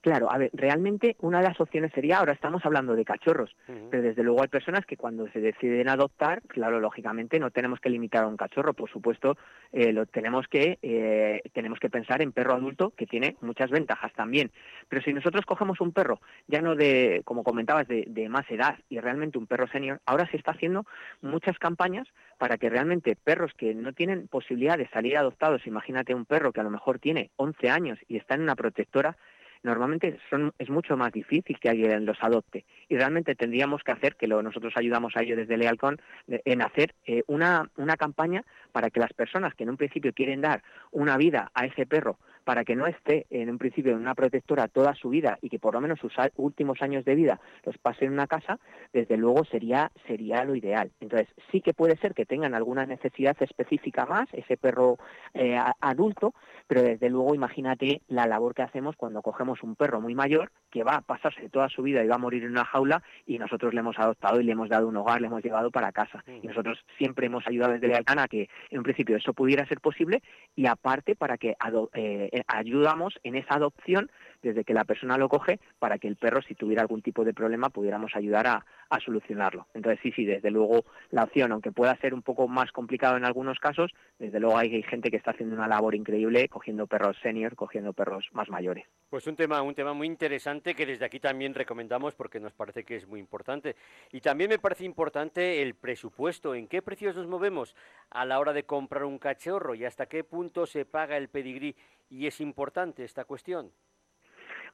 Claro, 0.04 0.30
a 0.30 0.38
ver, 0.38 0.50
realmente 0.52 1.16
una 1.22 1.38
de 1.38 1.48
las 1.48 1.62
opciones 1.62 1.94
sería, 1.94 2.18
ahora 2.18 2.34
estamos 2.34 2.66
hablando 2.66 2.94
de 2.94 3.06
cachorros, 3.06 3.56
pero 3.90 4.04
desde 4.04 4.22
luego 4.22 4.42
hay 4.42 4.50
personas 4.50 4.86
que 4.86 4.98
cuando 4.98 5.30
se 5.30 5.40
deciden 5.40 5.88
adoptar, 5.88 6.42
claro, 6.42 6.82
lógicamente 6.82 7.40
no 7.40 7.52
tenemos 7.52 7.80
que 7.80 7.90
limitar 7.90 8.26
a 8.26 8.28
un 8.28 8.36
cachorro, 8.36 8.74
por 8.74 8.90
supuesto, 8.90 9.38
eh, 9.72 9.94
lo 9.94 10.06
tenemos 10.06 10.50
que 10.50 10.78
eh, 10.82 11.42
tenemos 11.54 11.80
que 11.80 11.90
pensar 11.90 12.22
en 12.22 12.34
perro 12.34 12.54
adulto 12.54 12.92
que 12.98 13.08
tiene 13.08 13.38
muchas 13.40 13.72
ventajas 13.72 14.12
también. 14.12 14.52
Pero 14.90 15.02
si 15.04 15.14
nosotros 15.14 15.46
cogemos 15.46 15.80
un 15.80 15.94
perro, 15.94 16.20
ya 16.50 16.62
no 16.62 16.76
de, 16.76 17.22
como 17.24 17.46
comentabas, 17.46 17.88
de, 17.88 18.04
de 18.06 18.28
más 18.28 18.44
edad 18.52 18.78
y 18.90 19.00
realmente 19.00 19.38
un 19.38 19.48
perro 19.48 19.70
senior, 19.70 20.02
ahora 20.06 20.30
se 20.30 20.36
está 20.36 20.52
haciendo 20.52 20.86
muchas 21.22 21.58
campañas 21.60 22.10
para 22.38 22.58
que 22.58 22.70
realmente 22.70 23.16
perros 23.16 23.54
que 23.56 23.74
no 23.74 23.94
tienen 23.94 24.28
posibilidad 24.28 24.78
de 24.78 24.90
salir 24.90 25.16
adoptados, 25.16 25.66
imagínate 25.66 26.14
un 26.14 26.26
perro 26.26 26.52
que 26.52 26.60
a 26.60 26.64
lo 26.64 26.72
mejor 26.72 27.00
tiene 27.00 27.32
11 27.38 27.70
años 27.70 28.00
y 28.10 28.18
está 28.18 28.36
en 28.36 28.42
una 28.42 28.58
protectora, 28.58 29.16
normalmente 29.64 30.20
son, 30.30 30.54
es 30.60 30.70
mucho 30.70 30.96
más 30.98 31.12
difícil 31.12 31.60
que 31.60 31.70
alguien 31.70 32.06
los 32.06 32.18
adopte. 32.22 32.66
Y 32.90 32.98
realmente 32.98 33.36
tendríamos 33.36 33.82
que 33.84 33.92
hacer, 33.92 34.16
que 34.16 34.28
lo, 34.28 34.42
nosotros 34.44 34.74
ayudamos 34.76 35.16
a 35.16 35.24
ello 35.24 35.36
desde 35.36 35.58
Lealcon, 35.58 36.00
en 36.28 36.62
hacer 36.62 36.94
eh, 37.06 37.24
una, 37.28 37.70
una 37.78 37.98
campaña 37.98 38.44
para 38.72 38.90
que 38.90 39.00
las 39.00 39.14
personas 39.14 39.56
que 39.56 39.64
en 39.64 39.72
un 39.72 39.78
principio 39.78 40.14
quieren 40.14 40.42
dar 40.42 40.64
una 40.92 41.18
vida 41.18 41.52
a 41.54 41.66
ese 41.66 41.86
perro 41.86 42.20
para 42.44 42.64
que 42.64 42.76
no 42.76 42.88
esté 42.88 43.26
en 43.30 43.50
un 43.50 43.58
principio 43.58 43.92
en 43.92 44.00
una 44.00 44.16
protectora 44.16 44.68
toda 44.68 44.94
su 44.96 45.10
vida 45.10 45.38
y 45.42 45.50
que 45.50 45.60
por 45.60 45.74
lo 45.74 45.82
menos 45.82 46.00
sus 46.00 46.14
últimos 46.36 46.82
años 46.82 47.06
de 47.06 47.16
vida 47.16 47.40
los 47.66 47.78
pase 47.78 48.06
en 48.06 48.14
una 48.14 48.28
casa, 48.28 48.60
desde 48.92 49.18
luego 49.18 49.46
sería, 49.46 49.92
sería 50.08 50.44
lo 50.44 50.56
ideal. 50.56 50.92
Entonces, 51.00 51.28
sí 51.52 51.62
que 51.62 51.74
puede 51.74 51.98
ser 51.98 52.14
que 52.14 52.26
tengan 52.26 52.54
alguna 52.54 52.86
necesidad 52.86 53.36
específica 53.42 54.06
más, 54.06 54.28
ese 54.34 54.58
perro 54.58 54.98
eh, 55.34 55.58
adulto, 55.80 56.34
pero 56.68 56.82
desde 56.82 57.10
luego 57.10 57.36
imagínate 57.36 58.02
la 58.08 58.28
labor 58.28 58.54
que 58.54 58.62
hacemos 58.62 58.96
cuando 58.96 59.22
cogemos 59.22 59.64
un 59.64 59.76
perro 59.76 60.02
muy 60.02 60.16
mayor 60.16 60.52
que 60.72 60.84
va 60.84 60.96
a 60.96 61.02
pasarse 61.02 61.50
toda 61.50 61.70
su 61.70 61.84
vida 61.84 62.04
y 62.04 62.08
va 62.08 62.16
a 62.16 62.20
morir 62.20 62.44
en 62.44 62.52
una 62.52 62.66
jaula 62.66 63.04
y 63.26 63.38
nosotros 63.38 63.74
le 63.74 63.82
hemos 63.82 64.00
adoptado 64.00 64.40
y 64.40 64.44
le 64.44 64.54
hemos 64.54 64.70
dado 64.70 64.88
un 64.88 64.98
hogar, 64.98 65.22
le 65.22 65.28
hemos 65.28 65.44
llevado 65.44 65.70
para 65.72 65.92
casa. 65.92 66.24
Y 66.42 66.48
nosotros 66.48 66.84
siempre 66.98 67.28
hemos 67.28 67.46
ayudado 67.48 67.74
desde 67.74 67.88
Lealtán 67.88 68.20
a 68.20 68.28
que 68.28 68.50
en 68.70 68.78
un 68.80 68.84
principio 68.84 69.18
eso 69.18 69.34
pudiera 69.34 69.68
ser 69.68 69.80
posible 69.80 70.24
y 70.56 70.66
aparte 70.66 71.16
para 71.16 71.38
que 71.38 71.56
eh, 71.94 72.30
ayudamos 72.48 73.14
en 73.24 73.36
esa 73.36 73.56
adopción 73.56 74.10
desde 74.44 74.64
que 74.64 74.74
la 74.74 74.84
persona 74.84 75.18
lo 75.18 75.30
coge 75.30 75.60
para 75.80 75.98
que 75.98 76.08
el 76.08 76.18
perro, 76.18 76.42
si 76.42 76.54
tuviera 76.54 76.82
algún 76.82 77.02
tipo 77.02 77.24
de 77.24 77.34
problema, 77.34 77.70
pudiéramos 77.70 78.16
ayudar 78.16 78.46
a, 78.48 78.66
solucionarlo. 79.04 79.66
Entonces, 79.74 80.00
sí, 80.04 80.12
sí, 80.12 80.24
desde 80.24 80.52
luego 80.52 80.86
la 81.10 81.24
opción, 81.24 81.52
aunque 81.52 81.72
pueda 81.72 81.98
ser 81.98 82.14
un 82.14 82.22
poco 82.22 82.48
más 82.48 82.72
complicado 82.72 83.18
en 83.18 83.26
algunos 83.26 83.58
casos, 83.58 83.92
desde 84.20 84.40
luego 84.40 84.56
hay, 84.56 84.84
gente 84.84 85.10
que 85.10 85.18
está 85.18 85.32
haciendo 85.32 85.56
una 85.56 85.68
labor 85.68 85.96
increíble 85.96 86.48
cogiendo 86.48 86.86
perros 86.86 87.18
senior, 87.24 87.56
cogiendo 87.56 87.94
perros 87.94 88.30
más 88.34 88.50
mayores. 88.50 88.86
Pues 89.10 89.26
un 89.26 89.36
tema, 89.36 89.64
un 89.64 89.74
tema 89.74 89.94
muy 89.94 90.06
interesante 90.06 90.76
que 90.76 90.86
desde 90.86 91.06
aquí 91.06 91.20
también 91.20 91.56
recomendamos 91.56 92.14
porque 92.14 92.40
nos 92.40 92.54
parece 92.54 92.84
que 92.84 92.98
es 92.98 93.08
muy 93.08 93.20
importante. 93.20 93.76
Y 94.12 94.22
también 94.22 94.52
me 94.52 94.60
parece 94.60 94.86
importante 94.86 95.64
el 95.64 95.74
presupuesto, 95.74 96.54
en 96.54 96.68
qué 96.68 96.84
precios 96.84 97.16
nos 97.16 97.26
movemos 97.26 97.76
a 98.12 98.26
la 98.26 98.40
hora 98.40 98.54
de 98.54 98.64
comprar 98.64 99.06
un 99.06 99.18
cachorro 99.18 99.74
y 99.74 99.86
hasta 99.86 100.06
qué 100.06 100.24
punto 100.24 100.68
se 100.68 100.86
paga 100.86 101.18
el 101.18 101.30
pedigrí. 101.30 101.76
Y 102.12 102.28
es 102.28 102.42
importante 102.42 103.04
esta 103.04 103.26
cuestión. 103.26 103.72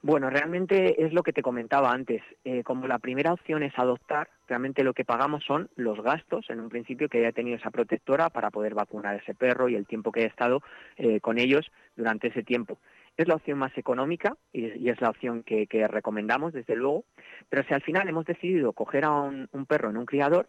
Bueno, 0.02 0.30
realmente 0.30 1.04
es 1.04 1.12
lo 1.12 1.24
que 1.24 1.34
te 1.34 1.42
comentaba 1.42 1.92
antes. 1.92 2.22
Eh, 2.46 2.64
como 2.64 2.88
la 2.88 3.00
primera 3.00 3.34
opción 3.34 3.64
es 3.64 3.78
adoptar, 3.78 4.30
realmente 4.48 4.84
lo 4.84 4.94
que 4.94 5.04
pagamos 5.04 5.44
son 5.44 5.70
los 5.76 6.02
gastos, 6.02 6.50
en 6.50 6.62
un 6.62 6.70
principio, 6.70 7.10
que 7.10 7.18
haya 7.18 7.34
tenido 7.34 7.58
esa 7.58 7.70
protectora 7.70 8.30
para 8.30 8.50
poder 8.50 8.76
vacunar 8.76 9.16
a 9.16 9.18
ese 9.18 9.36
perro 9.36 9.68
y 9.68 9.76
el 9.76 9.86
tiempo 9.86 10.14
que 10.14 10.22
haya 10.22 10.30
estado 10.30 10.62
eh, 10.96 11.20
con 11.20 11.38
ellos 11.38 11.70
durante 11.98 12.30
ese 12.30 12.44
tiempo. 12.44 12.78
Es 13.18 13.28
la 13.28 13.36
opción 13.36 13.58
más 13.58 13.78
económica 13.78 14.38
y, 14.54 14.90
es 14.90 15.02
la 15.02 15.10
opción 15.10 15.44
que, 15.44 15.68
recomendamos, 15.90 16.54
desde 16.54 16.78
luego. 16.78 17.04
Pero 17.50 17.64
si 17.64 17.74
al 17.74 17.82
final 17.82 18.08
hemos 18.08 18.26
decidido 18.26 18.72
coger 18.72 19.04
a 19.04 19.12
un 19.12 19.66
perro 19.68 19.90
en 19.90 19.98
un 19.98 20.06
criador, 20.06 20.48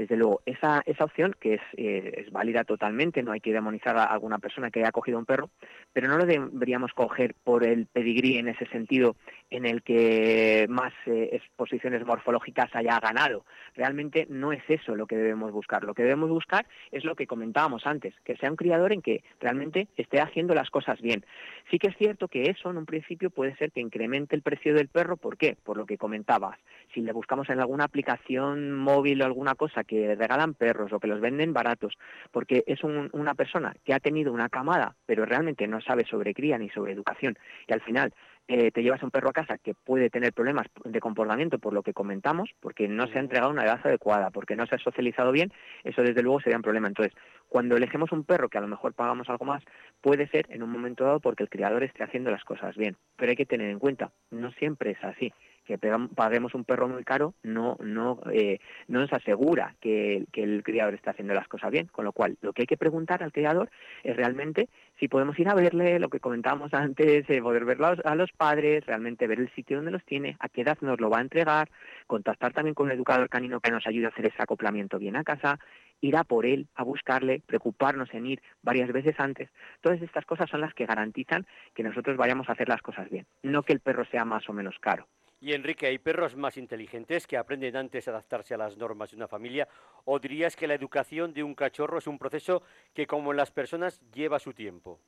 desde 0.00 0.16
luego, 0.16 0.40
esa, 0.46 0.82
esa 0.86 1.04
opción, 1.04 1.36
que 1.38 1.54
es, 1.54 1.60
eh, 1.76 2.24
es 2.24 2.32
válida 2.32 2.64
totalmente, 2.64 3.22
no 3.22 3.32
hay 3.32 3.40
que 3.40 3.52
demonizar 3.52 3.98
a 3.98 4.04
alguna 4.04 4.38
persona 4.38 4.70
que 4.70 4.80
haya 4.80 4.92
cogido 4.92 5.18
un 5.18 5.26
perro, 5.26 5.50
pero 5.92 6.08
no 6.08 6.16
lo 6.16 6.24
deberíamos 6.24 6.94
coger 6.94 7.34
por 7.44 7.66
el 7.66 7.84
pedigrí 7.84 8.38
en 8.38 8.48
ese 8.48 8.64
sentido 8.68 9.14
en 9.50 9.66
el 9.66 9.82
que 9.82 10.64
más 10.70 10.94
eh, 11.04 11.28
exposiciones 11.32 12.06
morfológicas 12.06 12.74
haya 12.74 12.98
ganado. 12.98 13.44
Realmente 13.74 14.26
no 14.30 14.52
es 14.52 14.62
eso 14.68 14.96
lo 14.96 15.06
que 15.06 15.16
debemos 15.16 15.52
buscar. 15.52 15.84
Lo 15.84 15.92
que 15.92 16.02
debemos 16.02 16.30
buscar 16.30 16.66
es 16.92 17.04
lo 17.04 17.14
que 17.14 17.26
comentábamos 17.26 17.86
antes, 17.86 18.14
que 18.24 18.36
sea 18.36 18.50
un 18.50 18.56
criador 18.56 18.94
en 18.94 19.02
que 19.02 19.22
realmente 19.38 19.88
esté 19.98 20.20
haciendo 20.20 20.54
las 20.54 20.70
cosas 20.70 21.00
bien. 21.02 21.26
Sí 21.70 21.78
que 21.78 21.88
es 21.88 21.96
cierto 21.98 22.28
que 22.28 22.44
eso 22.44 22.70
en 22.70 22.78
un 22.78 22.86
principio 22.86 23.28
puede 23.28 23.54
ser 23.56 23.70
que 23.70 23.80
incremente 23.80 24.34
el 24.34 24.42
precio 24.42 24.72
del 24.72 24.88
perro. 24.88 25.18
¿Por 25.18 25.36
qué? 25.36 25.58
Por 25.62 25.76
lo 25.76 25.84
que 25.84 25.98
comentabas. 25.98 26.58
Si 26.94 27.00
le 27.00 27.12
buscamos 27.12 27.50
en 27.50 27.60
alguna 27.60 27.84
aplicación 27.84 28.72
móvil 28.72 29.20
o 29.20 29.26
alguna 29.26 29.54
cosa 29.54 29.84
que 29.90 30.14
regalan 30.14 30.54
perros 30.54 30.92
o 30.92 31.00
que 31.00 31.08
los 31.08 31.20
venden 31.20 31.52
baratos, 31.52 31.98
porque 32.30 32.62
es 32.68 32.84
una 32.84 33.34
persona 33.34 33.74
que 33.84 33.92
ha 33.92 33.98
tenido 33.98 34.32
una 34.32 34.48
camada, 34.48 34.94
pero 35.04 35.26
realmente 35.26 35.66
no 35.66 35.80
sabe 35.80 36.04
sobre 36.04 36.32
cría 36.32 36.58
ni 36.58 36.70
sobre 36.70 36.92
educación, 36.92 37.36
y 37.66 37.72
al 37.72 37.80
final 37.80 38.14
eh, 38.46 38.70
te 38.70 38.84
llevas 38.84 39.02
a 39.02 39.06
un 39.06 39.10
perro 39.10 39.30
a 39.30 39.32
casa 39.32 39.58
que 39.58 39.74
puede 39.74 40.08
tener 40.08 40.32
problemas 40.32 40.68
de 40.84 41.00
comportamiento 41.00 41.58
por 41.58 41.72
lo 41.72 41.82
que 41.82 41.92
comentamos, 41.92 42.50
porque 42.60 42.86
no 42.86 43.08
se 43.08 43.18
ha 43.18 43.20
entregado 43.20 43.50
una 43.50 43.64
edad 43.64 43.80
adecuada, 43.82 44.30
porque 44.30 44.54
no 44.54 44.64
se 44.66 44.76
ha 44.76 44.78
socializado 44.78 45.32
bien, 45.32 45.52
eso 45.82 46.02
desde 46.02 46.22
luego 46.22 46.40
sería 46.40 46.58
un 46.58 46.62
problema. 46.62 46.86
Entonces, 46.86 47.12
cuando 47.48 47.76
elegimos 47.76 48.12
un 48.12 48.22
perro 48.22 48.48
que 48.48 48.58
a 48.58 48.60
lo 48.60 48.68
mejor 48.68 48.94
pagamos 48.94 49.28
algo 49.28 49.44
más, 49.44 49.64
puede 50.00 50.28
ser 50.28 50.46
en 50.50 50.62
un 50.62 50.70
momento 50.70 51.02
dado 51.02 51.18
porque 51.18 51.42
el 51.42 51.48
criador 51.48 51.82
esté 51.82 52.04
haciendo 52.04 52.30
las 52.30 52.44
cosas 52.44 52.76
bien. 52.76 52.96
Pero 53.16 53.30
hay 53.30 53.36
que 53.36 53.46
tener 53.46 53.70
en 53.70 53.80
cuenta, 53.80 54.12
no 54.30 54.52
siempre 54.52 54.92
es 54.92 55.02
así 55.02 55.32
que 55.78 55.90
paguemos 56.14 56.54
un 56.54 56.64
perro 56.64 56.88
muy 56.88 57.04
caro 57.04 57.34
no 57.42 57.76
no 57.80 58.20
eh, 58.32 58.58
no 58.88 59.00
nos 59.00 59.12
asegura 59.12 59.76
que, 59.80 60.26
el 60.32 60.62
criador 60.62 60.94
está 60.94 61.10
haciendo 61.10 61.34
las 61.34 61.48
cosas 61.48 61.70
bien 61.70 61.86
con 61.86 62.04
lo 62.04 62.12
cual 62.12 62.36
lo 62.40 62.52
que 62.52 62.62
hay 62.62 62.66
que 62.66 62.76
preguntar 62.76 63.22
al 63.22 63.32
criador 63.32 63.70
es 64.02 64.16
realmente 64.16 64.68
si 64.98 65.06
podemos 65.06 65.38
ir 65.38 65.48
a 65.48 65.54
verle 65.54 65.98
lo 65.98 66.08
que 66.08 66.18
comentábamos 66.18 66.74
antes 66.74 67.28
eh, 67.28 67.42
poder 67.42 67.64
verlo 67.64 67.94
a 68.04 68.14
los 68.14 68.32
padres 68.32 68.84
realmente 68.86 69.26
ver 69.26 69.38
el 69.38 69.50
sitio 69.54 69.76
donde 69.76 69.92
los 69.92 70.04
tiene 70.04 70.36
a 70.40 70.48
qué 70.48 70.62
edad 70.62 70.78
nos 70.80 71.00
lo 71.00 71.10
va 71.10 71.18
a 71.18 71.22
entregar 71.22 71.68
contactar 72.06 72.52
también 72.52 72.74
con 72.74 72.86
un 72.86 72.92
educador 72.92 73.28
canino 73.28 73.60
que 73.60 73.70
nos 73.70 73.86
ayude 73.86 74.06
a 74.06 74.08
hacer 74.08 74.26
ese 74.26 74.42
acoplamiento 74.42 74.98
bien 74.98 75.16
a 75.16 75.24
casa 75.24 75.58
ir 76.00 76.16
a 76.16 76.24
por 76.24 76.46
él, 76.46 76.66
a 76.74 76.82
buscarle, 76.82 77.42
preocuparnos 77.46 78.12
en 78.14 78.26
ir 78.26 78.42
varias 78.62 78.90
veces 78.90 79.14
antes. 79.18 79.50
Todas 79.82 80.00
estas 80.00 80.24
cosas 80.24 80.48
son 80.48 80.62
las 80.62 80.72
que 80.74 80.86
garantizan 80.86 81.46
que 81.74 81.82
nosotros 81.82 82.16
vayamos 82.16 82.48
a 82.48 82.52
hacer 82.52 82.68
las 82.68 82.80
cosas 82.82 83.10
bien, 83.10 83.26
no 83.42 83.62
que 83.62 83.72
el 83.72 83.80
perro 83.80 84.04
sea 84.06 84.24
más 84.24 84.48
o 84.48 84.52
menos 84.52 84.76
caro. 84.80 85.06
Y 85.42 85.54
Enrique, 85.54 85.86
¿hay 85.86 85.98
perros 85.98 86.36
más 86.36 86.58
inteligentes 86.58 87.26
que 87.26 87.38
aprenden 87.38 87.74
antes 87.74 88.06
a 88.06 88.10
adaptarse 88.10 88.52
a 88.52 88.58
las 88.58 88.76
normas 88.76 89.10
de 89.10 89.16
una 89.16 89.26
familia? 89.26 89.68
¿O 90.04 90.18
dirías 90.18 90.54
que 90.54 90.66
la 90.66 90.74
educación 90.74 91.32
de 91.32 91.42
un 91.42 91.54
cachorro 91.54 91.96
es 91.96 92.06
un 92.06 92.18
proceso 92.18 92.62
que, 92.92 93.06
como 93.06 93.30
en 93.30 93.38
las 93.38 93.50
personas, 93.50 94.02
lleva 94.12 94.38
su 94.38 94.52
tiempo? 94.52 95.00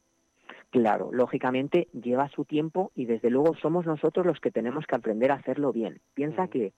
Claro, 0.70 1.10
lógicamente 1.12 1.88
lleva 1.92 2.30
su 2.30 2.46
tiempo 2.46 2.92
y 2.94 3.04
desde 3.04 3.28
luego 3.28 3.54
somos 3.56 3.84
nosotros 3.84 4.24
los 4.24 4.40
que 4.40 4.50
tenemos 4.50 4.86
que 4.86 4.96
aprender 4.96 5.30
a 5.30 5.34
hacerlo 5.34 5.70
bien. 5.70 6.00
Piensa 6.14 6.48
que 6.48 6.72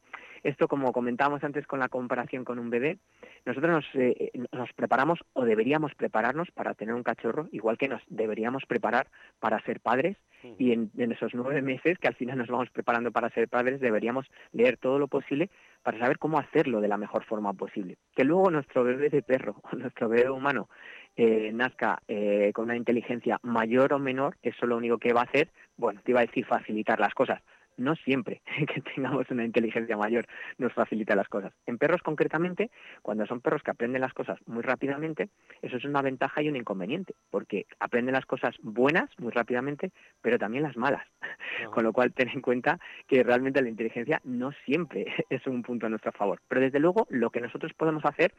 esto, 0.45 0.69
como 0.69 0.93
comentábamos 0.93 1.43
antes 1.43 1.67
con 1.67 1.81
la 1.81 1.89
comparación 1.89 2.45
con 2.45 2.59
un 2.59 2.69
bebé, 2.69 2.99
nosotros 3.47 3.73
nos, 3.73 3.85
eh, 3.95 4.31
nos, 4.53 4.73
preparamos 4.75 5.19
o 5.33 5.45
deberíamos 5.45 5.95
prepararnos 5.95 6.51
para 6.51 6.75
tener 6.75 6.95
un 6.95 7.03
cachorro, 7.03 7.49
igual 7.51 7.79
que 7.79 7.89
nos 7.89 8.03
deberíamos 8.09 8.65
preparar 8.67 9.09
para 9.41 9.61
ser 9.65 9.81
padres. 9.81 10.17
Y 10.59 10.73
en, 10.73 10.91
esos 10.99 11.33
nueve 11.33 11.63
meses 11.63 11.99
que 11.99 12.07
al 12.07 12.17
final 12.17 12.37
nos 12.37 12.49
vamos 12.49 12.69
preparando 12.69 13.11
para 13.11 13.31
ser 13.31 13.49
padres, 13.49 13.81
deberíamos 13.81 14.27
leer 14.53 14.77
todo 14.77 14.99
lo 14.99 15.09
posible 15.09 15.49
para 15.83 15.99
saber 15.99 16.19
cómo 16.19 16.39
hacerlo 16.39 16.83
de 16.83 16.89
la 16.89 16.99
mejor 16.99 17.25
forma 17.25 17.55
posible. 17.55 17.97
Que 18.15 18.25
luego 18.25 18.51
nuestro 18.51 18.85
bebé 18.85 19.09
de 19.09 19.23
perro 19.23 19.57
o 19.63 19.77
nuestro 19.77 20.11
bebé 20.11 20.29
humano 20.29 20.69
eh, 21.17 21.51
nazca 21.55 22.03
eh, 22.09 22.51
con 22.53 22.67
una 22.67 22.77
inteligencia 22.77 23.39
mayor 23.43 23.95
o 23.95 23.99
menor, 23.99 24.37
eso 24.43 24.67
lo 24.67 24.77
único 24.77 24.99
que 24.99 25.15
va 25.15 25.21
a 25.21 25.25
hacer, 25.25 25.49
bueno, 25.79 26.03
te 26.05 26.11
iba 26.11 26.21
a 26.21 26.27
decir 26.27 26.45
facilitar 26.45 27.01
las 27.01 27.15
cosas, 27.15 27.41
no 27.77 27.95
siempre 27.97 28.43
que 28.75 28.81
tengamos 28.81 29.31
una 29.31 29.45
inteligencia 29.45 29.97
mayor 29.97 30.27
nos 30.59 30.73
facilita 30.73 31.15
las 31.15 31.29
cosas. 31.29 31.53
En 31.67 31.79
perros 31.79 32.03
concretamente, 32.03 32.71
cuando 33.03 33.27
son 33.27 33.41
perros 33.41 33.63
que 33.63 33.71
aprenden 33.71 34.01
las 34.01 34.13
cosas 34.13 34.39
muy 34.47 34.63
rápidamente, 34.63 35.29
eso 35.63 35.77
es 35.77 35.85
una 35.85 36.03
ventaja 36.03 36.43
y 36.43 36.49
un 36.49 36.57
inconveniente, 36.57 37.15
porque 37.31 37.67
aprenden 37.81 38.15
las 38.15 38.27
cosas 38.27 38.55
buenas 38.63 39.11
muy 39.19 39.33
rápidamente, 39.33 39.91
pero 40.21 40.39
también 40.39 40.63
las 40.63 40.77
malas. 40.77 41.07
Con 41.73 41.85
lo 41.85 41.93
cual, 41.93 42.13
ten 42.13 42.29
en 42.29 42.41
cuenta 42.41 42.79
que 43.07 43.23
realmente 43.23 43.63
la 43.63 43.69
inteligencia 43.69 44.21
no 44.25 44.53
siempre 44.65 45.07
es 45.31 45.47
un 45.47 45.63
punto 45.63 45.87
a 45.87 45.89
nuestro 45.89 46.13
favor. 46.13 46.41
Pero 46.49 46.61
desde 46.61 46.81
luego, 46.81 47.07
lo 47.11 47.31
que 47.31 47.41
nosotros 47.41 47.73
podemos 47.75 48.05
hacer 48.05 48.35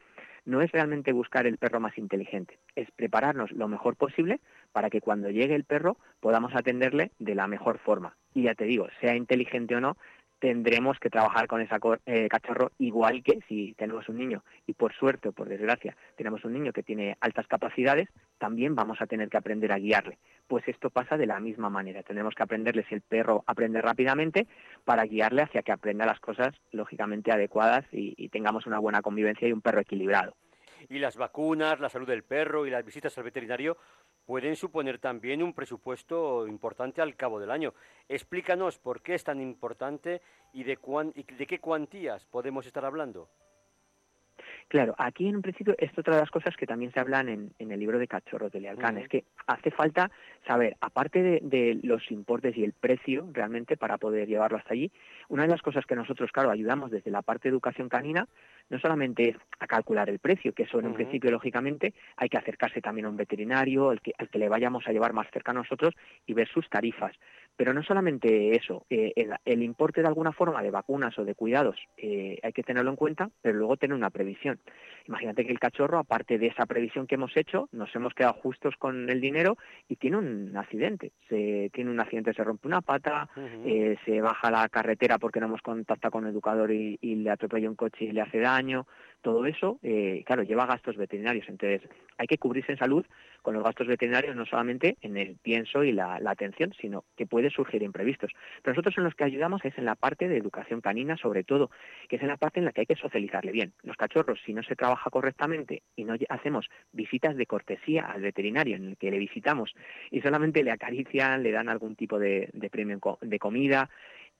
no 0.46 0.62
es 0.62 0.72
realmente 0.72 1.12
buscar 1.12 1.46
el 1.46 1.58
perro 1.58 1.80
más 1.80 1.98
inteligente, 1.98 2.58
es 2.74 2.90
prepararnos 2.92 3.52
lo 3.52 3.68
mejor 3.68 3.96
posible 3.96 4.40
para 4.72 4.88
que 4.88 5.00
cuando 5.00 5.28
llegue 5.28 5.54
el 5.54 5.64
perro 5.64 5.98
podamos 6.20 6.54
atenderle 6.54 7.10
de 7.18 7.34
la 7.34 7.46
mejor 7.46 7.78
forma. 7.78 8.16
Y 8.32 8.42
ya 8.44 8.54
te 8.54 8.64
digo, 8.64 8.86
sea 9.00 9.16
inteligente 9.16 9.74
o 9.76 9.80
no, 9.80 9.96
tendremos 10.38 10.98
que 10.98 11.10
trabajar 11.10 11.46
con 11.46 11.60
ese 11.60 11.74
eh, 12.06 12.28
cachorro 12.28 12.72
igual 12.78 13.22
que 13.22 13.40
si 13.48 13.74
tenemos 13.74 14.08
un 14.08 14.18
niño 14.18 14.44
y 14.66 14.74
por 14.74 14.94
suerte 14.94 15.28
o 15.28 15.32
por 15.32 15.48
desgracia 15.48 15.96
tenemos 16.16 16.44
un 16.44 16.52
niño 16.52 16.72
que 16.72 16.82
tiene 16.82 17.16
altas 17.20 17.46
capacidades, 17.46 18.08
también 18.38 18.74
vamos 18.74 19.00
a 19.00 19.06
tener 19.06 19.28
que 19.28 19.36
aprender 19.36 19.72
a 19.72 19.78
guiarle. 19.78 20.18
Pues 20.46 20.66
esto 20.68 20.90
pasa 20.90 21.16
de 21.16 21.26
la 21.26 21.40
misma 21.40 21.70
manera. 21.70 22.02
Tendremos 22.02 22.34
que 22.34 22.42
aprenderle 22.42 22.84
si 22.88 22.94
el 22.94 23.00
perro 23.00 23.42
aprende 23.46 23.80
rápidamente 23.82 24.46
para 24.84 25.04
guiarle 25.04 25.42
hacia 25.42 25.62
que 25.62 25.72
aprenda 25.72 26.06
las 26.06 26.20
cosas 26.20 26.54
lógicamente 26.70 27.32
adecuadas 27.32 27.84
y 27.90 28.28
tengamos 28.28 28.66
una 28.66 28.78
buena 28.78 29.02
convivencia 29.02 29.48
y 29.48 29.52
un 29.52 29.62
perro 29.62 29.80
equilibrado. 29.80 30.34
Y 30.88 30.98
las 30.98 31.16
vacunas, 31.16 31.80
la 31.80 31.88
salud 31.88 32.06
del 32.06 32.24
perro 32.24 32.66
y 32.66 32.70
las 32.70 32.84
visitas 32.84 33.16
al 33.18 33.24
veterinario 33.24 33.76
pueden 34.24 34.56
suponer 34.56 34.98
también 34.98 35.42
un 35.42 35.52
presupuesto 35.52 36.46
importante 36.46 37.00
al 37.00 37.16
cabo 37.16 37.38
del 37.40 37.50
año. 37.50 37.74
Explícanos 38.08 38.78
por 38.78 39.02
qué 39.02 39.14
es 39.14 39.24
tan 39.24 39.40
importante 39.40 40.20
y 40.52 40.64
de, 40.64 40.78
de 41.38 41.46
qué 41.46 41.60
cuantías 41.60 42.26
podemos 42.26 42.66
estar 42.66 42.84
hablando. 42.84 43.28
Claro, 44.68 44.96
aquí 44.98 45.28
en 45.28 45.36
un 45.36 45.42
principio 45.42 45.76
es 45.78 45.96
otra 45.96 46.14
de 46.14 46.20
las 46.20 46.30
cosas 46.30 46.56
que 46.56 46.66
también 46.66 46.92
se 46.92 46.98
hablan 46.98 47.28
en, 47.28 47.70
el 47.70 47.78
libro 47.78 48.00
de 48.00 48.08
Cachorros 48.08 48.50
de 48.50 48.60
Lealcán, 48.60 48.98
es 48.98 49.08
que 49.08 49.24
hace 49.46 49.70
falta 49.70 50.10
saber, 50.44 50.76
aparte 50.80 51.40
de, 51.40 51.78
los 51.84 52.10
importes 52.10 52.56
y 52.56 52.64
el 52.64 52.72
precio 52.72 53.28
realmente 53.32 53.76
para 53.76 53.96
poder 53.96 54.26
llevarlo 54.26 54.58
hasta 54.58 54.74
allí, 54.74 54.90
una 55.28 55.44
de 55.44 55.50
las 55.50 55.62
cosas 55.62 55.86
que 55.86 55.94
nosotros, 55.94 56.32
claro, 56.32 56.50
ayudamos 56.50 56.90
desde 56.90 57.12
la 57.12 57.22
parte 57.22 57.44
de 57.44 57.52
educación 57.52 57.88
canina, 57.88 58.26
no 58.68 58.80
solamente 58.80 59.30
es 59.30 59.36
a 59.60 59.68
calcular 59.68 60.10
el 60.10 60.18
precio, 60.18 60.52
que 60.52 60.64
eso 60.64 60.80
en 60.80 60.86
un 60.86 60.94
principio, 60.94 61.30
lógicamente, 61.30 61.94
hay 62.16 62.28
que 62.28 62.38
acercarse 62.38 62.80
también 62.80 63.06
a 63.06 63.10
un 63.10 63.16
veterinario, 63.16 63.90
al 63.90 64.00
que, 64.00 64.12
al 64.18 64.28
que 64.28 64.40
le 64.40 64.48
vayamos 64.48 64.84
a 64.88 64.92
llevar 64.92 65.12
más 65.12 65.28
cerca 65.32 65.52
a 65.52 65.54
nosotros 65.54 65.94
y 66.26 66.32
ver 66.32 66.48
sus 66.48 66.68
tarifas. 66.68 67.14
Pero 67.56 67.72
no 67.72 67.82
solamente 67.82 68.54
eso, 68.56 68.84
eh, 68.90 69.12
el, 69.44 69.62
importe 69.62 70.02
de 70.02 70.08
alguna 70.08 70.32
forma 70.32 70.62
de 70.62 70.70
vacunas 70.70 71.18
o 71.18 71.24
de 71.24 71.34
cuidados 71.34 71.76
eh, 71.96 72.38
hay 72.42 72.52
que 72.52 72.62
tenerlo 72.62 72.90
en 72.90 72.96
cuenta, 72.96 73.30
pero 73.40 73.58
luego 73.58 73.76
tener 73.76 73.96
una 73.96 74.10
previsión. 74.10 74.60
Imagínate 75.08 75.46
que 75.46 75.52
el 75.52 75.58
cachorro, 75.58 75.98
aparte 75.98 76.38
de 76.38 76.48
esa 76.48 76.66
previsión 76.66 77.06
que 77.06 77.14
hemos 77.14 77.36
hecho, 77.36 77.68
nos 77.72 77.94
hemos 77.94 78.12
quedado 78.12 78.34
justos 78.34 78.74
con 78.76 79.08
el 79.08 79.20
dinero 79.20 79.56
y 79.88 79.96
tiene 79.96 80.18
un 80.18 80.56
accidente. 80.56 81.12
Se, 81.28 81.70
tiene 81.72 81.90
un 81.90 82.00
accidente, 82.00 82.34
se 82.34 82.44
rompe 82.44 82.68
una 82.68 82.80
pata, 82.82 83.28
eh, 83.64 83.96
se 84.04 84.20
baja 84.20 84.50
la 84.50 84.68
carretera 84.68 85.18
porque 85.18 85.40
no 85.40 85.46
hemos 85.46 85.62
contactado 85.62 86.12
con 86.12 86.24
el 86.24 86.32
educador 86.32 86.72
y, 86.72 86.98
y 87.00 87.16
le 87.16 87.30
atropella 87.30 87.70
un 87.70 87.76
coche 87.76 88.04
y 88.04 88.12
le 88.12 88.20
hace 88.20 88.40
daño 88.40 88.86
todo 89.22 89.46
eso, 89.46 89.78
eh, 89.82 90.22
claro, 90.26 90.42
lleva 90.42 90.66
gastos 90.66 90.96
veterinarios. 90.96 91.48
Entonces, 91.48 91.82
hay 92.18 92.26
que 92.26 92.38
cubrirse 92.38 92.72
en 92.72 92.78
salud 92.78 93.04
con 93.42 93.54
los 93.54 93.62
gastos 93.62 93.86
veterinarios 93.86 94.34
no 94.34 94.44
solamente 94.44 94.96
en 95.02 95.16
el 95.16 95.36
pienso 95.36 95.84
y 95.84 95.92
la, 95.92 96.20
atención, 96.26 96.72
sino 96.80 97.04
que 97.16 97.26
puede 97.26 97.50
surgir 97.50 97.82
imprevistos. 97.82 98.32
Pero 98.62 98.72
nosotros 98.72 98.98
en 98.98 99.04
los 99.04 99.14
que 99.14 99.24
ayudamos 99.24 99.64
es 99.64 99.76
en 99.78 99.84
la 99.84 99.94
parte 99.94 100.28
de 100.28 100.36
educación 100.36 100.80
canina, 100.80 101.16
sobre 101.16 101.44
todo, 101.44 101.70
que 102.08 102.16
es 102.16 102.22
en 102.22 102.28
la 102.28 102.36
parte 102.36 102.58
en 102.58 102.64
la 102.64 102.72
que 102.72 102.80
hay 102.80 102.86
que 102.86 102.96
socializarle 102.96 103.52
bien. 103.52 103.72
Los 103.84 103.96
cachorros, 103.96 104.40
si 104.44 104.52
no 104.52 104.62
se 104.62 104.74
trabaja 104.74 105.10
correctamente 105.10 105.82
y 105.94 106.04
no 106.04 106.16
hacemos 106.28 106.68
visitas 106.92 107.36
de 107.36 107.46
cortesía 107.46 108.06
al 108.06 108.22
veterinario 108.22 108.76
en 108.76 108.88
el 108.88 108.96
que 108.96 109.10
le 109.10 109.18
visitamos 109.18 109.74
y 110.10 110.20
solamente 110.20 110.64
le 110.64 110.72
acarician, 110.72 111.42
le 111.42 111.52
dan 111.52 111.68
algún 111.68 111.94
tipo 111.94 112.18
de, 112.18 112.50
de 112.52 112.70
premio 112.70 112.98
de 113.20 113.38
comida, 113.38 113.90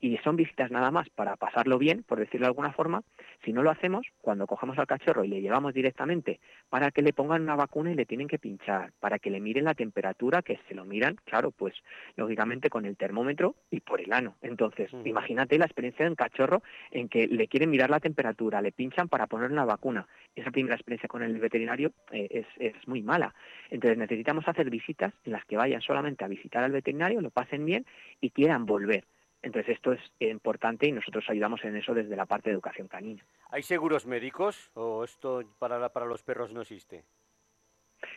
y 0.00 0.16
son 0.18 0.36
visitas 0.36 0.70
nada 0.70 0.90
más 0.90 1.08
para 1.10 1.36
pasarlo 1.36 1.78
bien, 1.78 2.02
por 2.02 2.18
decirlo 2.18 2.44
de 2.44 2.50
alguna 2.50 2.72
forma, 2.72 3.02
si 3.44 3.52
no 3.52 3.62
lo 3.62 3.70
hacemos, 3.70 4.06
cuando 4.20 4.46
cogemos 4.46 4.78
al 4.78 4.86
cachorro 4.86 5.24
y 5.24 5.28
le 5.28 5.40
llevamos 5.40 5.72
directamente 5.74 6.40
para 6.68 6.90
que 6.90 7.02
le 7.02 7.12
pongan 7.12 7.42
una 7.42 7.56
vacuna 7.56 7.92
y 7.92 7.94
le 7.94 8.06
tienen 8.06 8.28
que 8.28 8.38
pinchar, 8.38 8.92
para 9.00 9.18
que 9.18 9.30
le 9.30 9.40
miren 9.40 9.64
la 9.64 9.74
temperatura, 9.74 10.42
que 10.42 10.58
se 10.68 10.74
lo 10.74 10.84
miran, 10.84 11.16
claro, 11.24 11.50
pues 11.50 11.74
lógicamente 12.16 12.68
con 12.68 12.84
el 12.84 12.96
termómetro 12.96 13.54
y 13.70 13.80
por 13.80 14.00
el 14.00 14.12
ano. 14.12 14.36
Entonces, 14.42 14.90
imagínate 15.04 15.58
la 15.58 15.66
experiencia 15.66 16.04
de 16.04 16.10
un 16.10 16.16
cachorro 16.16 16.62
en 16.90 17.08
que 17.08 17.26
le 17.26 17.48
quieren 17.48 17.70
mirar 17.70 17.90
la 17.90 18.00
temperatura, 18.00 18.60
le 18.60 18.72
pinchan 18.72 19.08
para 19.08 19.26
poner 19.26 19.50
una 19.50 19.64
vacuna. 19.64 20.06
Esa 20.34 20.50
primera 20.50 20.74
experiencia 20.74 21.08
con 21.08 21.22
el 21.22 21.38
veterinario 21.38 21.92
eh, 22.10 22.28
es, 22.30 22.46
es 22.58 22.88
muy 22.88 23.02
mala. 23.02 23.34
Entonces 23.70 23.98
necesitamos 23.98 24.46
hacer 24.46 24.68
visitas 24.70 25.12
en 25.24 25.32
las 25.32 25.44
que 25.46 25.56
vayan 25.56 25.80
solamente 25.80 26.24
a 26.24 26.28
visitar 26.28 26.62
al 26.62 26.72
veterinario, 26.72 27.20
lo 27.20 27.30
pasen 27.30 27.64
bien 27.64 27.86
y 28.20 28.30
quieran 28.30 28.66
volver 28.66 29.04
entonces 29.42 29.76
esto 29.76 29.92
es 29.92 30.00
importante 30.18 30.88
y 30.88 30.92
nosotros 30.92 31.24
ayudamos 31.28 31.64
en 31.64 31.76
eso 31.76 31.94
desde 31.94 32.16
la 32.16 32.26
parte 32.26 32.50
de 32.50 32.54
educación 32.54 32.88
canina. 32.88 33.24
¿Hay 33.50 33.62
seguros 33.62 34.06
médicos 34.06 34.70
o 34.74 35.04
esto 35.04 35.42
para, 35.58 35.88
para 35.90 36.06
los 36.06 36.22
perros 36.22 36.52
no 36.52 36.62
existe? 36.62 37.04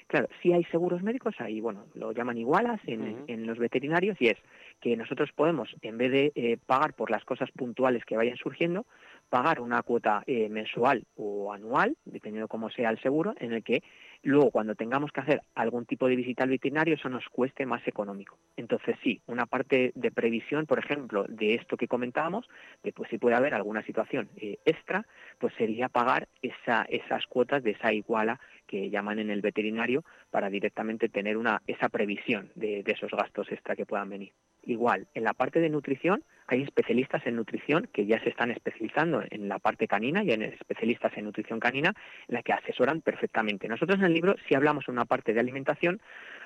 Claro, 0.08 0.28
sí 0.42 0.52
hay 0.52 0.64
seguros 0.66 1.04
médicos, 1.04 1.36
ahí, 1.40 1.62
bueno, 1.62 1.86
lo 1.94 2.12
llaman 2.12 2.38
igualas 2.38 2.82
en, 2.86 3.24
en, 3.28 3.46
los 3.46 3.58
veterinarios 3.58 4.18
y 4.20 4.28
es 4.28 4.38
que 4.82 4.98
nosotros 4.98 5.32
podemos, 5.34 5.70
en 5.82 5.98
vez 5.98 6.12
de 6.12 6.32
eh, 6.36 6.58
pagar 6.66 6.94
por 6.94 7.12
las 7.12 7.24
cosas 7.24 7.50
puntuales 7.52 8.04
que 8.06 8.18
vayan 8.18 8.38
surgiendo, 8.38 8.86
pagar 9.30 9.62
una 9.62 9.84
cuota 9.84 10.24
eh, 10.26 10.50
mensual 10.50 11.06
o 11.16 11.54
anual, 11.54 11.96
dependiendo 12.06 12.48
cómo 12.48 12.70
sea 12.70 12.90
el 12.90 13.00
seguro, 13.02 13.34
en 13.40 13.54
el 13.54 13.64
que 13.64 13.84
luego 14.24 14.52
cuando 14.52 14.76
tengamos 14.76 15.12
que 15.12 15.22
hacer 15.22 15.42
algún 15.56 15.86
tipo 15.86 16.08
de 16.08 16.16
visita 16.16 16.44
al 16.44 16.50
veterinario 16.50 16.96
eso 16.96 17.10
nos 17.10 17.28
cueste 17.30 17.66
más 17.66 17.88
económico. 17.88 18.38
Entonces 18.58 18.98
sí, 19.04 19.22
una 19.28 19.46
parte 19.46 19.92
de 19.96 20.12
previsión, 20.12 20.66
por 20.66 20.80
ejemplo, 20.80 21.26
de 21.30 21.56
esto 21.56 21.78
que 21.78 21.88
comentábamos, 21.88 22.48
de 22.84 22.92
pues 22.92 23.10
si 23.10 23.18
puede 23.18 23.36
haber 23.36 23.54
alguna 23.54 23.84
situación 23.84 24.30
eh, 24.36 24.58
extra, 24.66 25.06
pues 25.38 25.54
sería 25.56 25.88
pagar 25.90 26.28
esa, 26.42 26.84
esas 26.90 27.26
cuotas 27.28 27.64
de 27.64 27.72
esa 27.72 27.94
iguala 27.94 28.40
que 28.68 28.90
llaman 28.90 29.20
en 29.20 29.30
el 29.30 29.42
veterinario 29.42 30.04
para 30.32 30.50
directamente 30.50 31.10
tener 31.10 31.38
una, 31.38 31.62
esa 31.66 31.90
previsión 31.90 32.52
de 32.56 32.84
esos 32.86 33.12
gastos 33.12 33.52
extra 33.52 33.76
que 33.76 33.86
puedan 33.86 34.10
venir. 34.10 34.32
Igual, 34.64 35.07
en 35.14 35.24
la 35.24 35.34
parte 35.34 35.60
de 35.60 35.70
nutrición 35.70 36.24
hay 36.47 36.64
especialistas 36.64 37.26
en 37.26 37.36
nutrición 37.36 37.88
que 37.93 38.05
ya 38.05 38.22
se 38.24 38.30
están 38.30 38.51
especializando 38.51 39.24
en 39.30 39.47
la 39.47 39.60
parte 39.60 39.88
canina 39.88 40.24
y 40.24 40.32
en 40.32 40.41
especialistas 40.41 41.16
en 41.16 41.26
nutrición 41.26 41.60
canina 41.60 41.93
en 42.28 42.36
la 42.36 42.43
que 42.43 42.53
asesoran 42.53 43.01
perfectamente. 43.01 43.68
Nosotros 43.68 43.99
en 43.99 44.05
el 44.05 44.14
libro 44.14 44.36
sí 44.47 44.55
hablamos 44.55 44.88
una 44.88 45.05
parte 45.05 45.34
de 45.34 45.39
alimentación 45.39 46.01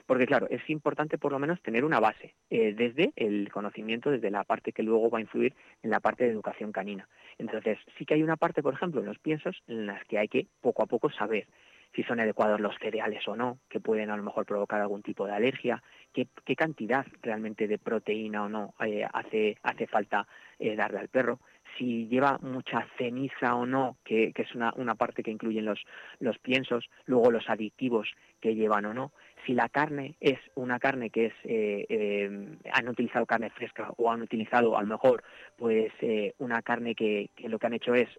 porque 0.05 0.26
claro, 0.28 0.47
es 0.49 0.70
importante 0.70 1.18
por 1.18 1.32
lo 1.32 1.39
menos 1.39 1.61
tener 1.61 1.86
una 1.86 1.99
base 1.99 2.34
eh, 2.49 2.74
desde 2.74 3.14
el 3.16 3.49
conocimiento, 3.51 4.11
desde 4.11 4.30
la 4.30 4.43
parte 4.43 4.74
que 4.74 4.84
luego 4.84 5.09
va 5.09 5.20
a 5.20 5.22
influir 5.22 5.53
en 5.82 5.89
la 5.89 6.01
parte 6.01 6.26
de 6.26 6.32
educación 6.32 6.72
canina. 6.72 7.07
Entonces, 7.38 7.78
sí 7.97 8.05
que 8.05 8.16
hay 8.16 8.24
una 8.24 8.36
parte, 8.36 8.61
por 8.61 8.74
ejemplo, 8.74 8.99
en 8.99 9.07
los 9.07 9.20
piensos 9.20 9.64
en 9.68 9.86
las 9.86 10.03
que 10.05 10.20
hay 10.20 10.28
que 10.28 10.47
poco 10.61 10.84
a 10.84 10.88
poco 10.88 11.09
saber 11.09 11.47
si 11.96 12.04
son 12.04 12.20
adecuados 12.20 12.60
los 12.60 12.76
cereales 12.80 13.28
o 13.28 13.36
no, 13.36 13.60
que 13.70 13.80
pueden 13.80 14.10
a 14.10 14.18
lo 14.18 14.24
mejor 14.24 14.46
provocar 14.46 14.82
algún 14.82 15.04
tipo 15.04 15.26
de 15.26 15.34
alergia, 15.34 15.82
qué, 16.12 16.28
cantidad 16.56 17.06
realmente 17.22 17.68
de 17.68 17.78
proteína 17.78 18.44
o 18.44 18.50
no 18.50 18.74
eh, 18.86 19.06
hace, 19.12 19.58
hace 19.64 19.88
falta 19.88 20.28
eh, 20.60 20.76
darle 20.76 21.00
al 21.00 21.10
perro, 21.10 21.39
si 21.78 22.08
lleva 22.08 22.38
mucha 22.41 22.88
ceniza 22.98 23.56
o 23.56 23.66
no, 23.66 23.98
que, 24.04 24.32
que 24.34 24.44
es 24.44 24.56
una, 24.56 24.74
una, 24.76 24.96
parte 24.96 25.24
que 25.24 25.32
incluyen 25.32 25.66
los, 25.66 25.84
los 26.20 26.38
piensos, 26.39 26.89
luego 27.06 27.32
los 27.32 27.50
aditivos 27.50 28.10
que 28.39 28.56
llevan 28.56 28.86
o 28.86 28.94
no, 28.94 29.12
si 29.46 29.54
la 29.54 29.70
carne 29.70 30.16
es 30.20 30.39
una 30.56 30.80
carne 30.80 31.10
que 31.10 31.28
es 31.28 31.34
eh, 31.44 31.86
eh, 31.89 32.58
han 32.72 32.88
utilizado 32.88 33.26
carne 33.26 33.50
fresca 33.50 33.91
o 33.98 34.12
han 34.12 34.22
utilizado 34.22 34.78
a 34.78 34.82
lo 34.82 34.88
mejor 34.88 35.24
pues 35.58 35.91
eh, 36.02 36.34
una 36.39 36.62
carne 36.62 36.96
que, 36.96 37.30
lo 37.46 37.60
que 37.60 37.68
han 37.68 37.74
hecho 37.74 37.94
es 37.94 38.10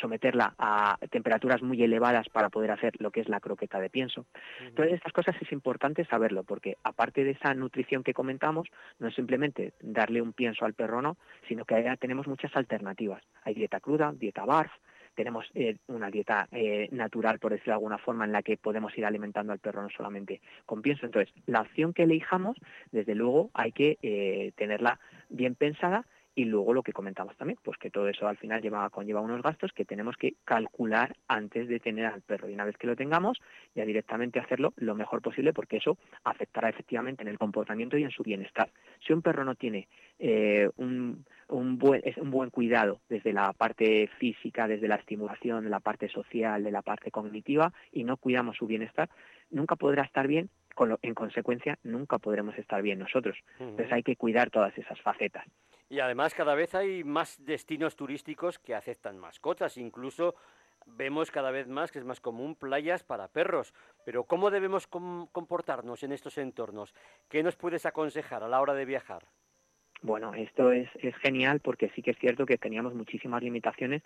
someterla 0.00 0.54
a 0.58 0.98
temperaturas 1.10 1.62
muy 1.62 1.82
elevadas 1.82 2.28
para 2.28 2.50
poder 2.50 2.70
hacer 2.70 2.94
lo 2.98 3.10
que 3.10 3.20
es 3.20 3.28
la 3.28 3.40
croqueta 3.40 3.80
de 3.80 3.90
pienso. 3.90 4.26
Entonces 4.60 4.94
estas 4.94 5.12
cosas 5.12 5.36
es 5.40 5.50
importante 5.52 6.04
saberlo 6.04 6.44
porque 6.44 6.76
aparte 6.82 7.24
de 7.24 7.32
esa 7.32 7.54
nutrición 7.54 8.02
que 8.02 8.14
comentamos 8.14 8.68
no 8.98 9.08
es 9.08 9.14
simplemente 9.14 9.72
darle 9.80 10.22
un 10.22 10.32
pienso 10.32 10.64
al 10.64 10.74
perro 10.74 11.02
no, 11.02 11.16
sino 11.48 11.64
que 11.64 11.82
tenemos 11.98 12.26
muchas 12.26 12.54
alternativas. 12.56 13.22
Hay 13.44 13.54
dieta 13.54 13.80
cruda, 13.80 14.12
dieta 14.12 14.44
barf, 14.44 14.72
tenemos 15.14 15.50
eh, 15.54 15.76
una 15.88 16.10
dieta 16.10 16.48
eh, 16.52 16.88
natural, 16.90 17.38
por 17.38 17.52
decirlo 17.52 17.72
de 17.72 17.76
alguna 17.76 17.98
forma, 17.98 18.24
en 18.24 18.32
la 18.32 18.42
que 18.42 18.56
podemos 18.56 18.96
ir 18.96 19.04
alimentando 19.04 19.52
al 19.52 19.58
perro 19.58 19.82
no 19.82 19.90
solamente 19.90 20.40
con 20.66 20.82
pienso. 20.82 21.06
Entonces, 21.06 21.34
la 21.46 21.62
opción 21.62 21.92
que 21.92 22.04
elijamos, 22.04 22.56
desde 22.90 23.14
luego, 23.14 23.50
hay 23.54 23.72
que 23.72 23.98
eh, 24.02 24.52
tenerla 24.56 24.98
bien 25.28 25.54
pensada 25.54 26.06
y 26.34 26.44
luego 26.46 26.72
lo 26.72 26.82
que 26.82 26.92
comentamos 26.92 27.36
también, 27.36 27.58
pues 27.62 27.78
que 27.78 27.90
todo 27.90 28.08
eso 28.08 28.26
al 28.26 28.38
final 28.38 28.62
lleva, 28.62 28.88
conlleva 28.90 29.20
unos 29.20 29.42
gastos 29.42 29.72
que 29.72 29.84
tenemos 29.84 30.16
que 30.16 30.34
calcular 30.44 31.14
antes 31.28 31.68
de 31.68 31.78
tener 31.78 32.06
al 32.06 32.22
perro. 32.22 32.48
Y 32.48 32.54
una 32.54 32.64
vez 32.64 32.76
que 32.78 32.86
lo 32.86 32.96
tengamos, 32.96 33.38
ya 33.74 33.84
directamente 33.84 34.40
hacerlo 34.40 34.72
lo 34.76 34.94
mejor 34.94 35.20
posible 35.20 35.52
porque 35.52 35.76
eso 35.76 35.98
afectará 36.24 36.70
efectivamente 36.70 37.22
en 37.22 37.28
el 37.28 37.38
comportamiento 37.38 37.98
y 37.98 38.04
en 38.04 38.10
su 38.10 38.22
bienestar. 38.22 38.70
Si 39.06 39.12
un 39.12 39.22
perro 39.22 39.44
no 39.44 39.54
tiene 39.54 39.88
un, 40.76 41.24
un 41.48 41.78
buen, 41.78 42.02
un 42.16 42.30
buen 42.30 42.50
cuidado 42.50 43.00
desde 43.08 43.32
la 43.32 43.52
parte 43.52 44.08
física, 44.18 44.66
desde 44.66 44.88
la 44.88 44.96
estimulación, 44.96 45.64
de 45.64 45.70
la 45.70 45.80
parte 45.80 46.08
social, 46.08 46.64
de 46.64 46.70
la 46.70 46.82
parte 46.82 47.10
cognitiva 47.10 47.72
y 47.90 48.04
no 48.04 48.16
cuidamos 48.16 48.56
su 48.56 48.66
bienestar, 48.66 49.10
nunca 49.50 49.76
podrá 49.76 50.02
estar 50.02 50.26
bien, 50.26 50.48
en 51.02 51.14
consecuencia 51.14 51.78
nunca 51.82 52.18
podremos 52.18 52.56
estar 52.58 52.80
bien 52.82 52.98
nosotros. 52.98 53.36
Entonces 53.58 53.92
hay 53.92 54.02
que 54.02 54.16
cuidar 54.16 54.50
todas 54.50 54.76
esas 54.78 55.00
facetas. 55.02 55.44
Y 55.92 56.00
además 56.00 56.32
cada 56.32 56.54
vez 56.54 56.74
hay 56.74 57.04
más 57.04 57.44
destinos 57.44 57.96
turísticos 57.96 58.58
que 58.58 58.74
aceptan 58.74 59.18
mascotas, 59.18 59.76
incluso 59.76 60.34
vemos 60.86 61.30
cada 61.30 61.50
vez 61.50 61.68
más 61.68 61.92
que 61.92 61.98
es 61.98 62.04
más 62.06 62.18
común 62.18 62.54
playas 62.54 63.04
para 63.04 63.28
perros. 63.28 63.74
Pero 64.06 64.24
¿cómo 64.24 64.50
debemos 64.50 64.86
comportarnos 64.86 66.02
en 66.02 66.12
estos 66.12 66.38
entornos? 66.38 66.94
¿Qué 67.28 67.42
nos 67.42 67.56
puedes 67.56 67.84
aconsejar 67.84 68.42
a 68.42 68.48
la 68.48 68.62
hora 68.62 68.72
de 68.72 68.86
viajar? 68.86 69.26
Bueno, 70.00 70.32
esto 70.32 70.72
es, 70.72 70.88
es 70.94 71.14
genial 71.16 71.60
porque 71.60 71.90
sí 71.94 72.00
que 72.00 72.12
es 72.12 72.18
cierto 72.18 72.46
que 72.46 72.56
teníamos 72.56 72.94
muchísimas 72.94 73.42
limitaciones 73.42 74.02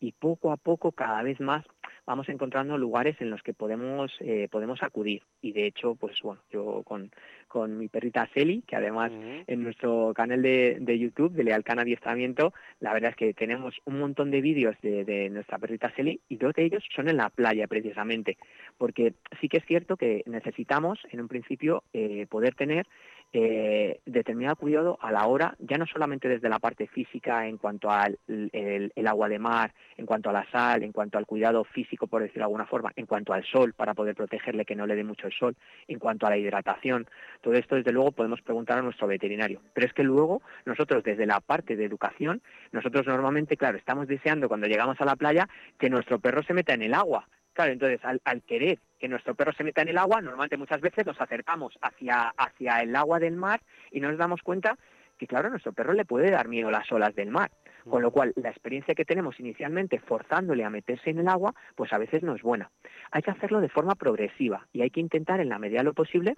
y 0.00 0.10
poco 0.10 0.50
a 0.50 0.56
poco, 0.56 0.90
cada 0.90 1.22
vez 1.22 1.38
más, 1.38 1.64
vamos 2.04 2.28
encontrando 2.28 2.76
lugares 2.76 3.18
en 3.20 3.30
los 3.30 3.42
que 3.42 3.54
podemos, 3.54 4.12
eh, 4.20 4.48
podemos 4.50 4.82
acudir. 4.82 5.22
Y 5.40 5.52
de 5.52 5.66
hecho, 5.66 5.94
pues 5.94 6.20
bueno, 6.22 6.42
yo 6.50 6.82
con, 6.82 7.10
con 7.48 7.78
mi 7.78 7.88
perrita 7.88 8.28
Seli, 8.34 8.62
que 8.66 8.76
además 8.76 9.10
en 9.46 9.62
nuestro 9.62 10.12
canal 10.14 10.42
de, 10.42 10.76
de 10.80 10.98
YouTube 10.98 11.32
de 11.32 11.44
Lealcan 11.44 11.78
Adiestramiento, 11.78 12.52
la 12.80 12.92
verdad 12.92 13.10
es 13.10 13.16
que 13.16 13.34
tenemos 13.34 13.74
un 13.84 13.98
montón 13.98 14.30
de 14.30 14.40
vídeos 14.40 14.76
de, 14.82 15.04
de 15.04 15.30
nuestra 15.30 15.58
perrita 15.58 15.92
Seli 15.96 16.20
y 16.28 16.36
dos 16.36 16.54
de 16.54 16.64
ellos 16.64 16.84
son 16.94 17.08
en 17.08 17.16
la 17.16 17.30
playa 17.30 17.66
precisamente, 17.66 18.36
porque 18.76 19.14
sí 19.40 19.48
que 19.48 19.58
es 19.58 19.64
cierto 19.64 19.96
que 19.96 20.22
necesitamos 20.26 20.98
en 21.10 21.20
un 21.20 21.28
principio 21.28 21.82
eh, 21.92 22.26
poder 22.28 22.54
tener 22.54 22.86
eh, 23.30 24.00
determinado 24.06 24.56
cuidado 24.56 24.98
a 25.02 25.12
la 25.12 25.26
hora, 25.26 25.54
ya 25.58 25.76
no 25.76 25.86
solamente 25.86 26.28
desde 26.28 26.48
la 26.48 26.58
parte 26.58 26.86
física 26.86 27.46
en 27.46 27.58
cuanto 27.58 27.90
al 27.90 28.18
el, 28.26 29.06
agua 29.06 29.28
de 29.28 29.38
mar, 29.38 29.74
en 29.98 30.06
cuanto 30.06 30.30
a 30.30 30.32
la 30.32 30.50
sal, 30.50 30.82
en 30.82 30.92
cuanto 30.92 31.18
al 31.18 31.26
cuidado 31.26 31.64
físico, 31.64 32.06
por 32.06 32.22
decirlo 32.22 32.40
de 32.40 32.44
alguna 32.44 32.66
forma, 32.66 32.90
en 32.96 33.04
cuanto 33.04 33.34
al 33.34 33.44
sol, 33.44 33.74
para 33.74 33.92
poder 33.92 34.14
protegerle 34.14 34.64
que 34.64 34.74
no 34.74 34.86
le 34.86 34.96
dé 34.96 35.04
mucho 35.04 35.26
el 35.26 35.34
sol, 35.34 35.56
en 35.88 35.98
cuanto 35.98 36.26
a 36.26 36.30
la 36.30 36.38
hidratación. 36.38 37.06
Todo 37.40 37.54
esto, 37.54 37.76
desde 37.76 37.92
luego, 37.92 38.12
podemos 38.12 38.42
preguntar 38.42 38.78
a 38.78 38.82
nuestro 38.82 39.06
veterinario. 39.06 39.60
Pero 39.72 39.86
es 39.86 39.92
que 39.92 40.02
luego, 40.02 40.42
nosotros, 40.64 41.04
desde 41.04 41.26
la 41.26 41.40
parte 41.40 41.76
de 41.76 41.84
educación, 41.84 42.42
nosotros 42.72 43.06
normalmente, 43.06 43.56
claro, 43.56 43.78
estamos 43.78 44.08
deseando 44.08 44.48
cuando 44.48 44.66
llegamos 44.66 45.00
a 45.00 45.04
la 45.04 45.16
playa 45.16 45.48
que 45.78 45.90
nuestro 45.90 46.18
perro 46.18 46.42
se 46.42 46.54
meta 46.54 46.74
en 46.74 46.82
el 46.82 46.94
agua 46.94 47.26
Claro, 47.58 47.72
entonces 47.72 48.00
al, 48.04 48.42
querer 48.42 48.78
que 49.00 49.08
nuestro 49.08 49.34
perro 49.34 49.52
se 49.52 49.64
meta 49.64 49.82
en 49.82 49.88
el 49.88 49.98
agua, 49.98 50.20
normalmente 50.20 50.56
muchas 50.56 50.80
veces 50.80 51.04
nos 51.04 51.20
acercamos 51.20 51.76
hacia, 51.82 52.32
hacia 52.36 52.82
el 52.82 52.94
agua 52.94 53.18
del 53.18 53.34
mar 53.34 53.62
y 53.90 53.98
nos 53.98 54.16
damos 54.16 54.42
cuenta 54.42 54.78
que, 55.18 55.26
claro, 55.26 55.48
a 55.48 55.50
nuestro 55.50 55.72
perro 55.72 55.92
le 55.92 56.04
puede 56.04 56.30
dar 56.30 56.46
miedo 56.46 56.70
las 56.70 56.92
olas 56.92 57.16
del 57.16 57.32
mar. 57.32 57.50
Con 57.90 58.02
lo 58.02 58.12
cual, 58.12 58.32
la 58.36 58.50
experiencia 58.50 58.94
que 58.94 59.04
tenemos 59.04 59.40
inicialmente 59.40 59.98
forzándole 59.98 60.62
a 60.62 60.70
meterse 60.70 61.10
en 61.10 61.18
el 61.18 61.26
agua, 61.26 61.52
pues 61.74 61.92
a 61.92 61.98
veces 61.98 62.22
no 62.22 62.36
es 62.36 62.42
buena. 62.42 62.70
Hay 63.10 63.22
que 63.22 63.32
hacerlo 63.32 63.60
de 63.60 63.68
forma 63.68 63.96
progresiva 63.96 64.68
y 64.72 64.82
hay 64.82 64.90
que 64.90 65.00
intentar, 65.00 65.40
en 65.40 65.48
la 65.48 65.58
medida 65.58 65.78
de 65.78 65.84
lo 65.84 65.94
posible, 65.94 66.36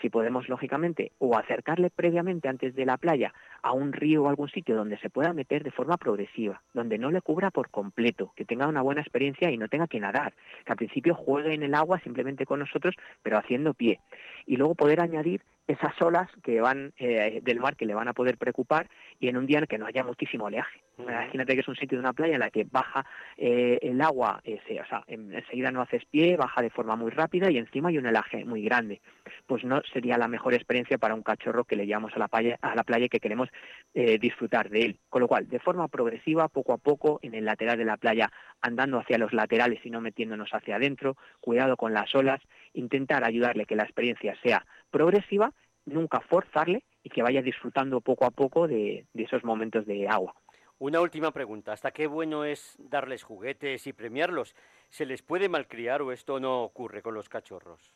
si 0.00 0.10
podemos, 0.10 0.48
lógicamente, 0.48 1.12
o 1.18 1.36
acercarle 1.36 1.90
previamente 1.90 2.48
antes 2.48 2.74
de 2.74 2.86
la 2.86 2.96
playa 2.96 3.32
a 3.62 3.72
un 3.72 3.92
río 3.92 4.24
o 4.24 4.28
algún 4.28 4.48
sitio 4.48 4.76
donde 4.76 4.98
se 4.98 5.10
pueda 5.10 5.32
meter 5.32 5.62
de 5.62 5.70
forma 5.70 5.96
progresiva, 5.96 6.62
donde 6.74 6.98
no 6.98 7.10
le 7.10 7.20
cubra 7.20 7.50
por 7.50 7.70
completo, 7.70 8.32
que 8.36 8.44
tenga 8.44 8.66
una 8.66 8.82
buena 8.82 9.00
experiencia 9.00 9.50
y 9.50 9.58
no 9.58 9.68
tenga 9.68 9.86
que 9.86 10.00
nadar, 10.00 10.34
que 10.64 10.72
al 10.72 10.78
principio 10.78 11.14
juegue 11.14 11.54
en 11.54 11.62
el 11.62 11.74
agua 11.74 12.00
simplemente 12.00 12.46
con 12.46 12.60
nosotros, 12.60 12.94
pero 13.22 13.38
haciendo 13.38 13.74
pie. 13.74 14.00
Y 14.46 14.56
luego 14.56 14.74
poder 14.74 15.00
añadir 15.00 15.42
esas 15.66 16.00
olas 16.02 16.28
que 16.42 16.60
van 16.60 16.92
eh, 16.96 17.40
del 17.42 17.60
mar 17.60 17.76
que 17.76 17.86
le 17.86 17.94
van 17.94 18.08
a 18.08 18.12
poder 18.12 18.36
preocupar 18.36 18.88
y 19.20 19.28
en 19.28 19.36
un 19.36 19.46
día 19.46 19.58
en 19.58 19.66
que 19.66 19.78
no 19.78 19.86
haya 19.86 20.02
muchísimo 20.02 20.46
oleaje. 20.46 20.80
Imagínate 20.98 21.54
que 21.54 21.60
es 21.60 21.68
un 21.68 21.76
sitio 21.76 21.96
de 21.96 22.02
una 22.02 22.12
playa 22.12 22.34
en 22.34 22.40
la 22.40 22.50
que 22.50 22.66
baja 22.70 23.06
eh, 23.36 23.78
el 23.82 24.00
agua, 24.00 24.40
eh, 24.44 24.60
o 24.80 24.86
sea, 24.86 25.04
enseguida 25.06 25.70
no 25.70 25.80
haces 25.80 26.04
pie, 26.04 26.36
baja 26.36 26.62
de 26.62 26.70
forma 26.70 26.96
muy 26.96 27.10
rápida 27.10 27.50
y 27.50 27.58
encima 27.58 27.88
hay 27.88 27.98
un 27.98 28.06
oleaje 28.06 28.44
muy 28.44 28.62
grande. 28.62 29.00
Pues 29.46 29.64
no 29.64 29.80
sería 29.92 30.18
la 30.18 30.28
mejor 30.28 30.54
experiencia 30.54 30.98
para 30.98 31.14
un 31.14 31.22
cachorro 31.22 31.64
que 31.64 31.76
le 31.76 31.86
llevamos 31.86 32.12
a 32.14 32.18
la 32.18 32.28
playa, 32.28 32.58
a 32.60 32.74
la 32.74 32.84
playa 32.84 33.06
y 33.06 33.08
que 33.08 33.20
queremos 33.20 33.48
disfrutar 33.94 34.68
de 34.68 34.82
él. 34.82 34.98
Con 35.08 35.20
lo 35.22 35.28
cual, 35.28 35.48
de 35.48 35.58
forma 35.58 35.88
progresiva, 35.88 36.48
poco 36.48 36.72
a 36.72 36.78
poco, 36.78 37.18
en 37.22 37.34
el 37.34 37.44
lateral 37.44 37.78
de 37.78 37.84
la 37.84 37.96
playa, 37.96 38.30
andando 38.60 38.98
hacia 38.98 39.18
los 39.18 39.32
laterales 39.32 39.80
y 39.84 39.90
no 39.90 40.00
metiéndonos 40.00 40.50
hacia 40.52 40.76
adentro, 40.76 41.16
cuidado 41.40 41.76
con 41.76 41.92
las 41.92 42.14
olas, 42.14 42.40
intentar 42.74 43.24
ayudarle 43.24 43.66
que 43.66 43.76
la 43.76 43.84
experiencia 43.84 44.36
sea 44.42 44.64
progresiva, 44.92 45.52
nunca 45.86 46.20
forzarle 46.20 46.84
y 47.02 47.10
que 47.10 47.22
vaya 47.22 47.42
disfrutando 47.42 48.00
poco 48.00 48.24
a 48.24 48.30
poco 48.30 48.68
de, 48.68 49.06
esos 49.14 49.44
momentos 49.44 49.86
de 49.86 50.08
agua. 50.08 50.34
Una 50.78 51.00
última 51.00 51.30
pregunta. 51.30 51.72
¿Hasta 51.72 51.92
qué 51.92 52.06
bueno 52.06 52.44
es 52.44 52.76
darles 52.78 53.22
juguetes 53.22 53.86
y 53.86 53.92
premiarlos? 53.92 54.54
¿Se 54.88 55.06
les 55.06 55.22
puede 55.22 55.48
malcriar 55.48 56.02
o 56.02 56.12
esto 56.12 56.40
no 56.40 56.62
ocurre 56.62 57.02
con 57.02 57.14
los 57.14 57.28
cachorros? 57.28 57.94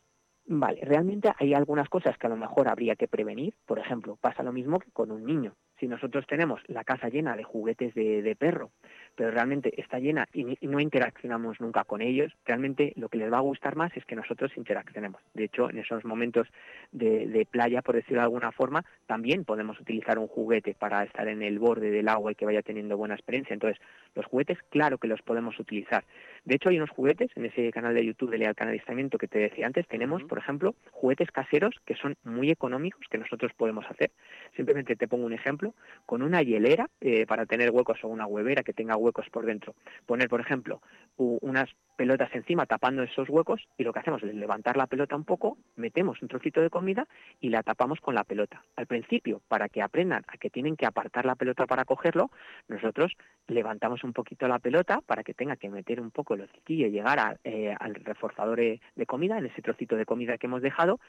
Vale, 0.48 0.80
realmente 0.82 1.32
hay 1.38 1.54
algunas 1.54 1.88
cosas 1.88 2.16
que 2.16 2.28
a 2.28 2.30
lo 2.30 2.36
mejor 2.36 2.68
habría 2.68 2.94
que 2.94 3.08
prevenir. 3.08 3.56
Por 3.66 3.80
ejemplo, 3.80 4.16
pasa 4.16 4.44
lo 4.44 4.52
mismo 4.52 4.78
que 4.78 4.92
con 4.92 5.10
un 5.10 5.24
niño. 5.24 5.56
Si 5.80 5.88
nosotros 5.88 6.24
tenemos 6.28 6.60
la 6.68 6.84
casa 6.84 7.08
llena 7.08 7.36
de 7.36 7.42
juguetes 7.42 7.94
de 7.94 8.36
perro 8.38 8.70
pero 9.16 9.30
realmente 9.30 9.80
está 9.80 9.98
llena 9.98 10.28
y, 10.32 10.44
no 10.66 10.78
interaccionamos 10.78 11.60
nunca 11.60 11.84
con 11.84 12.02
ellos, 12.02 12.32
realmente 12.44 12.92
lo 12.96 13.08
que 13.08 13.18
les 13.18 13.32
va 13.32 13.38
a 13.38 13.40
gustar 13.42 13.74
más 13.74 13.96
es 13.96 14.04
que 14.04 14.14
nosotros 14.14 14.52
interaccionemos. 14.56 15.20
De 15.34 15.44
hecho, 15.44 15.70
en 15.70 15.78
esos 15.78 16.04
momentos 16.04 16.46
de, 16.92 17.46
playa, 17.50 17.82
por 17.82 17.94
decirlo 17.94 18.18
de 18.18 18.24
alguna 18.24 18.52
forma, 18.52 18.84
también 19.06 19.44
podemos 19.44 19.80
utilizar 19.80 20.18
un 20.18 20.28
juguete 20.28 20.74
para 20.74 21.02
estar 21.04 21.26
en 21.28 21.42
el 21.42 21.58
borde 21.58 21.90
del 21.90 22.08
agua 22.08 22.32
y 22.32 22.34
que 22.34 22.44
vaya 22.44 22.62
teniendo 22.62 22.96
buena 22.96 23.14
experiencia. 23.14 23.54
Entonces, 23.54 23.80
los 24.14 24.26
juguetes, 24.26 24.58
claro 24.70 24.98
que 24.98 25.08
los 25.08 25.22
podemos 25.22 25.58
utilizar. 25.58 26.04
De 26.44 26.56
hecho, 26.56 26.68
hay 26.68 26.76
unos 26.76 26.90
juguetes 26.90 27.30
en 27.36 27.46
ese 27.46 27.70
canal 27.72 27.94
de 27.94 28.04
YouTube 28.04 28.30
de 28.30 28.38
Leal 28.38 28.54
Canalizamiento 28.54 29.18
que 29.18 29.28
te 29.28 29.38
decía 29.38 29.66
antes, 29.66 29.86
tenemos, 29.88 30.22
por 30.24 30.38
ejemplo, 30.38 30.74
juguetes 30.90 31.30
caseros 31.30 31.74
que 31.84 31.94
son 31.96 32.16
muy 32.24 32.50
económicos 32.50 33.06
que 33.10 33.18
nosotros 33.18 33.52
podemos 33.56 33.84
hacer. 33.88 34.10
Simplemente 34.54 34.96
te 34.96 35.08
pongo 35.08 35.26
un 35.26 35.32
ejemplo, 35.32 35.74
con 36.04 36.22
una 36.22 36.42
hielera 36.42 36.88
eh, 37.00 37.26
para 37.26 37.46
tener 37.46 37.70
huecos 37.70 37.98
o 38.02 38.08
una 38.08 38.26
huevera 38.26 38.62
que 38.62 38.72
tenga 38.72 38.96
huecos 38.96 39.05
por 39.12 39.46
dentro. 39.46 39.74
Poner, 40.06 40.28
por 40.28 40.40
ejemplo, 40.40 40.80
unas 41.16 41.70
pelotas 41.96 42.34
encima 42.34 42.66
tapando 42.66 43.02
esos 43.02 43.28
huecos 43.28 43.66
y 43.78 43.84
lo 43.84 43.92
que 43.92 44.00
hacemos 44.00 44.22
es 44.22 44.34
levantar 44.34 44.76
la 44.76 44.86
pelota 44.86 45.16
un 45.16 45.24
poco, 45.24 45.56
metemos 45.76 46.20
un 46.20 46.28
trocito 46.28 46.60
de 46.60 46.68
comida 46.68 47.06
y 47.40 47.48
la 47.48 47.62
tapamos 47.62 48.00
con 48.00 48.14
la 48.14 48.24
pelota. 48.24 48.62
Al 48.76 48.86
principio, 48.86 49.40
para 49.48 49.68
que 49.68 49.80
aprendan 49.80 50.24
a 50.28 50.36
que 50.36 50.50
tienen 50.50 50.76
que 50.76 50.86
apartar 50.86 51.24
la 51.24 51.34
pelota 51.34 51.66
para 51.66 51.84
cogerlo, 51.84 52.30
nosotros 52.68 53.16
levantamos 53.48 54.04
un 54.04 54.12
poquito 54.12 54.46
la 54.46 54.58
pelota 54.58 55.00
para 55.00 55.22
que 55.22 55.32
tenga 55.32 55.56
que 55.56 55.70
meter 55.70 56.00
un 56.00 56.10
poco 56.10 56.34
el 56.34 56.42
hociquillo 56.42 56.86
y 56.86 56.90
llegar 56.90 57.38
eh, 57.44 57.74
al 57.78 57.94
reforzador 57.94 58.58
de 58.58 59.06
comida, 59.06 59.38
en 59.38 59.46
ese 59.46 59.62
trocito 59.62 59.96
de 59.96 60.04
comida 60.04 60.36
que 60.36 60.46
hemos 60.46 60.62
dejado, 60.62 61.00